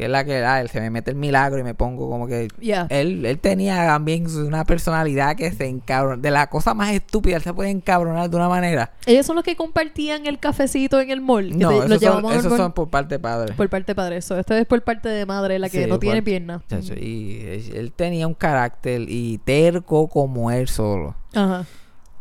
Que 0.00 0.06
es 0.06 0.10
la 0.10 0.24
que... 0.24 0.42
Ah, 0.42 0.62
él 0.62 0.70
se 0.70 0.80
me 0.80 0.88
mete 0.88 1.10
el 1.10 1.16
milagro 1.18 1.58
y 1.58 1.62
me 1.62 1.74
pongo 1.74 2.08
como 2.08 2.26
que... 2.26 2.48
Él, 2.88 3.26
él 3.26 3.38
tenía 3.38 3.84
también 3.86 4.26
una 4.34 4.64
personalidad 4.64 5.36
que 5.36 5.52
se 5.52 5.66
encabrona. 5.66 6.16
De 6.22 6.30
la 6.30 6.46
cosa 6.48 6.72
más 6.72 6.90
estúpida, 6.92 7.36
él 7.36 7.42
se 7.42 7.52
puede 7.52 7.68
encabronar 7.68 8.30
de 8.30 8.36
una 8.36 8.48
manera. 8.48 8.92
Ellos 9.04 9.26
son 9.26 9.36
los 9.36 9.44
que 9.44 9.56
compartían 9.56 10.24
el 10.26 10.38
cafecito 10.38 10.98
en 11.02 11.10
el 11.10 11.20
mall. 11.20 11.50
No, 11.58 11.68
te- 11.68 11.94
esos, 11.94 12.00
son, 12.00 12.32
esos 12.32 12.56
son 12.56 12.72
por 12.72 12.88
parte 12.88 13.16
de 13.16 13.18
padre. 13.18 13.52
por 13.52 13.68
parte 13.68 13.90
de 13.90 13.94
padre. 13.94 14.16
Eso. 14.16 14.38
Esto 14.38 14.54
es 14.54 14.64
por 14.64 14.80
parte 14.82 15.10
de 15.10 15.26
madre, 15.26 15.58
la 15.58 15.68
que 15.68 15.82
Sí, 15.84 15.86
no 15.86 15.96
por- 15.96 16.00
tiene 16.00 16.22
pierna. 16.22 16.62
Chacho, 16.66 16.94
y 16.94 17.42
él, 17.46 17.72
él 17.76 17.92
tenía 17.92 18.26
un 18.26 18.32
carácter 18.34 19.02
y 19.06 19.36
terco 19.44 20.08
como 20.08 20.50
él 20.50 20.66
solo. 20.68 21.14
Ajá. 21.34 21.66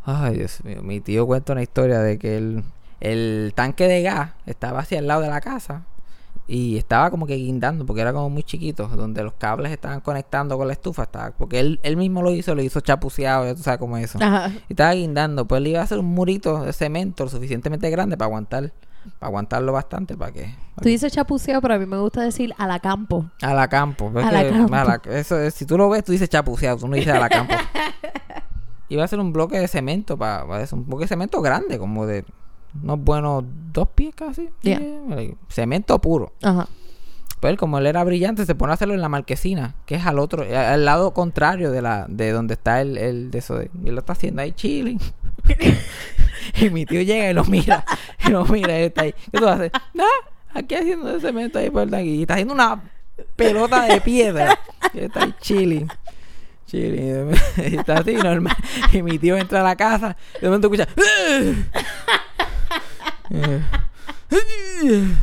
Ay, 0.03 0.35
Dios 0.37 0.63
mío. 0.65 0.81
Mi 0.83 0.99
tío 0.99 1.25
cuenta 1.25 1.53
una 1.53 1.61
historia 1.61 1.99
de 1.99 2.17
que 2.19 2.35
el, 2.37 2.63
el 2.99 3.53
tanque 3.55 3.87
de 3.87 4.01
gas 4.01 4.31
estaba 4.45 4.79
hacia 4.79 4.99
el 4.99 5.07
lado 5.07 5.21
de 5.21 5.29
la 5.29 5.39
casa 5.39 5.85
y 6.47 6.77
estaba 6.77 7.11
como 7.11 7.27
que 7.27 7.35
guindando 7.35 7.85
porque 7.85 8.01
era 8.01 8.11
como 8.11 8.27
muy 8.29 8.41
chiquito, 8.41 8.87
donde 8.87 9.21
los 9.23 9.33
cables 9.33 9.71
estaban 9.71 10.01
conectando 10.01 10.57
con 10.57 10.65
la 10.65 10.73
estufa. 10.73 11.03
Estaba, 11.03 11.31
porque 11.31 11.59
él, 11.59 11.79
él 11.83 11.95
mismo 11.95 12.23
lo 12.23 12.31
hizo, 12.31 12.55
lo 12.55 12.63
hizo 12.63 12.79
chapuceado, 12.81 13.45
ya 13.45 13.53
tú 13.55 13.61
sabes 13.61 13.79
cómo 13.79 13.97
es 13.97 14.05
eso. 14.15 14.19
Ajá. 14.23 14.49
Y 14.67 14.73
estaba 14.73 14.93
guindando, 14.93 15.45
pues 15.47 15.61
le 15.61 15.69
iba 15.69 15.79
a 15.79 15.83
hacer 15.83 15.99
un 15.99 16.07
murito 16.07 16.63
de 16.63 16.73
cemento 16.73 17.23
lo 17.25 17.29
suficientemente 17.29 17.87
grande 17.91 18.17
para 18.17 18.25
aguantar, 18.27 18.73
para 19.19 19.27
aguantarlo 19.27 19.71
bastante, 19.73 20.17
para 20.17 20.31
que... 20.31 20.55
Tú 20.81 20.89
dices 20.89 21.13
chapuceo, 21.13 21.61
pero 21.61 21.75
a 21.75 21.77
mí 21.77 21.85
me 21.85 21.99
gusta 21.99 22.21
decir 22.23 22.53
a 22.57 22.65
la 22.65 22.79
campo. 22.79 23.29
a 23.43 23.53
la 23.53 23.67
campo. 23.67 24.09
pues 24.11 24.25
A 24.25 24.31
la 24.31 24.49
campo. 24.49 24.73
a 24.73 24.83
la- 24.85 25.01
eso 25.19 25.37
es- 25.39 25.53
si 25.53 25.67
tú 25.67 25.77
lo 25.77 25.87
ves, 25.89 26.03
tú 26.03 26.11
dices 26.13 26.29
chapuceado, 26.29 26.77
tú 26.77 26.87
no 26.87 26.95
dices 26.95 27.13
a 27.13 27.19
la 27.19 27.29
campo. 27.29 27.53
iba 28.89 29.03
a 29.03 29.05
hacer 29.05 29.19
un 29.19 29.31
bloque 29.33 29.59
de 29.59 29.67
cemento, 29.67 30.17
para, 30.17 30.47
para 30.47 30.63
eso, 30.63 30.75
un 30.75 30.87
bloque 30.87 31.03
de 31.03 31.09
cemento 31.09 31.41
grande, 31.41 31.77
como 31.77 32.07
de 32.07 32.25
unos 32.83 32.99
buenos 32.99 33.43
dos 33.73 33.89
pies 33.89 34.13
casi. 34.15 34.49
Cemento 35.49 35.99
puro. 35.99 36.33
Ajá. 36.41 36.67
Pues 37.39 37.51
él, 37.51 37.57
como 37.57 37.77
él 37.77 37.87
era 37.87 38.03
brillante, 38.03 38.45
se 38.45 38.53
pone 38.53 38.71
a 38.71 38.73
hacerlo 38.73 38.93
en 38.93 39.01
la 39.01 39.07
marquesina, 39.07 39.75
que 39.85 39.95
es 39.95 40.05
al 40.05 40.19
otro, 40.19 40.43
eh, 40.43 40.57
al 40.57 40.83
lado 40.83 41.13
contrario 41.13 41.71
de 41.71 41.81
la, 41.81 42.05
de 42.09 42.31
donde 42.31 42.55
está 42.55 42.81
el, 42.81 42.97
el 42.97 43.31
de 43.31 43.39
eso 43.39 43.57
de, 43.57 43.71
y 43.81 43.87
él 43.87 43.95
lo 43.95 44.01
está 44.01 44.13
haciendo 44.13 44.41
ahí 44.41 44.51
chilling. 44.51 44.99
y 46.61 46.69
mi 46.69 46.85
tío 46.85 47.01
llega 47.01 47.29
y 47.29 47.33
lo 47.33 47.45
mira, 47.45 47.85
y 48.25 48.29
lo 48.29 48.43
mira 48.45 48.73
y 48.73 48.81
él 48.81 48.87
está 48.87 49.03
ahí. 49.03 49.13
¿Qué 49.31 49.37
tú 49.37 49.47
haces? 49.47 49.71
Nada, 49.93 50.09
aquí 50.53 50.75
haciendo 50.75 51.09
ese 51.11 51.27
cemento 51.27 51.59
ahí 51.59 51.69
por 51.69 51.83
el 51.83 51.91
tanque. 51.91 52.09
Y 52.09 52.21
está 52.23 52.33
haciendo 52.33 52.53
una 52.53 52.83
pelota 53.37 53.83
de 53.83 54.01
piedra. 54.01 54.59
Y 54.93 54.97
él 54.97 55.03
está 55.05 55.23
ahí 55.23 55.33
chilling. 55.39 55.87
Chilling. 56.65 57.31
Y 57.57 57.75
está 57.77 57.99
así 57.99 58.15
normal. 58.15 58.57
Y 58.91 59.01
mi 59.01 59.17
tío 59.17 59.37
entra 59.37 59.61
a 59.61 59.63
la 59.63 59.77
casa, 59.77 60.17
y 60.37 60.41
de 60.41 60.47
momento 60.47 60.67
escucha. 60.67 60.89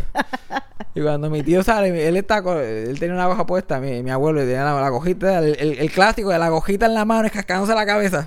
Y 0.95 1.03
cuando 1.03 1.29
mi 1.29 1.43
tío 1.43 1.63
sale, 1.63 2.09
él 2.09 2.17
está 2.17 2.41
con- 2.43 2.57
él 2.59 2.99
tenía 2.99 3.15
una 3.15 3.29
hoja 3.29 3.45
puesta, 3.45 3.79
mi, 3.81 4.03
mi 4.03 4.11
abuelo, 4.11 4.43
y 4.43 4.47
tenía 4.47 4.65
la, 4.65 4.81
la 4.81 4.89
gojita, 4.89 5.39
el, 5.41 5.55
el- 5.59 5.79
el 5.79 5.91
clásico 5.91 6.31
de 6.31 6.39
la 6.39 6.49
gojita 6.49 6.87
en 6.87 6.95
la 6.95 7.05
mano, 7.05 7.27
escascándose 7.27 7.75
la 7.75 7.85
cabeza. 7.85 8.27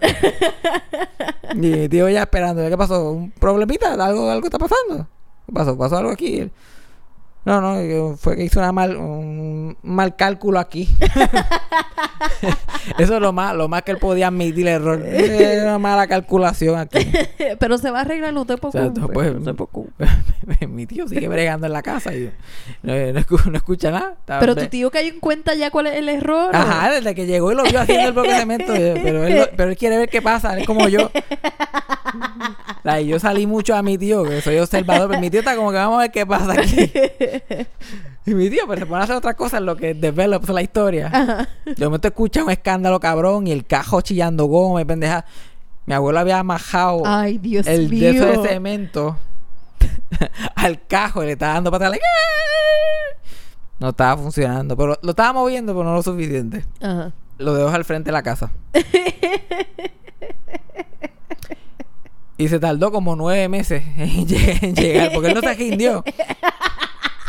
y 1.53 1.57
mi 1.57 1.89
tío 1.89 2.07
ya 2.09 2.21
esperando, 2.21 2.67
¿qué 2.69 2.77
pasó? 2.77 3.11
¿Un 3.11 3.31
problemita? 3.31 3.93
¿Algo, 3.93 4.29
algo 4.29 4.45
está 4.45 4.59
pasando? 4.59 5.07
¿Qué 5.47 5.51
pasó? 5.51 5.75
¿Pasó 5.77 5.97
algo 5.97 6.11
aquí? 6.11 6.49
No, 7.49 7.61
no, 7.61 7.81
yo- 7.83 8.15
fue 8.15 8.35
que 8.35 8.43
hizo 8.43 8.59
una 8.59 8.71
mal, 8.71 8.95
un 8.95 9.75
mal 9.81 10.15
cálculo 10.15 10.59
aquí. 10.59 10.87
Eso 12.97 13.15
es 13.15 13.21
lo 13.21 13.33
más, 13.33 13.55
lo 13.55 13.67
más 13.67 13.81
que 13.83 13.91
él 13.91 13.97
podía 13.97 14.27
admitir 14.27 14.67
el 14.67 14.75
error. 14.75 15.01
Era 15.05 15.63
una 15.63 15.79
mala 15.79 16.05
calculación 16.07 16.77
aquí. 16.77 16.99
pero 17.59 17.77
se 17.79 17.89
va 17.91 17.99
a 17.99 18.01
arreglar, 18.01 18.33
no 18.33 18.45
te 18.45 18.57
preocupes. 18.57 18.91
Pues, 19.13 19.33
no 19.33 19.41
te 19.41 19.53
preocupes. 19.53 20.09
mi 20.69 20.85
tío 20.85 21.07
sigue 21.07 21.27
bregando 21.27 21.65
en 21.65 21.73
la 21.73 21.81
casa 21.81 22.13
y 22.13 22.31
no, 22.83 22.93
no 23.13 23.57
escucha 23.57 23.89
nada. 23.91 24.15
Pero 24.39 24.55
tu 24.55 24.67
tío 24.67 24.91
cayó 24.91 25.09
en 25.11 25.19
cuenta 25.19 25.55
ya 25.55 25.71
cuál 25.71 25.87
es 25.87 25.95
el 25.97 26.07
error. 26.09 26.51
¿o? 26.53 26.57
Ajá, 26.57 26.91
desde 26.91 27.15
que 27.15 27.25
llegó 27.25 27.51
y 27.51 27.55
lo 27.55 27.63
vio 27.63 27.81
haciendo 27.81 28.09
el 28.09 28.15
yo- 28.15 28.23
Pero 29.03 29.25
él, 29.25 29.39
lo- 29.39 29.49
pero 29.57 29.69
él 29.71 29.77
quiere 29.77 29.97
ver 29.97 30.09
qué 30.09 30.21
pasa, 30.21 30.53
él 30.53 30.59
es 30.59 30.67
como 30.67 30.87
yo. 30.87 31.09
Like, 32.83 33.07
yo 33.09 33.19
salí 33.19 33.45
mucho 33.45 33.75
a 33.75 33.83
mi 33.83 33.97
tío, 33.97 34.23
que 34.23 34.41
soy 34.41 34.57
observador, 34.57 35.09
pero 35.09 35.19
mi 35.19 35.29
tío 35.29 35.41
está 35.41 35.55
como 35.55 35.69
que 35.71 35.77
vamos 35.77 35.97
a 35.97 36.01
ver 36.03 36.11
qué 36.11 36.25
pasa 36.25 36.53
aquí. 36.53 36.91
Y 38.25 38.33
mi 38.33 38.49
tío, 38.49 38.65
pues 38.67 38.79
se 38.79 38.85
pone 38.85 39.01
a 39.01 39.03
hacer 39.03 39.15
otras 39.15 39.35
cosas 39.35 39.59
en 39.59 39.65
lo 39.65 39.75
que 39.75 39.93
develops 39.93 40.49
la 40.49 40.61
historia. 40.61 41.47
De 41.65 41.85
momento 41.85 42.07
escucha 42.07 42.43
un 42.43 42.51
escándalo 42.51 42.99
cabrón 42.99 43.47
y 43.47 43.51
el 43.51 43.65
cajo 43.65 44.01
chillando 44.01 44.45
goma 44.45 44.81
y 44.81 44.85
pendeja. 44.85 45.25
Mi 45.85 45.95
abuelo 45.95 46.19
había 46.19 46.43
majado 46.43 47.01
Ay, 47.05 47.39
Dios 47.39 47.65
el 47.65 47.89
mío. 47.89 48.25
de 48.25 48.47
cemento 48.47 49.17
al 50.55 50.85
cajo 50.85 51.23
y 51.23 51.27
le 51.27 51.31
estaba 51.31 51.53
dando 51.55 51.71
patada. 51.71 51.89
like, 51.91 52.05
"Ah". 52.05 53.17
No 53.79 53.89
estaba 53.89 54.21
funcionando, 54.21 54.77
pero 54.77 54.99
lo 55.01 55.09
estaba 55.11 55.33
moviendo, 55.33 55.73
pero 55.73 55.85
no 55.85 55.93
lo 55.95 56.03
suficiente. 56.03 56.65
Ajá. 56.81 57.11
Lo 57.39 57.55
dejó 57.55 57.69
al 57.69 57.85
frente 57.85 58.09
de 58.09 58.11
la 58.11 58.21
casa. 58.21 58.51
y 62.37 62.47
se 62.47 62.59
tardó 62.59 62.91
como 62.91 63.15
nueve 63.15 63.49
meses 63.49 63.83
en 63.97 64.27
llegar, 64.75 65.11
porque 65.13 65.29
él 65.29 65.35
no 65.35 65.41
se 65.41 65.53
rindió. 65.55 66.03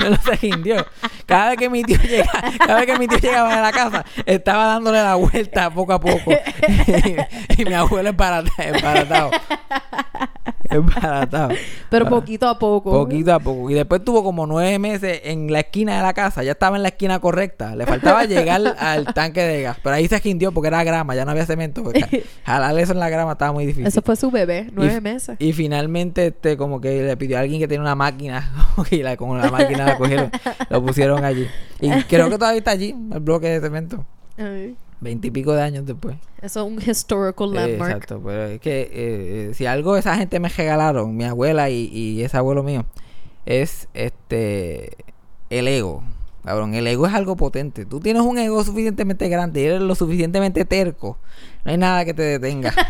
No 0.11 0.17
se 0.17 0.37
rindió. 0.37 0.87
Cada 1.27 1.51
vez 1.51 1.59
que 1.59 1.71
mi 1.71 1.85
tío 1.85 1.99
llegaba, 1.99 2.43
cada 2.59 2.77
vez 2.77 2.87
que 2.87 2.99
mi 2.99 3.07
tío 3.07 3.19
llegaba 3.19 3.59
a 3.59 3.61
la 3.61 3.73
casa, 3.73 4.05
estaba 4.27 4.67
dándole 4.67 5.03
la 5.03 5.15
vuelta 5.15 5.71
poco 5.71 5.93
a 5.93 6.01
poco. 6.01 6.33
y, 7.59 7.65
mi 7.65 7.75
abuelo 7.75 8.11
emparata- 8.11 8.53
emparatado. 8.59 9.31
Emparatado. 10.71 11.51
Pero 11.89 12.09
poquito 12.09 12.49
a 12.49 12.59
poco. 12.59 12.91
Poquito 12.93 13.35
a 13.35 13.41
poco. 13.41 13.71
Y 13.71 13.75
después 13.75 14.05
tuvo 14.05 14.23
como 14.23 14.47
nueve 14.47 14.79
meses 14.79 15.21
en 15.25 15.53
la 15.53 15.61
esquina 15.61 15.97
de 15.97 16.03
la 16.03 16.15
casa. 16.15 16.43
Ya 16.45 16.53
estaba 16.53 16.77
en 16.77 16.83
la 16.83 16.91
esquina 16.91 17.19
correcta. 17.19 17.75
Le 17.75 17.87
faltaba 17.87 18.25
llegar 18.25 18.63
al 18.79 19.07
tanque 19.13 19.43
de 19.43 19.63
gas. 19.63 19.79
Pero 19.83 19.97
ahí 19.97 20.07
se 20.07 20.17
esquindió 20.17 20.53
porque 20.53 20.69
era 20.69 20.85
grama, 20.85 21.15
ya 21.15 21.25
no 21.25 21.33
había 21.33 21.45
cemento. 21.45 21.83
Jalar 22.45 22.79
eso 22.79 22.93
en 22.93 23.01
la 23.01 23.09
grama 23.09 23.33
estaba 23.33 23.53
muy 23.53 23.67
difícil. 23.67 23.87
Eso 23.87 24.01
fue 24.03 24.15
su 24.15 24.31
bebé, 24.31 24.69
nueve 24.73 24.97
y, 24.99 25.01
meses. 25.01 25.37
Y 25.41 25.53
finalmente, 25.53 26.29
este, 26.29 26.57
como 26.57 26.81
que 26.81 27.03
le 27.03 27.17
pidió 27.17 27.39
a 27.39 27.41
alguien 27.41 27.61
que 27.61 27.67
tenía 27.67 27.83
una 27.83 27.97
máquina. 27.97 28.53
como 28.75 28.87
que 28.87 29.03
la, 29.03 29.17
con 29.17 29.39
la 29.39 29.51
máquina 29.51 29.90
la 29.93 29.99
cogieron, 29.99 30.31
lo 30.69 30.85
pusieron 30.85 31.25
allí. 31.25 31.47
Y 31.81 31.91
creo 32.09 32.29
que 32.31 32.39
todavía 32.39 32.59
está 32.59 32.71
allí, 32.73 32.95
el 33.13 33.21
bloque 33.21 33.49
de 33.49 33.61
cemento. 33.61 34.05
Veintipico 35.01 35.53
de 35.55 35.63
años 35.63 35.87
después. 35.87 36.17
Eso 36.43 36.67
es 36.67 36.73
un 36.73 36.91
historical 36.91 37.49
Eh, 37.51 37.55
landmark. 37.55 37.91
exacto, 37.93 38.21
pero 38.25 38.45
es 38.47 38.61
que 38.61 38.81
eh, 38.83 38.89
eh, 38.93 39.51
si 39.55 39.67
algo 39.67 39.97
esa 39.97 40.17
gente 40.17 40.39
me 40.41 40.49
regalaron, 40.49 41.17
mi 41.17 41.25
abuela 41.25 41.71
y, 41.71 41.87
y 41.93 42.23
ese 42.23 42.37
abuelo 42.37 42.63
mío, 42.63 42.85
es 43.47 43.89
este 43.95 44.91
el 45.49 45.69
ego. 45.69 46.03
Cabrón, 46.45 46.75
el 46.75 46.87
ego 46.87 47.07
es 47.07 47.13
algo 47.15 47.37
potente. 47.37 47.85
Tú 47.85 48.01
tienes 48.01 48.23
un 48.23 48.39
ego 48.39 48.63
suficientemente 48.65 49.29
grande 49.29 49.61
y 49.61 49.65
eres 49.65 49.81
lo 49.83 49.95
suficientemente 49.95 50.65
terco. 50.65 51.19
No 51.65 51.73
hay 51.73 51.79
nada 51.79 52.05
que 52.05 52.15
te 52.15 52.23
detenga. 52.23 52.73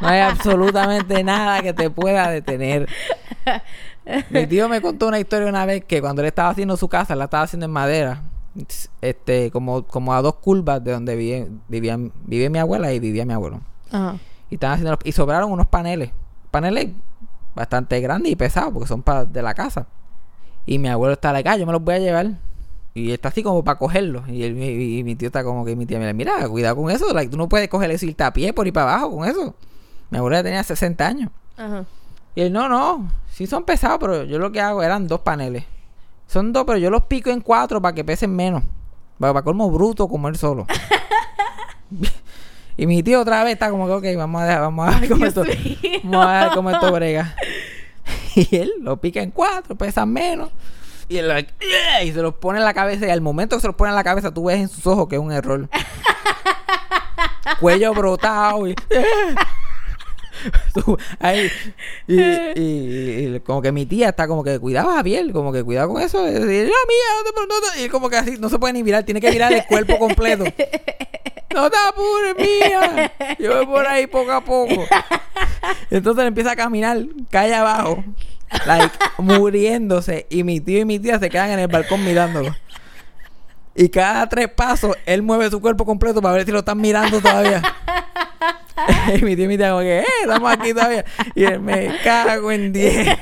No 0.00 0.08
hay 0.08 0.18
absolutamente 0.18 1.22
nada 1.22 1.62
que 1.62 1.72
te 1.72 1.88
pueda 1.88 2.28
detener. 2.28 2.88
Mi 4.30 4.46
tío 4.46 4.68
me 4.68 4.80
contó 4.80 5.08
una 5.08 5.18
historia 5.20 5.48
una 5.48 5.64
vez 5.66 5.84
que 5.84 6.00
cuando 6.00 6.22
él 6.22 6.28
estaba 6.28 6.50
haciendo 6.50 6.76
su 6.76 6.88
casa, 6.88 7.14
la 7.14 7.24
estaba 7.24 7.44
haciendo 7.44 7.66
en 7.66 7.72
madera. 7.72 8.22
Este, 9.00 9.50
como, 9.50 9.84
como 9.86 10.12
a 10.14 10.20
dos 10.22 10.34
curvas 10.36 10.82
de 10.84 10.92
donde 10.92 11.16
vive, 11.16 11.48
vivían, 11.68 12.12
vive 12.24 12.50
mi 12.50 12.58
abuela 12.58 12.92
y 12.92 12.98
vivía 13.00 13.24
mi 13.24 13.32
abuelo. 13.32 13.60
Ajá. 13.90 14.16
Y 14.50 14.54
estaban 14.54 14.74
haciendo 14.74 14.98
y 15.04 15.12
sobraron 15.12 15.50
unos 15.52 15.66
paneles. 15.68 16.10
Paneles 16.50 16.90
bastante 17.54 18.00
grandes 18.00 18.32
y 18.32 18.36
pesados 18.36 18.72
porque 18.72 18.88
son 18.88 19.02
pa- 19.02 19.24
de 19.24 19.40
la 19.42 19.54
casa. 19.54 19.86
Y 20.66 20.78
mi 20.78 20.88
abuelo 20.88 21.14
está 21.14 21.32
like, 21.32 21.48
ah, 21.48 21.56
yo 21.56 21.66
me 21.66 21.72
los 21.72 21.82
voy 21.82 21.94
a 21.94 21.98
llevar. 21.98 22.32
Y 22.94 23.12
está 23.12 23.28
así 23.30 23.42
como 23.42 23.64
para 23.64 23.78
cogerlos. 23.78 24.28
Y, 24.28 24.42
él- 24.42 24.58
y- 24.62 24.98
y 24.98 25.04
mi 25.04 25.16
tío 25.16 25.28
está 25.28 25.42
como 25.44 25.64
que 25.64 25.74
mi 25.76 25.86
tía 25.86 25.98
mira, 25.98 26.12
mira, 26.12 26.46
cuidado 26.48 26.76
con 26.76 26.90
eso. 26.90 27.12
Like, 27.14 27.30
tú 27.30 27.38
no 27.38 27.48
puedes 27.48 27.68
coger 27.68 27.90
eso 27.90 28.04
y 28.04 28.10
irte 28.10 28.24
a 28.24 28.32
pie 28.32 28.52
por 28.52 28.66
ir 28.66 28.72
para 28.74 28.92
abajo 28.94 29.16
con 29.16 29.28
eso. 29.28 29.54
Mi 30.10 30.18
abuela 30.18 30.42
tenía 30.42 30.62
60 30.62 31.06
años. 31.06 31.30
Ajá. 31.56 31.86
Y 32.34 32.42
él, 32.42 32.52
no, 32.52 32.68
no, 32.68 33.10
sí 33.30 33.46
son 33.46 33.64
pesados, 33.64 33.98
pero 34.00 34.24
yo 34.24 34.38
lo 34.38 34.52
que 34.52 34.60
hago 34.60 34.82
eran 34.82 35.06
dos 35.06 35.20
paneles. 35.20 35.64
Son 36.26 36.52
dos, 36.52 36.64
pero 36.66 36.78
yo 36.78 36.90
los 36.90 37.04
pico 37.04 37.30
en 37.30 37.40
cuatro 37.40 37.82
para 37.82 37.94
que 37.94 38.04
pesen 38.04 38.34
menos. 38.34 38.62
Para, 39.18 39.34
para 39.34 39.44
colmo 39.44 39.70
bruto 39.70 40.08
como 40.08 40.28
él 40.28 40.36
solo. 40.36 40.66
y 42.76 42.86
mi 42.86 43.02
tío 43.02 43.20
otra 43.20 43.44
vez 43.44 43.54
está 43.54 43.70
como 43.70 43.86
que, 43.86 43.92
ok, 43.92 44.16
vamos 44.16 44.40
a 44.42 44.46
dejar, 44.46 44.60
vamos 44.62 44.88
a 44.88 44.98
ver 44.98 45.08
cómo 45.10 45.26
esto, 45.26 45.44
vamos 46.04 46.26
a 46.26 46.44
ver 46.44 46.52
cómo 46.54 46.70
esto 46.70 46.90
brega. 46.92 47.34
y 48.34 48.56
él 48.56 48.72
lo 48.80 48.96
pica 48.98 49.20
en 49.20 49.30
cuatro, 49.30 49.76
pesan 49.76 50.10
menos. 50.10 50.50
Y 51.08 51.18
él 51.18 51.28
like, 51.28 51.52
"Yeah", 51.60 52.04
y 52.04 52.12
se 52.12 52.22
los 52.22 52.34
pone 52.34 52.58
en 52.58 52.64
la 52.64 52.72
cabeza. 52.72 53.06
Y 53.06 53.10
al 53.10 53.20
momento 53.20 53.56
que 53.56 53.60
se 53.60 53.66
los 53.66 53.76
pone 53.76 53.90
en 53.90 53.96
la 53.96 54.04
cabeza, 54.04 54.32
tú 54.32 54.44
ves 54.44 54.58
en 54.58 54.68
sus 54.68 54.86
ojos 54.86 55.08
que 55.08 55.16
es 55.16 55.20
un 55.20 55.32
error. 55.32 55.68
Cuello 57.60 57.92
brotado 57.92 58.66
y. 58.66 58.74
ahí, 61.20 61.50
y, 62.06 62.20
y- 62.20 62.52
y- 62.56 63.34
y 63.36 63.40
como 63.40 63.62
que 63.62 63.72
mi 63.72 63.86
tía 63.86 64.08
está 64.10 64.26
como 64.28 64.42
que 64.44 64.58
cuidado 64.58 64.90
Javier, 64.90 65.32
como 65.32 65.52
que 65.52 65.62
cuidado 65.62 65.88
con 65.92 66.02
eso. 66.02 66.26
Y, 66.28 66.32
la 66.32 66.40
mía, 66.40 67.08
no 67.24 67.30
te- 67.32 67.46
no 67.48 67.72
te-", 67.74 67.84
y 67.84 67.88
como 67.88 68.08
que 68.10 68.16
así, 68.16 68.36
no 68.38 68.48
se 68.48 68.58
puede 68.58 68.72
ni 68.74 68.82
mirar, 68.82 69.04
tiene 69.04 69.20
que 69.20 69.30
mirar 69.30 69.52
el 69.52 69.64
cuerpo 69.66 69.98
completo. 69.98 70.44
No 71.54 71.70
te 71.70 71.76
apures, 71.86 72.34
mía. 72.38 73.12
Yo 73.38 73.54
voy 73.56 73.66
por 73.66 73.86
ahí 73.86 74.06
poco 74.06 74.32
a 74.32 74.42
poco. 74.42 74.86
Entonces 75.90 76.24
empieza 76.24 76.52
a 76.52 76.56
caminar, 76.56 76.98
calle 77.30 77.54
abajo, 77.54 78.02
like, 78.64 78.90
muriéndose. 79.18 80.26
Y 80.30 80.44
mi 80.44 80.60
tío 80.60 80.78
y 80.78 80.86
mi 80.86 80.98
tía 80.98 81.18
se 81.18 81.28
quedan 81.28 81.50
en 81.50 81.58
el 81.58 81.68
balcón 81.68 82.02
mirándolo. 82.06 82.56
Y 83.74 83.90
cada 83.90 84.26
tres 84.30 84.48
pasos, 84.48 84.96
él 85.04 85.20
mueve 85.20 85.50
su 85.50 85.60
cuerpo 85.60 85.84
completo 85.84 86.22
para 86.22 86.36
ver 86.36 86.46
si 86.46 86.52
lo 86.52 86.60
están 86.60 86.80
mirando 86.80 87.20
todavía. 87.20 87.60
y 89.18 89.22
mi 89.22 89.36
tío 89.36 89.44
y 89.44 89.48
mi 89.48 89.56
tía 89.56 89.70
como 89.70 89.80
que, 89.80 90.00
eh, 90.00 90.06
estamos 90.22 90.52
aquí 90.52 90.72
todavía. 90.72 91.04
Y 91.34 91.44
él, 91.44 91.60
me 91.60 91.90
cago 92.02 92.50
en 92.50 92.72
diez. 92.72 93.18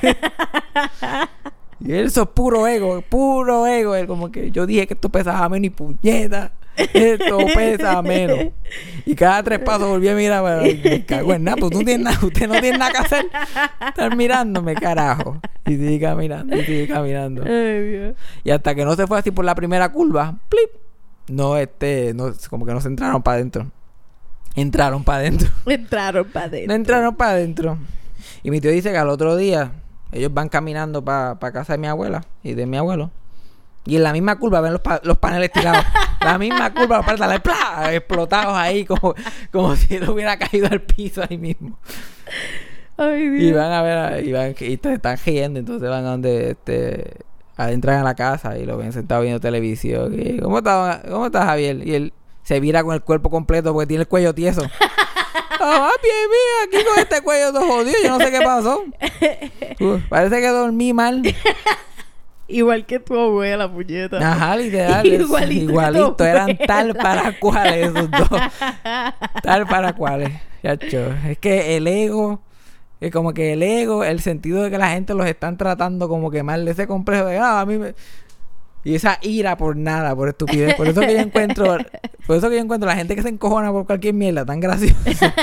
y 1.79 1.91
él, 1.91 2.05
eso 2.07 2.23
es 2.23 2.29
puro 2.29 2.67
ego, 2.67 3.01
puro 3.01 3.67
ego. 3.67 3.95
Él 3.95 4.07
como 4.07 4.31
que, 4.31 4.51
yo 4.51 4.65
dije 4.65 4.87
que 4.87 4.93
esto 4.93 5.09
pesaba 5.09 5.47
menos 5.49 5.67
y 5.67 5.69
puñeta. 5.69 6.53
Esto 6.75 7.37
pesa 7.53 8.01
menos. 8.01 8.53
Y 9.05 9.15
cada 9.15 9.43
tres 9.43 9.59
pasos 9.59 9.87
volví 9.87 10.07
a 10.07 10.15
mirar, 10.15 10.43
pero 10.43 10.79
me 10.83 11.05
cago 11.05 11.33
en 11.33 11.43
nada, 11.43 11.57
pues 11.57 11.71
tú 11.71 11.79
tienes 11.79 11.99
nada, 11.99 12.19
usted 12.25 12.47
no 12.47 12.59
tiene 12.59 12.77
nada 12.77 12.91
que 12.91 12.97
hacer. 12.97 13.25
Estar 13.87 14.15
mirándome, 14.15 14.75
carajo. 14.75 15.39
Y 15.65 15.75
sigue 15.75 15.99
caminando, 15.99 16.55
y 16.55 16.63
sigue 16.63 16.87
caminando. 16.87 17.43
Ay, 17.45 17.89
Dios. 17.89 18.15
Y 18.43 18.51
hasta 18.51 18.73
que 18.73 18.85
no 18.85 18.95
se 18.95 19.05
fue 19.07 19.19
así 19.19 19.31
por 19.31 19.45
la 19.45 19.55
primera 19.55 19.91
curva, 19.91 20.37
¡plip! 20.49 20.69
No, 21.27 21.57
este, 21.57 22.13
no, 22.13 22.31
como 22.49 22.65
que 22.65 22.73
no 22.73 22.81
se 22.81 22.87
entraron 22.87 23.21
para 23.21 23.35
adentro. 23.35 23.71
Entraron 24.55 25.03
para 25.03 25.19
adentro. 25.19 25.49
Entraron 25.65 26.25
para 26.29 26.47
No 26.47 26.51
adentro. 26.53 26.75
entraron 26.75 27.15
para 27.15 27.31
adentro. 27.31 27.77
Y 28.43 28.51
mi 28.51 28.59
tío 28.61 28.71
dice 28.71 28.91
que 28.91 28.97
al 28.97 29.09
otro 29.09 29.35
día, 29.35 29.71
ellos 30.11 30.33
van 30.33 30.49
caminando 30.49 31.03
para 31.03 31.37
casa 31.53 31.73
de 31.73 31.79
mi 31.79 31.87
abuela 31.87 32.23
y 32.43 32.53
de 32.53 32.65
mi 32.65 32.77
abuelo. 32.77 33.11
Y 33.85 33.95
en 33.95 34.03
la 34.03 34.13
misma 34.13 34.37
curva 34.37 34.61
ven 34.61 34.73
los, 34.73 34.81
pa- 34.81 35.01
los 35.03 35.17
paneles 35.17 35.51
tirados. 35.51 35.83
la 36.23 36.37
misma 36.37 36.71
curva, 36.73 36.97
los 36.97 37.05
paneles 37.19 37.39
¡plá! 37.41 37.93
explotados 37.93 38.55
ahí, 38.55 38.85
como, 38.85 39.15
como 39.51 39.75
si 39.77 39.95
él 39.95 40.07
hubiera 40.09 40.37
caído 40.37 40.67
al 40.69 40.81
piso 40.81 41.23
ahí 41.27 41.37
mismo. 41.37 41.79
Ay, 42.97 43.29
Dios. 43.29 43.43
Y 43.43 43.51
van 43.53 43.71
a 43.71 43.81
ver, 43.81 43.97
a- 43.97 44.21
y, 44.21 44.31
van, 44.31 44.53
y 44.59 44.77
te 44.77 44.93
están 44.93 45.17
riendo, 45.25 45.59
entonces 45.59 45.89
van 45.89 46.05
a 46.05 46.09
donde 46.09 46.51
este 46.51 47.17
adentran 47.57 47.99
a 47.99 48.03
la 48.03 48.15
casa 48.15 48.57
y 48.57 48.65
lo 48.65 48.77
ven 48.77 48.91
sentado 48.93 49.21
viendo 49.21 49.39
televisión. 49.39 50.13
Y, 50.19 50.39
¿Cómo 50.39 50.59
está, 50.59 51.01
cómo 51.09 51.27
está 51.27 51.45
Javier? 51.45 51.85
Y 51.87 51.95
él 51.95 52.13
se 52.51 52.59
vira 52.59 52.83
con 52.83 52.93
el 52.93 53.01
cuerpo 53.01 53.29
completo 53.29 53.71
porque 53.71 53.87
tiene 53.87 54.01
el 54.01 54.07
cuello 54.09 54.35
tieso. 54.35 54.61
Ah, 55.63 55.91
bien, 56.01 56.81
aquí 56.81 56.83
con 56.83 56.97
este 56.97 57.21
cuello 57.21 57.53
todo 57.53 57.67
jodido, 57.67 57.95
yo 58.03 58.17
no 58.17 58.17
sé 58.17 58.31
qué 58.31 58.41
pasó. 58.41 58.83
Parece 60.09 60.41
que 60.41 60.47
dormí 60.47 60.91
mal. 60.91 61.21
Igual 62.47 62.87
que 62.87 62.99
tu 62.99 63.15
abuela, 63.15 63.71
puñeta. 63.71 64.17
Ajá, 64.17 64.57
literal. 64.57 65.05
Igualito 65.05 65.71
igualito. 65.71 66.25
Eran 66.25 66.57
tal 66.65 66.95
para 66.95 67.37
cuales 67.39 67.89
esos 67.89 68.09
dos. 68.09 68.29
Tal 69.43 69.67
para 69.67 69.93
cuales. 69.93 70.31
Chacho. 70.63 71.13
Es 71.27 71.37
que 71.37 71.77
el 71.77 71.85
ego, 71.85 72.41
es 72.99 73.11
como 73.11 73.35
que 73.35 73.53
el 73.53 73.61
ego, 73.61 74.03
el 74.03 74.19
sentido 74.19 74.63
de 74.63 74.71
que 74.71 74.79
la 74.79 74.89
gente 74.89 75.13
los 75.13 75.27
están 75.27 75.57
tratando 75.57 76.09
como 76.09 76.31
que 76.31 76.41
mal, 76.41 76.67
ese 76.67 76.87
complejo 76.87 77.25
de, 77.25 77.37
ah, 77.37 77.61
a 77.61 77.65
mí 77.67 77.77
me... 77.77 77.93
Y 78.83 78.95
esa 78.95 79.19
ira 79.21 79.57
por 79.57 79.77
nada, 79.77 80.15
por 80.15 80.29
estupidez. 80.29 80.75
Por 80.75 80.87
eso 80.87 81.01
que 81.01 81.13
yo 81.13 81.19
encuentro, 81.19 81.77
por 82.27 82.35
eso 82.35 82.49
que 82.49 82.55
yo 82.55 82.61
encuentro 82.61 82.87
la 82.87 82.95
gente 82.95 83.15
que 83.15 83.21
se 83.21 83.29
encojona 83.29 83.71
por 83.71 83.85
cualquier 83.85 84.13
mierda 84.13 84.45
tan 84.45 84.59
graciosa. 84.59 85.33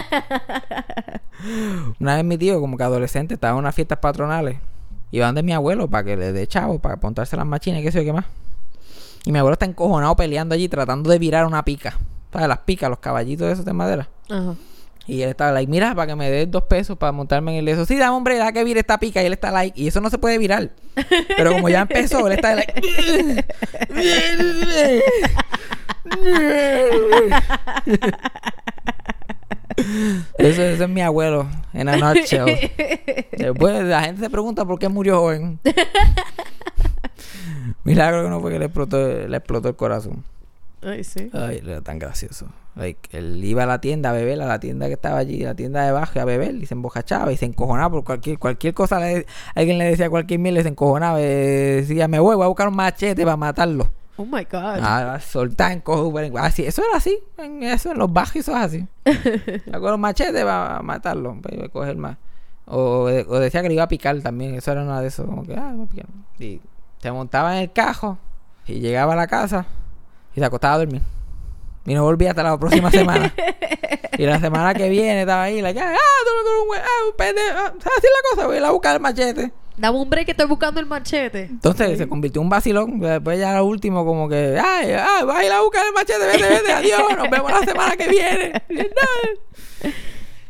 Una 2.01 2.16
vez 2.16 2.24
mi 2.24 2.36
tío, 2.36 2.61
como 2.61 2.76
que 2.76 2.82
adolescente, 2.82 3.34
estaba 3.34 3.53
en 3.53 3.61
unas 3.61 3.74
fiestas 3.74 3.99
patronales. 3.99 4.59
Iban 5.11 5.34
de 5.34 5.43
mi 5.43 5.53
abuelo 5.53 5.89
para 5.89 6.05
que 6.05 6.16
le 6.16 6.32
dé 6.32 6.47
chavo, 6.47 6.78
para 6.80 6.97
apuntarse 6.97 7.36
las 7.36 7.47
machinas 7.47 7.80
y 7.80 7.84
qué 7.84 7.93
sé 7.93 7.99
yo 7.99 8.05
qué 8.05 8.12
más. 8.12 8.26
Y 9.24 9.32
mi 9.32 9.39
abuelo 9.39 9.55
está 9.55 9.66
encojonado 9.66 10.16
peleando 10.16 10.55
allí, 10.55 10.68
tratando 10.68 11.11
de 11.11 11.18
virar 11.18 11.47
una 11.47 11.64
pica. 11.64 11.97
¿Sabes? 12.32 12.49
Las 12.49 12.59
picas, 12.59 12.91
los 12.91 12.99
caballitos 12.99 13.51
esos 13.51 13.64
de 13.64 13.72
madera. 13.72 14.09
Ajá. 14.28 14.55
Y 15.09 15.22
él 15.22 15.30
estaba 15.30 15.52
like, 15.52 15.70
mira, 15.70 15.94
para 15.94 16.06
que 16.06 16.14
me 16.14 16.30
des 16.30 16.50
dos 16.50 16.64
pesos 16.64 16.98
para 16.98 17.12
montarme 17.12 17.52
en 17.52 17.59
el 17.61 17.68
eso. 17.68 17.86
Sí, 17.86 17.96
dame, 17.96 18.14
hombre, 18.14 18.36
da 18.36 18.52
que 18.52 18.62
vire 18.62 18.80
esta 18.80 18.98
pica. 18.98 19.22
Y 19.22 19.26
él 19.26 19.32
está 19.32 19.50
like, 19.50 19.80
y 19.80 19.88
eso 19.88 20.02
no 20.02 20.11
se 20.11 20.18
puede 20.18 20.36
virar. 20.36 20.70
Pero 21.34 21.52
como 21.52 21.70
ya 21.70 21.80
empezó, 21.80 22.26
él 22.26 22.34
está 22.34 22.54
like. 22.54 23.44
Eso, 30.36 30.62
eso 30.62 30.84
es 30.84 30.90
mi 30.90 31.00
abuelo, 31.00 31.48
en 31.72 31.88
a 31.88 31.96
nutshell. 31.96 32.70
Después 33.32 33.84
la 33.84 34.02
gente 34.02 34.20
se 34.20 34.28
pregunta 34.28 34.66
por 34.66 34.78
qué 34.78 34.88
murió 34.88 35.20
joven. 35.20 35.59
Milagro 37.84 38.24
que 38.24 38.28
no 38.28 38.40
fue 38.40 38.52
que 38.52 38.59
le 38.59 38.66
explotó, 38.66 38.98
le 39.26 39.36
explotó 39.36 39.68
el 39.68 39.76
corazón. 39.76 40.22
Ay, 40.82 41.02
sí. 41.02 41.30
Ay, 41.32 41.62
era 41.64 41.80
tan 41.80 41.98
gracioso. 41.98 42.48
Like, 42.77 43.16
él 43.16 43.45
iba 43.45 43.64
a 43.64 43.66
la 43.66 43.81
tienda 43.81 44.11
a 44.11 44.12
beber, 44.12 44.41
a 44.41 44.47
la 44.47 44.61
tienda 44.61 44.87
que 44.87 44.93
estaba 44.93 45.19
allí, 45.19 45.41
la 45.41 45.55
tienda 45.55 45.85
de 45.85 45.91
bajo, 45.91 46.21
a 46.21 46.25
beber, 46.25 46.55
y 46.55 46.66
se 46.66 46.75
embojachaba 46.75 47.33
y 47.33 47.37
se 47.37 47.47
encojonaba 47.47 47.91
por 47.91 48.05
cualquier, 48.05 48.39
cualquier 48.39 48.73
cosa. 48.73 49.01
Le, 49.01 49.27
alguien 49.55 49.79
le 49.79 49.87
decía 49.87 50.09
cualquier 50.09 50.41
y 50.41 50.62
se 50.62 50.69
encojonaba. 50.69 51.19
decía, 51.19 52.07
me 52.07 52.21
voy, 52.21 52.37
voy 52.37 52.45
a 52.45 52.49
buscar 52.49 52.69
un 52.69 52.77
machete 52.77 53.25
para 53.25 53.37
matarlo. 53.37 53.91
Oh 54.21 54.25
my 54.25 54.45
God. 54.51 54.81
Ah, 54.83 55.19
soltar 55.21 55.71
en 55.71 55.81
cojo, 55.81 56.12
así, 56.39 56.64
eso 56.64 56.83
era 56.83 56.97
así, 56.97 57.21
en 57.37 57.62
eso, 57.62 57.93
en 57.93 57.99
los 57.99 58.12
bajos 58.12 58.35
eso 58.35 58.51
es 58.51 58.59
así. 58.59 58.87
Con 59.71 59.91
los 59.91 59.99
machetes 59.99 60.45
para 60.45 60.83
matarlo, 60.83 61.41
para 61.41 61.69
coger 61.69 61.97
más. 61.97 62.16
O, 62.66 63.05
o 63.05 63.39
decía 63.39 63.62
que 63.62 63.69
le 63.69 63.75
iba 63.75 63.85
a 63.85 63.89
picar 63.89 64.21
también, 64.21 64.57
eso 64.57 64.73
era 64.73 64.83
una 64.83 65.01
de 65.01 65.07
esos, 65.07 65.25
como 65.25 65.45
que, 65.45 65.55
ah, 65.55 65.73
picar. 65.89 66.07
Y 66.41 66.61
se 66.99 67.12
montaba 67.12 67.57
en 67.57 67.62
el 67.62 67.73
cajo 67.73 68.19
y 68.66 68.81
llegaba 68.81 69.12
a 69.12 69.16
la 69.16 69.29
casa 69.29 69.66
y 70.35 70.41
se 70.41 70.45
acostaba 70.45 70.75
a 70.75 70.79
dormir. 70.79 71.03
Y 71.89 71.95
no 71.95 72.05
volvía 72.05 72.30
hasta 72.30 72.43
la 72.43 72.59
próxima 72.59 72.91
semana. 72.91 73.34
y 74.18 74.26
la 74.26 74.39
semana 74.39 74.74
que 74.74 74.91
viene 74.91 75.22
estaba 75.22 75.45
ahí, 75.45 75.62
like, 75.62 75.80
ah, 75.80 75.97
tú 76.24 76.61
un 76.61 76.66
güey, 76.68 76.80
ah, 76.80 77.09
un 77.09 77.16
pendejo, 77.16 77.49
ah, 77.57 77.72
¿sabes 77.82 77.99
así 77.99 78.07
la 78.07 78.30
cosa? 78.30 78.47
Voy 78.47 78.57
a 78.57 78.59
ir 78.59 78.64
a 78.64 78.70
buscar 78.70 78.95
el 78.97 79.01
machete. 79.01 79.53
Dame 79.78 79.97
un 79.97 80.11
break 80.11 80.26
que 80.26 80.32
estoy 80.32 80.47
buscando 80.47 80.80
el 80.80 80.86
machete. 80.86 81.45
Entonces 81.45 81.97
se 81.97 82.07
convirtió 82.07 82.43
en 82.43 82.47
un 82.47 82.51
vacilón. 82.51 83.01
Después 83.01 83.39
ya 83.39 83.55
lo 83.55 83.64
último, 83.64 84.05
como 84.05 84.28
que, 84.28 84.61
ay, 84.62 84.93
ay, 84.93 85.24
vas 85.24 85.39
a 85.39 85.45
ir 85.45 85.51
a 85.51 85.62
buscar 85.62 85.86
el 85.86 85.95
machete, 85.95 86.26
vete, 86.26 86.49
vete, 86.49 86.72
adiós, 86.72 87.16
nos 87.16 87.30
vemos 87.30 87.51
la 87.51 87.61
semana 87.61 87.97
que 87.97 88.09
viene. 88.09 88.53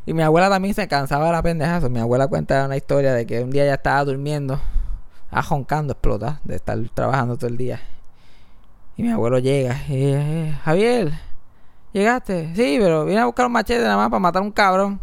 Y 0.06 0.14
mi 0.14 0.22
abuela 0.22 0.48
también 0.48 0.74
se 0.74 0.88
cansaba 0.88 1.26
de 1.26 1.32
la 1.32 1.42
pendejazo. 1.42 1.88
Mi 1.88 2.00
abuela 2.00 2.26
cuenta 2.26 2.64
una 2.64 2.76
historia 2.76 3.12
de 3.12 3.26
que 3.26 3.42
un 3.42 3.50
día 3.50 3.66
ya 3.66 3.74
estaba 3.74 4.02
durmiendo, 4.04 4.58
ah, 5.30 5.42
joncando, 5.42 5.92
explota, 5.92 6.40
de 6.42 6.56
estar 6.56 6.78
trabajando 6.94 7.36
todo 7.36 7.48
el 7.48 7.58
día. 7.58 7.80
Y 8.96 9.04
mi 9.04 9.10
abuelo 9.12 9.38
llega 9.38 9.76
y 9.88 10.06
eh, 10.06 10.58
Javier, 10.64 11.12
¿llegaste? 11.92 12.54
Sí, 12.54 12.76
pero 12.80 13.04
vine 13.04 13.20
a 13.20 13.26
buscar 13.26 13.46
un 13.46 13.52
machete 13.52 13.82
nada 13.82 13.96
más 13.96 14.08
para 14.10 14.20
matar 14.20 14.42
a 14.42 14.44
un 14.44 14.52
cabrón. 14.52 15.00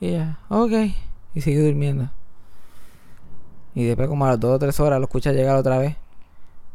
Y 0.00 0.08
ella, 0.08 0.38
ok. 0.48 0.72
Y 1.34 1.40
sigue 1.40 1.62
durmiendo. 1.64 2.10
Y 3.74 3.84
después 3.84 4.08
como 4.08 4.24
a 4.24 4.28
las 4.30 4.40
dos 4.40 4.54
o 4.54 4.58
tres 4.58 4.78
horas 4.80 4.98
lo 4.98 5.04
escucha 5.06 5.32
llegar 5.32 5.56
otra 5.56 5.78
vez. 5.78 5.96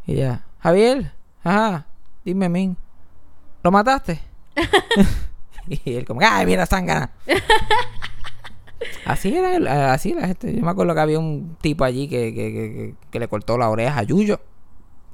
Y 0.06 0.16
ya, 0.16 0.44
Javier, 0.60 1.12
ajá, 1.44 1.86
dime, 2.26 2.50
Min, 2.50 2.76
¿lo 3.64 3.72
mataste? 3.72 4.20
y 5.68 5.94
él 5.96 6.06
como, 6.06 6.22
¡ay, 6.24 6.46
mira, 6.46 6.66
sangana! 6.66 7.12
así 9.06 9.36
era, 9.36 9.56
el- 9.56 9.68
así 9.68 10.14
la 10.14 10.28
gente. 10.28 10.56
Yo 10.56 10.64
me 10.64 10.72
acuerdo 10.72 10.94
que 10.94 11.00
había 11.02 11.20
un 11.20 11.58
tipo 11.62 11.84
allí 11.84 12.08
que, 12.08 12.34
que- 12.34 12.96
que 13.12 13.20
le 13.20 13.28
cortó 13.28 13.58
la 13.58 13.70
oreja 13.70 14.00
a 14.00 14.04
Yuyo. 14.04 14.40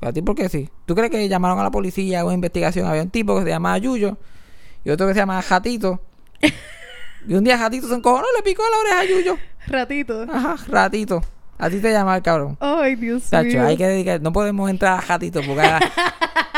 ¿A 0.05 0.13
ti 0.13 0.21
por 0.21 0.35
qué 0.35 0.49
sí? 0.49 0.69
¿Tú 0.85 0.95
crees 0.95 1.11
que 1.11 1.27
llamaron 1.27 1.59
a 1.59 1.63
la 1.63 1.71
policía 1.71 2.21
a 2.21 2.25
una 2.25 2.33
investigación? 2.33 2.87
Había 2.87 3.03
un 3.03 3.09
tipo 3.09 3.35
que 3.37 3.43
se 3.43 3.49
llamaba 3.49 3.77
Yuyo 3.77 4.17
y 4.83 4.89
otro 4.89 5.07
que 5.07 5.13
se 5.13 5.19
llamaba 5.19 5.41
Jatito. 5.41 6.01
y 7.27 7.33
un 7.33 7.43
día 7.43 7.57
Jatito 7.57 7.87
se 7.87 7.95
encojonó 7.95 8.25
le 8.35 8.43
picó 8.43 8.63
la 8.69 8.77
oreja 8.77 8.99
a 8.99 9.05
Yuyo. 9.05 9.37
Ratito. 9.67 10.25
Ajá, 10.29 10.57
Ratito. 10.67 11.21
A 11.57 11.69
ti 11.69 11.79
te 11.79 11.91
llama 11.91 12.15
el 12.17 12.21
cabrón. 12.23 12.57
Ay, 12.59 12.95
Dios 12.95 13.23
Tacho, 13.29 13.47
mío. 13.47 13.65
hay 13.65 13.77
que 13.77 13.87
dedicar, 13.87 14.21
no 14.21 14.33
podemos 14.33 14.69
entrar 14.69 14.97
a 14.99 15.01
Jatito 15.01 15.41
porque 15.45 15.61
a, 15.61 15.79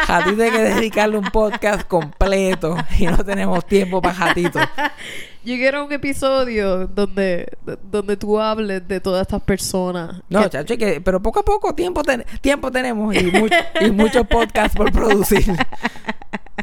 Jatito 0.07 0.41
hay 0.43 0.51
que 0.51 0.61
dedicarle 0.61 1.17
un 1.17 1.25
podcast 1.31 1.87
completo 1.87 2.75
y 2.97 3.05
no 3.05 3.17
tenemos 3.23 3.65
tiempo 3.67 4.01
para 4.01 4.15
Jatito. 4.15 4.59
Yo 5.45 5.53
quiero 5.57 5.85
un 5.85 5.91
episodio 5.91 6.87
donde, 6.87 7.47
donde 7.91 8.17
tú 8.17 8.39
hables 8.39 8.87
de 8.87 8.99
todas 8.99 9.21
estas 9.21 9.41
personas. 9.43 10.21
No, 10.27 10.41
que- 10.43 10.49
chacho, 10.49 10.75
que, 10.77 10.99
pero 11.01 11.21
poco 11.21 11.41
a 11.41 11.43
poco 11.43 11.75
tiempo, 11.75 12.01
ten- 12.03 12.25
tiempo 12.41 12.71
tenemos 12.71 13.13
y 13.15 13.91
muchos 13.91 14.25
podcasts 14.25 14.75
por 14.75 14.91
producir. 14.91 15.45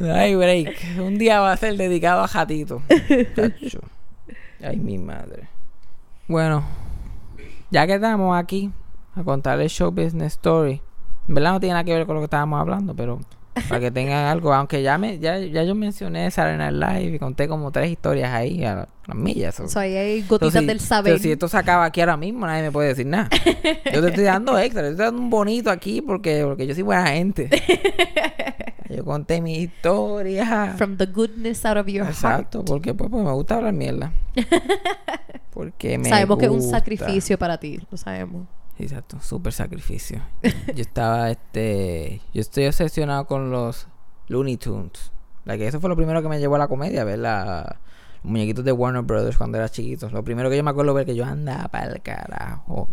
Ay, 0.00 0.34
break. 0.34 0.98
Un 0.98 1.16
día 1.16 1.38
va 1.40 1.52
a 1.52 1.56
ser 1.56 1.76
dedicado 1.76 2.22
a 2.22 2.28
Jatito. 2.28 2.82
Chacho. 3.36 3.80
Ay, 4.64 4.78
mi 4.78 4.98
madre. 4.98 5.48
Bueno, 6.26 6.64
ya 7.72 7.86
que 7.86 7.94
estamos 7.94 8.36
aquí 8.36 8.70
a 9.16 9.24
contar 9.24 9.60
el 9.60 9.68
show 9.68 9.90
business 9.90 10.34
story. 10.34 10.80
En 11.26 11.34
verdad 11.34 11.52
no 11.52 11.60
tiene 11.60 11.72
nada 11.72 11.84
que 11.84 11.94
ver 11.94 12.06
con 12.06 12.14
lo 12.14 12.20
que 12.20 12.26
estábamos 12.26 12.60
hablando, 12.60 12.94
pero 12.94 13.18
para 13.68 13.80
que 13.80 13.90
tengan 13.90 14.26
algo, 14.30 14.52
aunque 14.52 14.82
ya 14.82 14.98
me 14.98 15.18
ya, 15.18 15.38
ya 15.38 15.62
yo 15.64 15.74
mencioné 15.74 16.30
Saturday 16.30 16.58
Night 16.58 16.74
Live 16.74 17.16
y 17.16 17.18
conté 17.18 17.48
como 17.48 17.70
tres 17.72 17.90
historias 17.90 18.30
ahí 18.32 18.62
a 18.64 18.86
las 19.06 19.16
millas. 19.16 19.58
O 19.60 19.68
sea, 19.68 19.82
ahí 19.82 19.96
hay 19.96 20.20
gotitas 20.20 20.54
Entonces, 20.54 20.66
del 20.66 20.80
saber. 20.80 21.12
pero 21.14 21.22
si 21.22 21.32
esto 21.32 21.48
se 21.48 21.56
acaba 21.56 21.86
aquí 21.86 22.00
ahora 22.00 22.16
mismo, 22.18 22.46
nadie 22.46 22.62
me 22.62 22.70
puede 22.70 22.88
decir 22.88 23.06
nada. 23.06 23.30
Yo 23.92 24.02
te 24.02 24.08
estoy 24.08 24.24
dando 24.24 24.58
extra, 24.60 24.82
yo 24.82 24.88
te 24.88 24.92
estoy 24.92 25.06
dando 25.06 25.22
un 25.22 25.30
bonito 25.30 25.70
aquí 25.70 26.02
porque, 26.02 26.42
porque 26.44 26.66
yo 26.66 26.74
soy 26.74 26.82
buena 26.82 27.06
gente. 27.06 27.48
Yo 28.94 29.04
conté 29.04 29.40
mi 29.40 29.56
historia. 29.56 30.74
From 30.76 30.96
the 30.96 31.06
goodness 31.06 31.64
out 31.64 31.78
of 31.78 31.86
your 31.86 32.06
Exacto, 32.06 32.64
porque 32.64 32.94
pues, 32.94 33.10
pues, 33.10 33.24
me 33.24 33.32
gusta 33.32 33.56
hablar 33.56 33.72
mierda. 33.72 34.12
Porque 35.52 35.90
heart. 35.90 36.02
me 36.02 36.08
Sabemos 36.08 36.38
que 36.38 36.46
es 36.46 36.50
un 36.50 36.62
sacrificio 36.62 37.38
para 37.38 37.58
ti, 37.58 37.78
lo 37.90 37.98
sabemos. 37.98 38.46
Exacto, 38.78 39.20
súper 39.20 39.52
sacrificio. 39.52 40.22
yo 40.42 40.80
estaba, 40.80 41.30
este, 41.30 42.22
yo 42.32 42.40
estoy 42.40 42.66
obsesionado 42.66 43.26
con 43.26 43.50
los 43.50 43.86
Looney 44.28 44.56
Tunes. 44.56 45.12
La 45.44 45.58
que 45.58 45.66
eso 45.66 45.78
fue 45.78 45.90
lo 45.90 45.96
primero 45.96 46.22
que 46.22 46.28
me 46.28 46.38
llevó 46.38 46.54
a 46.54 46.58
la 46.58 46.68
comedia, 46.68 47.04
ver 47.04 47.18
la, 47.18 47.80
los 48.22 48.30
muñequitos 48.30 48.64
de 48.64 48.72
Warner 48.72 49.02
Brothers 49.02 49.36
cuando 49.36 49.58
era 49.58 49.68
chiquito. 49.68 50.08
Lo 50.08 50.24
primero 50.24 50.48
que 50.48 50.56
yo 50.56 50.64
me 50.64 50.70
acuerdo 50.70 50.94
ver 50.94 51.04
que 51.04 51.14
yo 51.14 51.26
andaba 51.26 51.68
para 51.68 51.92
el 51.92 52.00
carajo. 52.00 52.88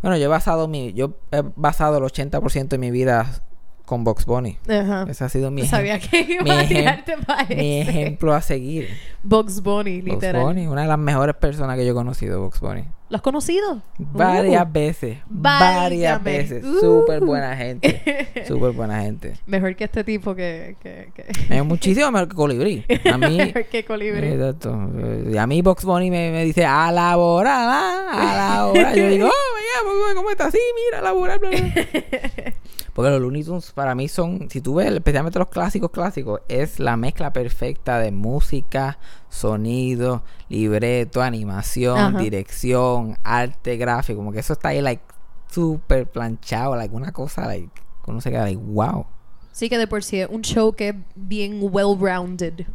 Bueno, 0.00 0.16
yo 0.16 0.24
he 0.24 0.28
basado 0.28 0.68
mi, 0.68 0.92
yo 0.94 1.18
he 1.30 1.42
basado 1.56 1.98
el 1.98 2.04
80% 2.04 2.68
de 2.68 2.78
mi 2.78 2.90
vida 2.90 3.44
con 3.86 4.04
Box 4.04 4.24
Bunny. 4.26 4.58
Ajá. 4.68 5.06
Ese 5.08 5.24
ha 5.24 5.28
sido 5.28 5.50
mi, 5.50 5.66
Sabía 5.66 5.98
que 5.98 6.24
mi 6.24 6.34
iba 6.50 6.60
a 6.60 6.66
tirarte 6.66 7.14
para 7.26 7.44
mi 7.48 7.80
ese. 7.80 7.90
ejemplo 7.90 8.32
a 8.34 8.40
seguir. 8.40 8.88
Bugs 9.22 9.62
Bunny, 9.62 10.00
Box 10.00 10.12
literal. 10.14 10.42
Bunny, 10.42 10.66
una 10.66 10.82
de 10.82 10.88
las 10.88 10.98
mejores 10.98 11.34
personas 11.36 11.76
que 11.76 11.84
yo 11.84 11.92
he 11.92 11.94
conocido, 11.94 12.40
Box 12.40 12.60
Bunny. 12.60 12.84
¿Lo 13.08 13.16
has 13.16 13.22
conocido? 13.22 13.82
Varias 13.98 14.66
Uh, 14.66 14.72
veces, 14.72 15.18
varias 15.28 16.22
veces. 16.24 16.64
Uh. 16.64 16.80
Súper 16.80 17.20
buena 17.20 17.54
gente. 17.54 18.00
Súper 18.48 18.72
buena 18.72 19.02
gente. 19.02 19.34
Mejor 19.44 19.76
que 19.76 19.84
este 19.84 20.02
tipo 20.02 20.34
que... 20.34 20.76
que, 20.82 21.10
que... 21.14 21.54
Es 21.54 21.64
muchísimo 21.64 22.10
mejor 22.10 22.28
que 22.28 22.34
Colibrí. 22.34 22.84
A 23.12 23.18
mí. 23.18 23.36
Mejor 23.36 23.66
que 23.66 23.84
Colibrí. 23.84 24.28
Exacto. 24.28 24.88
Y 25.30 25.36
a 25.36 25.46
mí 25.46 25.60
Box 25.60 25.84
Bunny 25.84 26.10
me, 26.10 26.30
me 26.30 26.44
dice 26.44 26.64
a 26.64 26.90
laborar, 26.90 27.68
ah, 27.70 28.10
a 28.12 28.36
laborar. 28.56 28.96
Yo 28.96 29.06
digo, 29.10 29.26
oh, 29.26 29.30
my 29.30 29.90
God, 29.90 30.04
Box 30.04 30.14
¿cómo 30.14 30.30
estás? 30.30 30.52
Sí, 30.52 30.58
mira, 30.86 31.00
a 31.00 31.02
laborar, 31.02 31.38
bla, 31.38 31.50
bla. 31.50 32.52
Porque 32.92 33.10
los 33.10 33.20
Looney 33.20 33.42
Tunes 33.42 33.72
para 33.72 33.94
mí 33.94 34.08
son, 34.08 34.50
si 34.50 34.60
tú 34.60 34.74
ves, 34.74 34.92
especialmente 34.92 35.38
los 35.38 35.48
clásicos 35.48 35.90
clásicos, 35.90 36.40
es 36.48 36.78
la 36.78 36.96
mezcla 36.96 37.32
perfecta 37.32 37.98
de 37.98 38.12
música, 38.12 38.98
sonido, 39.30 40.22
libreto, 40.48 41.22
animación, 41.22 41.98
Ajá. 41.98 42.18
dirección, 42.18 43.16
arte 43.24 43.78
gráfico, 43.78 44.18
como 44.18 44.32
que 44.32 44.40
eso 44.40 44.52
está 44.52 44.68
ahí 44.68 44.82
like 44.82 45.02
súper 45.50 46.06
planchado, 46.10 46.76
like 46.76 46.94
una 46.94 47.12
cosa 47.12 47.46
like 47.46 47.70
uno 48.06 48.20
se 48.20 48.30
queda 48.30 48.44
like 48.44 48.60
wow. 48.62 49.06
Sí 49.52 49.68
que 49.68 49.78
de 49.78 49.86
por 49.86 50.02
sí 50.02 50.20
es 50.20 50.28
un 50.30 50.42
show 50.42 50.72
que 50.72 50.90
es 50.90 50.94
bien 51.14 51.60
well-rounded. 51.60 52.66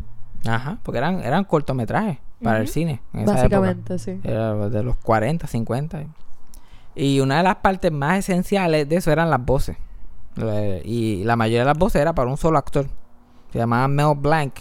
Ajá, 0.45 0.79
porque 0.83 0.99
eran 0.99 1.21
eran 1.23 1.43
cortometrajes 1.43 2.19
para 2.41 2.59
el 2.59 2.67
cine 2.67 3.01
en 3.13 3.21
esa 3.21 3.39
época. 3.45 3.59
Básicamente, 3.59 3.99
sí. 3.99 4.19
Era 4.23 4.69
de 4.69 4.83
los 4.83 4.95
40, 4.97 5.47
50. 5.47 6.05
Y 6.95 7.19
una 7.19 7.37
de 7.37 7.43
las 7.43 7.57
partes 7.57 7.91
más 7.91 8.19
esenciales 8.19 8.87
de 8.87 8.95
eso 8.95 9.11
eran 9.11 9.29
las 9.29 9.43
voces. 9.43 9.77
Eh, 10.41 10.81
Y 10.85 11.23
la 11.23 11.35
mayoría 11.35 11.59
de 11.61 11.65
las 11.65 11.77
voces 11.77 12.01
era 12.01 12.13
para 12.13 12.29
un 12.29 12.37
solo 12.37 12.57
actor. 12.57 12.87
Se 13.51 13.59
llamaba 13.59 13.87
Mel 13.87 14.15
Blanc. 14.17 14.53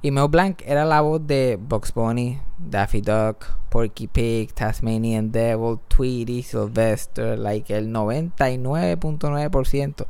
Y 0.00 0.10
Mel 0.10 0.28
Blanc 0.28 0.60
era 0.66 0.84
la 0.84 1.00
voz 1.00 1.24
de 1.26 1.58
Bugs 1.60 1.92
Bunny, 1.94 2.38
Daffy 2.58 3.00
Duck, 3.02 3.44
Porky 3.68 4.08
Pig, 4.08 4.52
Tasmanian 4.52 5.30
Devil, 5.30 5.78
Tweety, 5.88 6.42
Sylvester, 6.42 7.38
like 7.38 7.76
el 7.76 7.92
99.9%. 7.92 10.06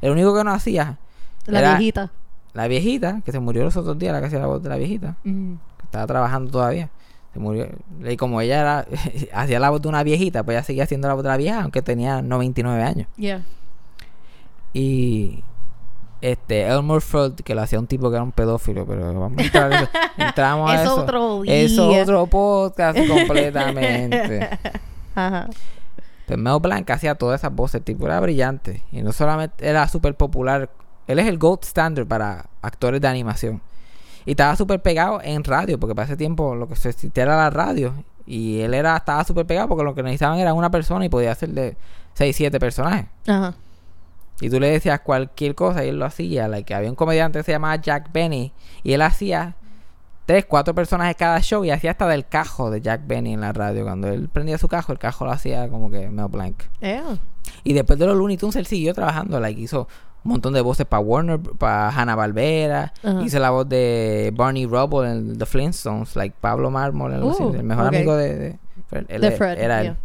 El 0.00 0.10
único 0.12 0.34
que 0.34 0.44
no 0.44 0.52
hacía 0.52 0.98
La 1.46 1.58
era 1.60 1.76
viejita. 1.76 2.10
la 2.54 2.68
viejita, 2.68 3.20
que 3.24 3.32
se 3.32 3.40
murió 3.40 3.64
los 3.64 3.76
otros 3.76 3.98
días, 3.98 4.12
la 4.12 4.20
que 4.20 4.26
hacía 4.26 4.38
la 4.38 4.46
voz 4.46 4.62
de 4.62 4.68
la 4.68 4.76
viejita 4.76 5.16
Mm. 5.24 5.54
que 5.78 5.84
estaba 5.84 6.06
trabajando 6.06 6.50
todavía. 6.50 6.90
Se 7.32 7.38
murió. 7.38 7.66
Y 8.08 8.16
como 8.16 8.40
ella 8.40 8.60
era, 8.60 8.86
hacía 9.34 9.60
la 9.60 9.70
voz 9.70 9.82
de 9.82 9.88
una 9.88 10.02
viejita, 10.02 10.42
pues 10.44 10.56
ella 10.56 10.64
seguía 10.64 10.84
haciendo 10.84 11.08
la 11.08 11.14
voz 11.14 11.22
de 11.22 11.28
la 11.28 11.36
vieja, 11.36 11.62
aunque 11.62 11.82
tenía 11.82 12.22
99 12.22 12.82
años. 12.82 13.08
Yeah. 13.16 13.42
Y 14.78 15.42
este 16.20 16.66
Elmer 16.66 17.00
Fudd, 17.00 17.36
que 17.40 17.54
lo 17.54 17.62
hacía 17.62 17.78
un 17.78 17.86
tipo 17.86 18.10
que 18.10 18.16
era 18.16 18.22
un 18.22 18.32
pedófilo, 18.32 18.84
pero 18.84 19.06
vamos 19.18 19.38
a 19.38 19.42
entrar 19.42 19.72
a 19.72 19.76
eso. 19.80 19.88
Entramos 20.18 20.70
a 20.70 20.74
Es 20.74 20.80
eso. 20.82 20.96
otro 21.02 21.42
día. 21.42 22.02
otro 22.02 22.26
podcast 22.26 22.98
completamente. 23.08 24.50
Ajá. 25.14 25.48
Pues 26.26 26.38
Mel 26.38 26.58
Blanc 26.60 26.90
hacía 26.90 27.14
todas 27.14 27.40
esas 27.40 27.54
voces, 27.54 27.76
el 27.76 27.84
tipo 27.84 28.04
era 28.04 28.20
brillante. 28.20 28.82
Y 28.92 29.00
no 29.00 29.12
solamente 29.12 29.66
era 29.66 29.88
súper 29.88 30.14
popular, 30.14 30.68
él 31.06 31.18
es 31.20 31.26
el 31.26 31.38
gold 31.38 31.60
standard 31.62 32.06
para 32.06 32.46
actores 32.60 33.00
de 33.00 33.08
animación. 33.08 33.62
Y 34.26 34.32
estaba 34.32 34.56
súper 34.56 34.82
pegado 34.82 35.20
en 35.22 35.42
radio, 35.42 35.78
porque 35.80 35.94
para 35.94 36.04
ese 36.04 36.16
tiempo 36.18 36.54
lo 36.54 36.68
que 36.68 36.76
se 36.76 36.90
existía 36.90 37.22
era 37.22 37.36
la 37.36 37.48
radio. 37.48 37.94
Y 38.26 38.60
él 38.60 38.74
era 38.74 38.94
estaba 38.96 39.24
súper 39.24 39.46
pegado 39.46 39.68
porque 39.68 39.84
lo 39.84 39.94
que 39.94 40.02
necesitaban 40.02 40.38
era 40.38 40.52
una 40.52 40.68
persona 40.70 41.04
y 41.04 41.08
podía 41.08 41.32
hacer 41.32 41.50
de 41.50 41.76
6, 42.14 42.36
7 42.36 42.58
personajes. 42.60 43.06
Ajá. 43.26 43.54
Y 44.40 44.50
tú 44.50 44.60
le 44.60 44.70
decías 44.70 45.00
cualquier 45.00 45.54
cosa 45.54 45.84
y 45.84 45.88
él 45.88 45.98
lo 45.98 46.04
hacía. 46.04 46.48
Like, 46.48 46.74
había 46.74 46.90
un 46.90 46.96
comediante 46.96 47.38
que 47.38 47.42
se 47.44 47.52
llamaba 47.52 47.76
Jack 47.76 48.12
Benny 48.12 48.52
y 48.82 48.92
él 48.92 49.02
hacía 49.02 49.56
tres, 50.26 50.44
cuatro 50.44 50.74
personajes 50.74 51.16
cada 51.16 51.40
show 51.40 51.64
y 51.64 51.70
hacía 51.70 51.92
hasta 51.92 52.06
del 52.06 52.26
cajo 52.26 52.70
de 52.70 52.80
Jack 52.80 53.06
Benny 53.06 53.32
en 53.32 53.40
la 53.40 53.52
radio. 53.52 53.84
Cuando 53.84 54.08
él 54.08 54.28
prendía 54.28 54.58
su 54.58 54.68
cajo, 54.68 54.92
el 54.92 54.98
cajo 54.98 55.24
lo 55.24 55.30
hacía 55.30 55.68
como 55.68 55.90
que 55.90 56.08
Mel 56.10 56.28
Blanc. 56.28 56.62
Yeah. 56.80 57.18
Y 57.64 57.72
después 57.72 57.98
de 57.98 58.06
los 58.06 58.16
Looney 58.16 58.36
Tunes 58.36 58.56
él 58.56 58.66
siguió 58.66 58.92
trabajando. 58.92 59.40
Like, 59.40 59.60
hizo 59.60 59.88
un 60.24 60.32
montón 60.32 60.52
de 60.52 60.60
voces 60.60 60.84
para 60.84 61.00
Warner, 61.00 61.38
para 61.38 61.88
Hanna 61.88 62.16
Barbera. 62.16 62.92
Hizo 63.24 63.38
la 63.38 63.50
voz 63.50 63.68
de 63.68 64.32
Barney 64.34 64.66
Rubble 64.66 65.10
en 65.10 65.38
The 65.38 65.46
Flintstones, 65.46 66.16
like 66.16 66.34
Pablo 66.40 66.70
Mármol, 66.70 67.22
Uh, 67.22 67.54
el 67.54 67.62
mejor 67.62 67.86
amigo 67.86 68.16
de. 68.16 68.58
Él 68.90 69.20
De 69.20 69.30
Fred, 69.30 69.58
era 69.58 69.82
él. 69.82 69.96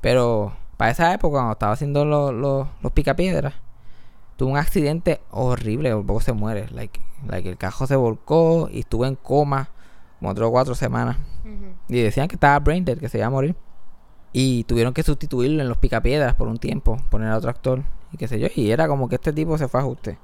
Pero 0.00 0.52
para 0.76 0.90
esa 0.90 1.12
época, 1.12 1.36
cuando 1.38 1.52
estaba 1.52 1.72
haciendo 1.72 2.04
los, 2.04 2.32
los, 2.34 2.66
los 2.82 2.92
picapiedras, 2.92 3.54
tuvo 4.36 4.50
un 4.50 4.56
accidente 4.58 5.20
horrible, 5.30 5.92
por 5.94 6.06
poco 6.06 6.20
se 6.20 6.32
muere. 6.32 6.68
Like, 6.70 7.00
like 7.26 7.48
el 7.48 7.56
cajo 7.56 7.86
se 7.86 7.96
volcó 7.96 8.68
y 8.70 8.80
estuvo 8.80 9.06
en 9.06 9.14
coma 9.16 9.70
como 10.18 10.30
otras 10.30 10.50
cuatro 10.50 10.74
semanas. 10.74 11.16
Y 11.88 12.02
decían 12.02 12.28
que 12.28 12.34
estaba 12.34 12.58
brain 12.58 12.84
dead, 12.84 12.98
que 12.98 13.08
se 13.08 13.18
iba 13.18 13.26
a 13.26 13.30
morir. 13.30 13.56
Y 14.32 14.64
tuvieron 14.64 14.92
que 14.92 15.02
sustituirlo 15.02 15.62
en 15.62 15.68
los 15.68 15.78
picapiedras 15.78 16.34
por 16.34 16.48
un 16.48 16.58
tiempo, 16.58 16.98
poner 17.10 17.30
a 17.30 17.36
otro 17.38 17.48
actor 17.48 17.82
y 18.12 18.18
qué 18.18 18.28
sé 18.28 18.38
yo. 18.38 18.48
Y 18.54 18.70
era 18.70 18.86
como 18.88 19.08
que 19.08 19.14
este 19.14 19.32
tipo 19.32 19.56
se 19.56 19.68
fue 19.68 19.80
a 19.80 19.82
ajuste. 19.84 20.18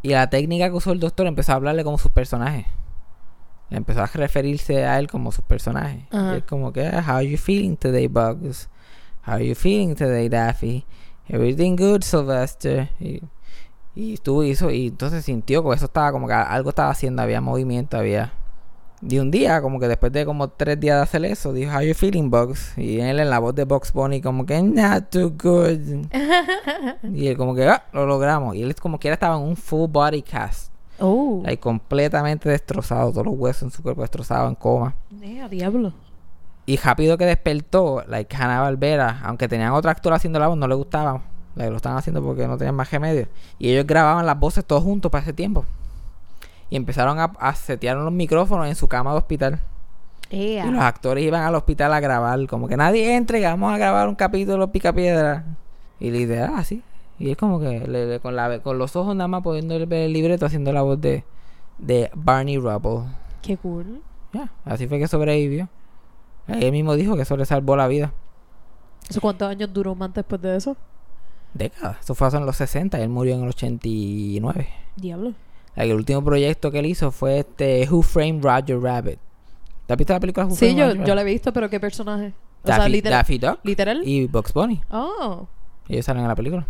Y 0.00 0.10
la 0.10 0.30
técnica 0.30 0.70
que 0.70 0.76
usó 0.76 0.92
el 0.92 1.00
doctor 1.00 1.26
empezó 1.26 1.52
a 1.52 1.56
hablarle 1.56 1.84
como 1.84 1.98
sus 1.98 2.10
personajes. 2.12 2.64
Le 3.68 3.76
empezó 3.76 4.00
a 4.02 4.06
referirse 4.06 4.86
a 4.86 4.98
él 4.98 5.08
como 5.08 5.32
sus 5.32 5.44
personajes. 5.44 6.04
Y 6.34 6.38
es 6.38 6.44
como 6.44 6.72
que, 6.72 6.86
"Ah, 6.86 7.04
how 7.06 7.16
are 7.16 7.28
you 7.28 7.36
feeling 7.36 7.76
today, 7.76 8.06
Bugs? 8.06 8.70
How 9.28 9.34
are 9.34 9.44
you 9.44 9.54
feeling 9.54 9.94
today, 9.94 10.30
Daffy? 10.30 10.86
Everything 11.28 11.76
good, 11.76 12.02
Sylvester. 12.02 12.88
Y, 12.98 13.20
y 13.94 14.14
estuvo 14.14 14.42
hizo, 14.42 14.70
y 14.70 14.86
entonces 14.86 15.22
sintió 15.26 15.62
que 15.62 15.76
eso 15.76 15.84
estaba 15.84 16.12
como 16.12 16.26
que 16.26 16.32
algo 16.32 16.70
estaba 16.70 16.88
haciendo, 16.88 17.20
había 17.20 17.42
movimiento, 17.42 17.98
había. 17.98 18.32
Y 19.02 19.18
un 19.18 19.30
día, 19.30 19.60
como 19.60 19.78
que 19.78 19.86
después 19.86 20.12
de 20.12 20.24
como 20.24 20.48
tres 20.48 20.80
días 20.80 20.96
de 20.96 21.02
hacer 21.02 21.24
eso, 21.26 21.52
dijo, 21.52 21.70
How 21.76 21.82
you 21.82 21.92
feeling, 21.92 22.30
Bugs? 22.30 22.72
Y 22.78 23.00
él 23.00 23.20
en 23.20 23.28
la 23.28 23.38
voz 23.38 23.54
de 23.54 23.64
Bugs 23.64 23.92
Bunny, 23.92 24.22
como 24.22 24.46
que, 24.46 24.62
Not 24.62 25.10
too 25.10 25.34
good. 25.38 26.06
y 27.12 27.26
él 27.26 27.36
como 27.36 27.54
que, 27.54 27.68
ah, 27.68 27.84
lo 27.92 28.06
logramos. 28.06 28.56
Y 28.56 28.62
él 28.62 28.74
como 28.76 28.98
que 28.98 29.12
estaba 29.12 29.36
en 29.36 29.42
un 29.42 29.56
full 29.56 29.90
body 29.90 30.22
cast. 30.22 30.72
Oh. 31.00 31.42
Like, 31.44 31.60
completamente 31.60 32.48
destrozado, 32.48 33.10
todos 33.10 33.26
los 33.26 33.34
huesos 33.36 33.64
en 33.64 33.70
su 33.72 33.82
cuerpo 33.82 34.00
destrozados, 34.00 34.48
en 34.48 34.54
coma. 34.54 34.94
Yeah, 35.20 35.50
diablo. 35.50 35.92
Y 36.68 36.76
rápido 36.76 37.16
que 37.16 37.24
despertó, 37.24 38.04
like 38.08 38.36
Hanna 38.36 38.60
Barbera, 38.60 39.20
aunque 39.24 39.48
tenían 39.48 39.72
otro 39.72 39.90
actor 39.90 40.12
haciendo 40.12 40.38
la 40.38 40.48
voz, 40.48 40.58
no 40.58 40.68
le 40.68 40.74
gustaba. 40.74 41.22
Like, 41.54 41.70
lo 41.70 41.76
estaban 41.76 41.96
haciendo 41.96 42.22
porque 42.22 42.46
no 42.46 42.58
tenían 42.58 42.74
más 42.74 42.90
remedio. 42.90 43.26
Y 43.58 43.70
ellos 43.70 43.86
grababan 43.86 44.26
las 44.26 44.38
voces 44.38 44.66
todos 44.66 44.82
juntos 44.82 45.10
para 45.10 45.22
ese 45.22 45.32
tiempo. 45.32 45.64
Y 46.68 46.76
empezaron 46.76 47.18
a, 47.18 47.32
a 47.40 47.54
setear 47.54 47.96
los 47.96 48.12
micrófonos 48.12 48.66
en 48.68 48.74
su 48.74 48.86
cama 48.86 49.12
de 49.12 49.16
hospital. 49.16 49.60
Yeah. 50.28 50.66
Y 50.66 50.70
los 50.70 50.82
actores 50.82 51.24
iban 51.24 51.40
al 51.42 51.54
hospital 51.54 51.90
a 51.94 52.00
grabar. 52.00 52.46
Como 52.46 52.68
que 52.68 52.76
nadie 52.76 53.16
entre, 53.16 53.40
vamos 53.42 53.72
a 53.72 53.78
grabar 53.78 54.06
un 54.06 54.14
capítulo 54.14 54.66
de 54.66 54.72
Picapiedra. 54.72 55.44
Y 55.98 56.10
la 56.10 56.18
idea, 56.18 56.52
ah, 56.54 56.64
sí. 56.64 56.82
Y 57.18 57.30
es 57.30 57.38
como 57.38 57.60
que 57.60 57.80
le- 57.88 58.06
le- 58.06 58.20
con, 58.20 58.36
la, 58.36 58.58
con 58.60 58.76
los 58.76 58.94
ojos 58.94 59.16
nada 59.16 59.26
más 59.26 59.42
pudiendo 59.42 59.74
ver 59.86 60.02
el 60.02 60.12
libreto 60.12 60.44
haciendo 60.44 60.70
la 60.74 60.82
voz 60.82 61.00
de, 61.00 61.24
de 61.78 62.10
Barney 62.14 62.58
Rubble. 62.58 63.04
Qué 63.40 63.56
cool. 63.56 64.02
Ya, 64.34 64.50
así 64.66 64.86
fue 64.86 64.98
que 64.98 65.08
sobrevivió. 65.08 65.70
Él 66.48 66.72
mismo 66.72 66.94
dijo 66.94 67.14
que 67.16 67.22
eso 67.22 67.36
le 67.36 67.44
salvó 67.44 67.76
la 67.76 67.86
vida. 67.88 68.12
¿Eso 69.08 69.20
cuántos 69.20 69.48
años 69.48 69.72
duró 69.72 69.94
más 69.94 70.12
después 70.12 70.40
de 70.40 70.56
eso? 70.56 70.76
Décadas. 71.54 71.98
Eso 72.00 72.14
fue 72.14 72.26
hace 72.26 72.36
en 72.36 72.46
los 72.46 72.56
60 72.56 72.98
y 72.98 73.02
él 73.02 73.08
murió 73.08 73.34
en 73.34 73.42
el 73.42 73.48
89. 73.48 74.68
Diablo. 74.96 75.32
El 75.76 75.92
último 75.92 76.24
proyecto 76.24 76.70
que 76.70 76.80
él 76.80 76.86
hizo 76.86 77.10
fue 77.10 77.40
este 77.40 77.86
Who 77.90 78.02
Framed 78.02 78.42
Roger 78.42 78.80
Rabbit. 78.80 79.18
¿Te 79.86 79.92
has 79.92 79.96
visto 79.96 80.12
la 80.12 80.20
película 80.20 80.46
Who 80.46 80.52
Sí, 80.54 80.58
Framed 80.66 80.78
yo, 80.78 80.86
Roger 80.88 81.04
yo 81.06 81.14
la 81.14 81.20
he 81.22 81.24
visto, 81.24 81.52
pero 81.52 81.70
¿qué 81.70 81.80
personaje? 81.80 82.32
O 82.62 82.66
sea, 82.66 82.78
Daffy, 82.78 82.90
literal. 82.92 83.18
Daffy 83.20 83.38
Duck 83.38 83.60
¿Literal? 83.62 84.02
y 84.04 84.26
Bugs 84.26 84.52
Bunny. 84.52 84.80
Oh. 84.90 85.46
Ellos 85.88 86.04
salen 86.04 86.22
en 86.22 86.28
la 86.28 86.34
película. 86.34 86.66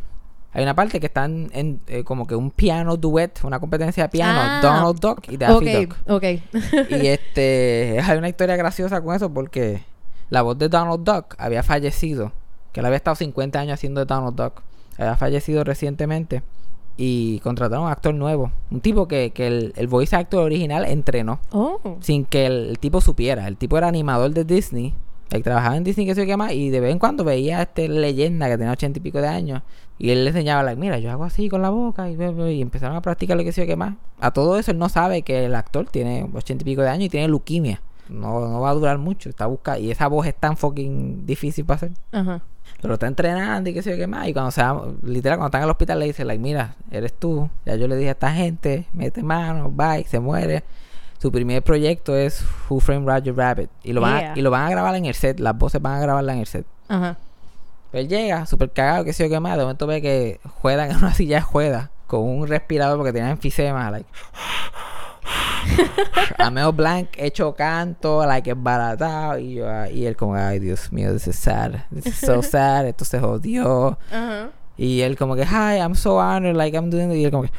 Hay 0.53 0.63
una 0.63 0.75
parte 0.75 0.99
que 0.99 1.07
están 1.07 1.51
en 1.53 1.81
eh, 1.87 2.05
como 2.05 2.27
que 2.27 2.35
un 2.35 2.51
piano 2.51 2.97
duet, 2.97 3.41
una 3.45 3.61
competencia 3.61 4.05
de 4.05 4.09
piano, 4.09 4.39
Ah. 4.43 4.61
Donald 4.63 4.99
Duck 4.99 5.29
y 5.31 5.37
Daffy 5.37 5.77
Ok, 5.77 5.89
Duck. 5.89 5.97
ok. 6.09 6.25
Y 6.91 7.07
este, 7.07 8.01
hay 8.03 8.19
una 8.19 8.29
historia 8.29 8.57
graciosa 8.57 9.01
con 9.03 9.15
eso 9.15 9.33
porque 9.33 9.83
la 10.31 10.43
voz 10.43 10.59
de 10.59 10.69
Donald 10.69 11.05
Duck 11.05 11.35
había 11.39 11.63
fallecido, 11.63 12.33
que 12.73 12.81
él 12.81 12.87
había 12.87 12.97
estado 12.97 13.15
50 13.17 13.61
años 13.61 13.75
haciendo 13.75 14.01
de 14.01 14.07
Donald 14.07 14.35
Duck, 14.37 14.63
había 14.97 15.17
fallecido 15.17 15.65
recientemente 15.65 16.43
y 16.97 17.39
contrataron 17.41 17.85
a 17.85 17.87
un 17.87 17.93
actor 17.93 18.15
nuevo, 18.15 18.51
un 18.71 18.81
tipo 18.81 19.07
que, 19.07 19.31
que 19.31 19.47
el, 19.47 19.73
el 19.77 19.87
voice 19.87 20.17
actor 20.17 20.43
original 20.43 20.85
entrenó 20.87 21.39
oh. 21.53 21.79
sin 22.01 22.25
que 22.25 22.47
el, 22.47 22.71
el 22.71 22.79
tipo 22.79 23.01
supiera. 23.01 23.47
El 23.47 23.57
tipo 23.57 23.79
era 23.79 23.87
animador 23.87 24.33
de 24.33 24.45
Disney. 24.45 24.95
Él 25.31 25.43
trabajaba 25.43 25.77
en 25.77 25.85
Disney, 25.85 26.07
que 26.07 26.27
qué 26.27 26.37
más, 26.37 26.53
y 26.53 26.71
de 26.71 26.81
vez 26.81 26.91
en 26.91 26.99
cuando 26.99 27.23
veía 27.23 27.59
a 27.59 27.63
este 27.63 27.87
leyenda 27.89 28.49
que 28.49 28.57
tenía 28.57 28.73
ochenta 28.73 28.99
y 28.99 29.03
pico 29.03 29.21
de 29.21 29.29
años. 29.29 29.63
Y 29.99 30.11
él 30.11 30.23
le 30.25 30.31
enseñaba, 30.31 30.63
like, 30.63 30.81
mira, 30.81 30.99
yo 30.99 31.11
hago 31.11 31.25
así 31.25 31.49
con 31.49 31.61
la 31.63 31.71
boca, 31.71 32.09
y, 32.09 32.17
ve- 32.17 32.33
ve", 32.33 32.53
y 32.55 32.63
empezaron 32.63 32.97
a 32.97 33.01
practicar 33.03 33.37
lo 33.37 33.43
que 33.45 33.51
yo 33.53 33.67
qué 33.67 33.77
más. 33.77 33.95
A 34.21 34.31
todo 34.31 34.59
eso 34.59 34.71
él 34.71 34.79
no 34.79 34.89
sabe 34.89 35.23
que 35.23 35.45
el 35.47 35.55
actor 35.55 35.87
tiene 35.91 36.29
ochenta 36.33 36.63
y 36.63 36.65
pico 36.65 36.83
de 36.83 36.89
años 36.89 37.07
y 37.07 37.09
tiene 37.09 37.27
leuquimia. 37.29 37.81
No, 38.09 38.41
no 38.49 38.61
va 38.61 38.71
a 38.71 38.75
durar 38.75 38.97
mucho, 38.99 39.29
está 39.29 39.47
buscando. 39.47 39.81
Y 39.81 39.91
esa 39.91 40.07
voz 40.07 40.27
es 40.27 40.35
tan 40.35 40.57
fucking 40.57 41.27
difícil 41.27 41.65
para 41.67 41.77
hacer. 41.77 41.91
Ajá. 42.13 42.41
Pero 42.81 42.95
está 42.95 43.07
entrenando 43.07 43.69
y 43.69 43.75
qué 43.75 43.83
sé 43.83 43.91
yo 43.91 43.97
qué 43.97 44.07
más. 44.07 44.29
Y 44.29 44.33
cuando 44.33 44.51
se 44.51 44.63
va, 44.63 44.83
literal, 45.03 45.37
cuando 45.39 45.49
están 45.49 45.61
en 45.63 45.65
el 45.65 45.71
hospital 45.73 45.99
le 45.99 46.07
dice, 46.07 46.25
like, 46.25 46.41
mira, 46.43 46.77
eres 46.91 47.13
tú. 47.13 47.51
Ya 47.67 47.75
yo 47.75 47.89
le 47.89 47.97
dije 47.97 48.09
a 48.11 48.13
esta 48.13 48.31
gente, 48.33 48.87
mete 48.93 49.23
mano, 49.23 49.71
bye, 49.71 50.05
se 50.05 50.21
muere. 50.21 50.63
Su 51.19 51.33
primer 51.33 51.63
proyecto 51.63 52.17
es 52.17 52.45
Who 52.71 52.79
Framed 52.81 53.07
Roger 53.09 53.35
Rabbit. 53.37 53.71
Y 53.83 53.93
lo, 53.93 54.01
van 54.01 54.21
Yeah. 54.21 54.33
a, 54.35 54.39
y 54.39 54.43
lo 54.43 54.51
van 54.53 54.63
a 54.67 54.71
grabar 54.71 54.95
en 54.95 55.05
el 55.07 55.15
set. 55.15 55.41
Las 55.41 55.59
voces 55.59 55.83
van 55.83 55.95
a 55.95 56.01
grabarla 56.01 56.33
en 56.35 56.39
el 56.39 56.47
set. 56.47 56.65
Ajá. 56.89 57.19
Él 57.93 58.09
llega, 58.09 58.47
súper 58.47 58.71
cagado, 58.71 59.05
qué 59.05 59.13
sé 59.13 59.29
yo 59.29 59.41
más. 59.41 59.57
De 59.57 59.63
momento 59.63 59.87
ve 59.87 60.03
que 60.03 60.41
juegan 60.61 60.91
en 60.91 60.97
una 60.99 61.15
silla 61.15 61.37
de 61.37 61.43
juega 61.43 61.91
con 62.07 62.23
un 62.23 62.47
respirador 62.47 62.97
porque 62.97 63.13
tenía 63.13 63.31
enfisema. 63.31 63.91
Like. 63.91 64.09
a 66.39 66.51
Mel 66.51 66.73
Blanc 66.73 67.09
hecho 67.17 67.55
canto, 67.55 68.25
like 68.27 68.51
embaratado. 68.51 69.39
Y, 69.39 69.55
yo, 69.55 69.69
ah, 69.69 69.89
y 69.89 70.07
él 70.07 70.17
como, 70.17 70.35
ay 70.35 70.59
Dios 70.59 70.93
mío, 70.93 71.13
this 71.13 71.29
is 71.29 71.37
sad. 71.37 71.85
This 71.93 72.07
is 72.07 72.17
so 72.17 72.43
sad. 72.43 72.87
Esto 72.87 73.05
se 73.05 73.21
jodió. 73.21 73.99
Ajá. 74.11 74.51
Y 74.77 75.01
él 75.01 75.19
como 75.19 75.35
que, 75.35 75.43
hi, 75.43 75.79
I'm 75.79 75.97
so 75.97 76.19
honored, 76.19 76.57
like 76.57 76.77
I'm 76.77 76.89
doing. 76.89 77.11
Y 77.13 77.25
él 77.25 77.31
como 77.33 77.43
que... 77.45 77.51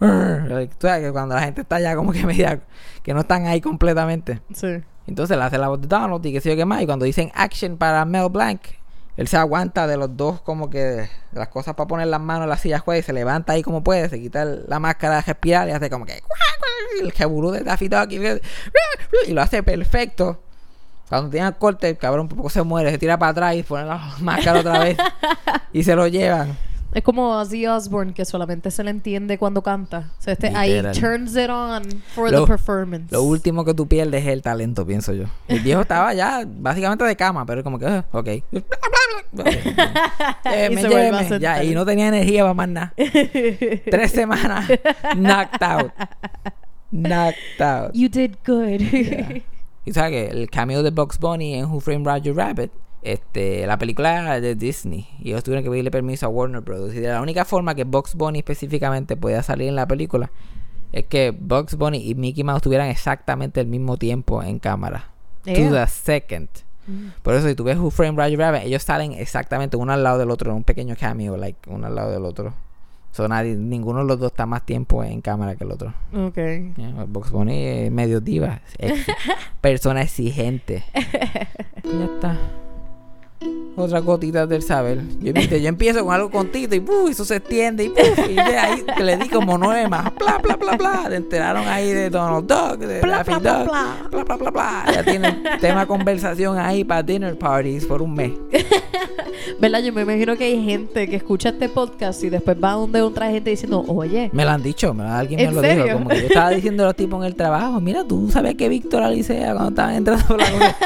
Like, 0.00 0.74
tú 0.74 0.86
sabes 0.86 1.04
que 1.04 1.12
cuando 1.12 1.36
la 1.36 1.42
gente 1.42 1.60
está 1.60 1.78
ya 1.80 1.94
como 1.94 2.12
que 2.12 2.26
media... 2.26 2.60
Que 3.04 3.14
no 3.14 3.20
están 3.20 3.46
ahí 3.46 3.60
completamente. 3.60 4.42
Sí. 4.52 4.82
Entonces 5.08 5.38
le 5.38 5.42
hace 5.42 5.56
la 5.56 5.68
voz 5.68 5.80
de 5.80 5.88
Donald 5.88 6.24
y 6.26 6.32
qué 6.32 6.40
sé 6.40 6.50
yo 6.50 6.56
qué 6.56 6.66
más. 6.66 6.82
Y 6.82 6.86
cuando 6.86 7.06
dicen 7.06 7.32
action 7.34 7.78
para 7.78 8.04
Mel 8.04 8.28
Blanc, 8.28 8.60
él 9.16 9.26
se 9.26 9.38
aguanta 9.38 9.86
de 9.86 9.96
los 9.96 10.16
dos 10.16 10.42
como 10.42 10.68
que 10.68 11.08
las 11.32 11.48
cosas 11.48 11.74
para 11.74 11.88
poner 11.88 12.06
las 12.08 12.20
manos 12.20 12.44
en 12.44 12.50
la 12.50 12.58
silla 12.58 12.78
juega 12.78 13.00
y 13.00 13.02
se 13.02 13.14
levanta 13.14 13.54
ahí 13.54 13.62
como 13.62 13.82
puede, 13.82 14.08
se 14.10 14.20
quita 14.20 14.44
la 14.44 14.78
máscara 14.78 15.16
de 15.16 15.22
respirar 15.22 15.66
y 15.68 15.72
hace 15.72 15.88
como 15.88 16.04
que 16.04 16.22
el 17.00 17.10
jeburú 17.12 17.50
de 17.50 17.62
Daffy 17.62 17.88
Duck 17.88 18.12
y, 18.12 19.32
lo 19.32 19.42
hace 19.42 19.62
perfecto. 19.62 20.40
Cuando 21.08 21.30
tiene 21.30 21.48
el 21.48 21.54
corte, 21.54 21.88
el 21.88 21.96
cabrón 21.96 22.28
por 22.28 22.36
poco 22.36 22.50
se 22.50 22.62
muere, 22.62 22.90
se 22.90 22.98
tira 22.98 23.18
para 23.18 23.30
atrás 23.30 23.54
y 23.54 23.62
pone 23.62 23.86
la 23.86 24.14
máscara 24.20 24.60
otra 24.60 24.78
vez 24.78 24.98
y 25.72 25.82
se 25.82 25.96
lo 25.96 26.06
llevan. 26.06 26.54
Es 26.94 27.02
como 27.04 27.36
Ozzy 27.38 27.66
Osbourne, 27.66 28.14
que 28.14 28.24
solamente 28.24 28.70
se 28.70 28.82
le 28.82 28.90
entiende 28.90 29.36
cuando 29.38 29.62
canta. 29.62 30.10
O 30.18 30.22
sea, 30.22 30.32
este 30.32 30.48
ahí 30.48 30.80
turns 30.98 31.36
it 31.36 31.50
on 31.50 31.82
for 32.14 32.30
Lo- 32.32 32.40
the 32.42 32.46
performance. 32.46 33.12
Lo 33.12 33.22
último 33.22 33.64
que 33.64 33.74
tú 33.74 33.86
pierdes 33.86 34.22
es 34.22 34.28
el 34.28 34.40
talento, 34.42 34.86
pienso 34.86 35.12
yo. 35.12 35.24
El 35.48 35.60
viejo 35.60 35.80
estaba 35.82 36.14
ya 36.14 36.44
básicamente 36.46 37.04
de 37.04 37.14
cama, 37.16 37.44
pero 37.44 37.62
como 37.62 37.78
que, 37.78 37.86
ah, 37.86 38.04
ok. 38.12 38.28
Y 38.28 38.42
Lléveme, 40.44 40.82
lléveme. 40.82 41.40
Ya, 41.40 41.62
y 41.62 41.74
no 41.74 41.84
tenía 41.84 42.08
energía 42.08 42.42
para 42.42 42.54
más 42.54 42.68
nada. 42.68 42.94
Tres 42.96 44.10
semanas 44.12 44.68
knocked 45.14 45.62
out. 45.62 45.92
Knocked 46.90 47.60
out. 47.60 47.90
You 47.92 48.08
did 48.08 48.36
good. 48.46 48.80
Y 49.84 49.92
sabes 49.92 50.10
que 50.10 50.26
el 50.28 50.48
cameo 50.50 50.82
de 50.82 50.90
Bugs 50.90 51.18
Bunny 51.18 51.54
en 51.54 51.66
Who 51.66 51.80
Framed 51.80 52.06
Roger 52.06 52.34
Rabbit, 52.34 52.70
este, 53.02 53.66
la 53.66 53.78
película 53.78 54.20
era 54.20 54.40
de 54.40 54.54
Disney. 54.54 55.06
Y 55.20 55.30
ellos 55.30 55.44
tuvieron 55.44 55.64
que 55.64 55.70
pedirle 55.70 55.90
permiso 55.90 56.26
a 56.26 56.28
Warner 56.28 56.60
Bros. 56.60 56.94
Y 56.94 57.00
de 57.00 57.08
la 57.08 57.20
única 57.22 57.44
forma 57.44 57.74
que 57.74 57.84
Bugs 57.84 58.14
Bunny 58.14 58.38
específicamente 58.40 59.16
podía 59.16 59.42
salir 59.42 59.68
en 59.68 59.76
la 59.76 59.86
película 59.86 60.30
es 60.92 61.04
que 61.04 61.30
Bugs 61.38 61.76
Bunny 61.76 61.98
y 62.10 62.14
Mickey 62.14 62.44
Mouse 62.44 62.62
tuvieran 62.62 62.88
exactamente 62.88 63.60
el 63.60 63.66
mismo 63.66 63.96
tiempo 63.98 64.42
en 64.42 64.58
cámara. 64.58 65.10
To 65.44 65.50
Yeah. 65.52 65.70
the 65.70 65.86
second. 65.90 66.48
Por 67.22 67.34
eso, 67.34 67.46
si 67.46 67.54
tú 67.54 67.64
ves 67.64 67.76
Who 67.76 67.90
Framed 67.90 68.18
Roger 68.18 68.38
Rabbit, 68.38 68.62
ellos 68.64 68.82
salen 68.82 69.12
exactamente 69.12 69.76
uno 69.76 69.92
al 69.92 70.02
lado 70.02 70.18
del 70.18 70.30
otro, 70.30 70.50
en 70.50 70.56
un 70.56 70.64
pequeño 70.64 70.96
cameo, 70.98 71.36
like, 71.36 71.58
uno 71.68 71.86
al 71.86 71.94
lado 71.94 72.10
del 72.10 72.24
otro. 72.24 72.54
So, 73.12 73.28
nadie, 73.28 73.54
ninguno 73.56 73.98
de 74.00 74.06
los 74.06 74.18
dos 74.18 74.30
está 74.32 74.46
más 74.46 74.64
tiempo 74.64 75.04
en 75.04 75.20
cámara 75.20 75.54
que 75.56 75.64
el 75.64 75.72
otro. 75.72 75.92
ok. 76.14 76.34
Yeah, 76.76 77.04
Box 77.06 77.30
Bunny 77.30 77.62
es 77.66 77.92
medio 77.92 78.20
diva, 78.22 78.62
exi- 78.78 79.04
persona 79.60 80.00
exigente. 80.00 80.82
ya 81.84 82.04
está. 82.04 82.38
Otra 83.76 84.00
gotita 84.00 84.44
del 84.44 84.62
saber. 84.62 85.00
Yo, 85.20 85.32
viste, 85.32 85.62
yo 85.62 85.68
empiezo 85.68 86.04
con 86.04 86.12
algo 86.12 86.30
contito 86.30 86.74
y 86.74 86.80
¡puf! 86.80 87.10
eso 87.10 87.24
se 87.24 87.36
extiende 87.36 87.84
y 87.84 87.88
¡puf! 87.90 88.18
y 88.28 88.34
de 88.34 88.40
ahí 88.58 88.84
que 88.96 89.04
le 89.04 89.16
di 89.16 89.28
como 89.28 89.56
nueve 89.56 89.86
más. 89.88 90.12
Bla, 90.16 90.38
bla, 90.42 90.56
bla, 90.56 90.72
bla. 90.76 91.04
Te 91.08 91.14
enteraron 91.14 91.64
ahí 91.68 91.92
de 91.92 92.10
Donald 92.10 92.48
Duck, 92.48 92.78
de 92.80 93.00
Bla, 93.00 93.18
Daffy 93.18 93.34
bla, 93.40 93.58
Duck. 93.58 93.68
bla. 93.68 93.96
Bla, 94.10 94.24
bla, 94.24 94.36
bla, 94.36 94.50
bla. 94.50 94.84
Ya 94.92 95.04
tienen 95.04 95.42
tema 95.60 95.86
conversación 95.86 96.58
ahí 96.58 96.82
para 96.82 97.04
dinner 97.04 97.38
parties 97.38 97.86
por 97.86 98.02
un 98.02 98.14
mes. 98.14 98.32
¿Verdad? 99.60 99.80
Yo 99.84 99.92
me 99.92 100.02
imagino 100.02 100.36
que 100.36 100.44
hay 100.44 100.64
gente 100.64 101.08
que 101.08 101.14
escucha 101.14 101.50
este 101.50 101.68
podcast 101.68 102.24
y 102.24 102.30
después 102.30 102.56
va 102.62 102.72
donde 102.72 103.00
otra 103.02 103.30
gente 103.30 103.50
diciendo, 103.50 103.84
oye, 103.86 104.28
Me 104.32 104.44
lo 104.44 104.50
han 104.50 104.62
dicho, 104.64 104.92
me- 104.92 105.04
alguien 105.04 105.38
me 105.38 105.44
¿En 105.46 105.54
lo 105.54 105.60
serio? 105.60 105.84
dijo. 105.84 105.96
Como 105.98 106.08
que 106.08 106.20
yo 106.22 106.26
estaba 106.26 106.50
diciendo 106.50 106.82
a 106.82 106.86
los 106.86 106.96
tipos 106.96 107.20
en 107.20 107.26
el 107.26 107.36
trabajo, 107.36 107.80
mira, 107.80 108.02
tú 108.02 108.28
sabes 108.32 108.56
que 108.56 108.68
Víctor 108.68 109.04
Alicea 109.04 109.52
cuando 109.52 109.68
estaban 109.70 109.94
entrando 109.94 110.24
por 110.26 110.38
la 110.38 110.50
comida?" 110.50 110.76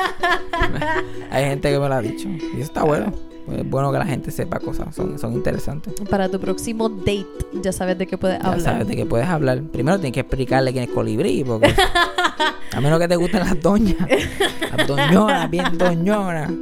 Hay 1.31 1.45
gente 1.47 1.71
que 1.73 1.79
me 1.79 1.89
lo 1.89 1.95
ha 1.95 2.03
dicho. 2.03 2.29
Y 2.43 2.57
eso 2.57 2.63
está 2.65 2.85
bueno. 2.85 3.13
Es 3.57 3.69
bueno 3.69 3.91
que 3.91 3.99
la 3.99 4.07
gente 4.07 4.31
sepa 4.31 4.61
cosas, 4.61 4.95
son, 4.95 5.19
son 5.19 5.33
interesantes. 5.33 5.93
para 6.09 6.29
tu 6.29 6.39
próximo 6.39 6.89
date 6.89 7.27
ya 7.61 7.73
sabes 7.73 7.99
de 7.99 8.07
qué 8.07 8.17
puedes 8.17 8.39
Ya 8.41 8.47
hablar. 8.47 8.61
sabes 8.61 8.87
de 8.87 8.95
qué 8.95 9.05
puedes 9.05 9.27
hablar. 9.27 9.61
Primero 9.63 9.99
tienes 9.99 10.13
que 10.15 10.21
explicarle 10.21 10.71
quién 10.73 10.85
es 10.85 10.91
colibrí, 10.91 11.43
porque 11.43 11.75
a 12.73 12.81
menos 12.81 13.01
que 13.01 13.09
te 13.09 13.17
gusten 13.17 13.41
las 13.41 13.61
doñas. 13.61 13.97
Las 14.77 14.87
doñonas, 14.87 15.51
bien 15.51 15.77
doñonas. 15.77 16.53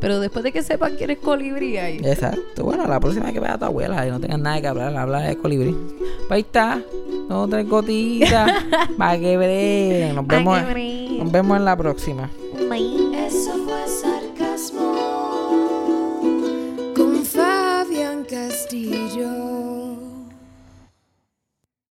Pero 0.00 0.18
después 0.18 0.42
de 0.42 0.50
que 0.50 0.64
sepan 0.64 0.96
que 0.96 1.04
eres 1.04 1.18
colibrí 1.18 1.76
ahí. 1.78 2.00
Exacto. 2.02 2.64
Bueno, 2.64 2.84
la 2.88 2.98
próxima 2.98 3.26
vez 3.26 3.34
que 3.34 3.40
veas 3.40 3.54
a 3.54 3.58
tu 3.58 3.64
abuela 3.66 4.04
y 4.04 4.10
no 4.10 4.18
tengas 4.18 4.40
nada 4.40 4.60
que 4.60 4.66
hablar, 4.66 4.96
habla 4.96 5.20
de 5.20 5.36
colibrí. 5.36 5.70
Pues 5.70 6.30
ahí 6.32 6.40
está. 6.40 6.80
Dos, 7.28 7.48
tres 7.48 7.68
gotitas. 7.68 8.50
Para 8.98 9.18
que 9.20 9.36
breguen. 9.36 10.16
Nos 10.16 10.26
vemos, 10.26 10.58
nos 11.20 11.30
vemos 11.32 11.56
en 11.58 11.64
la 11.64 11.76
próxima. 11.76 12.28
see. 18.82 19.03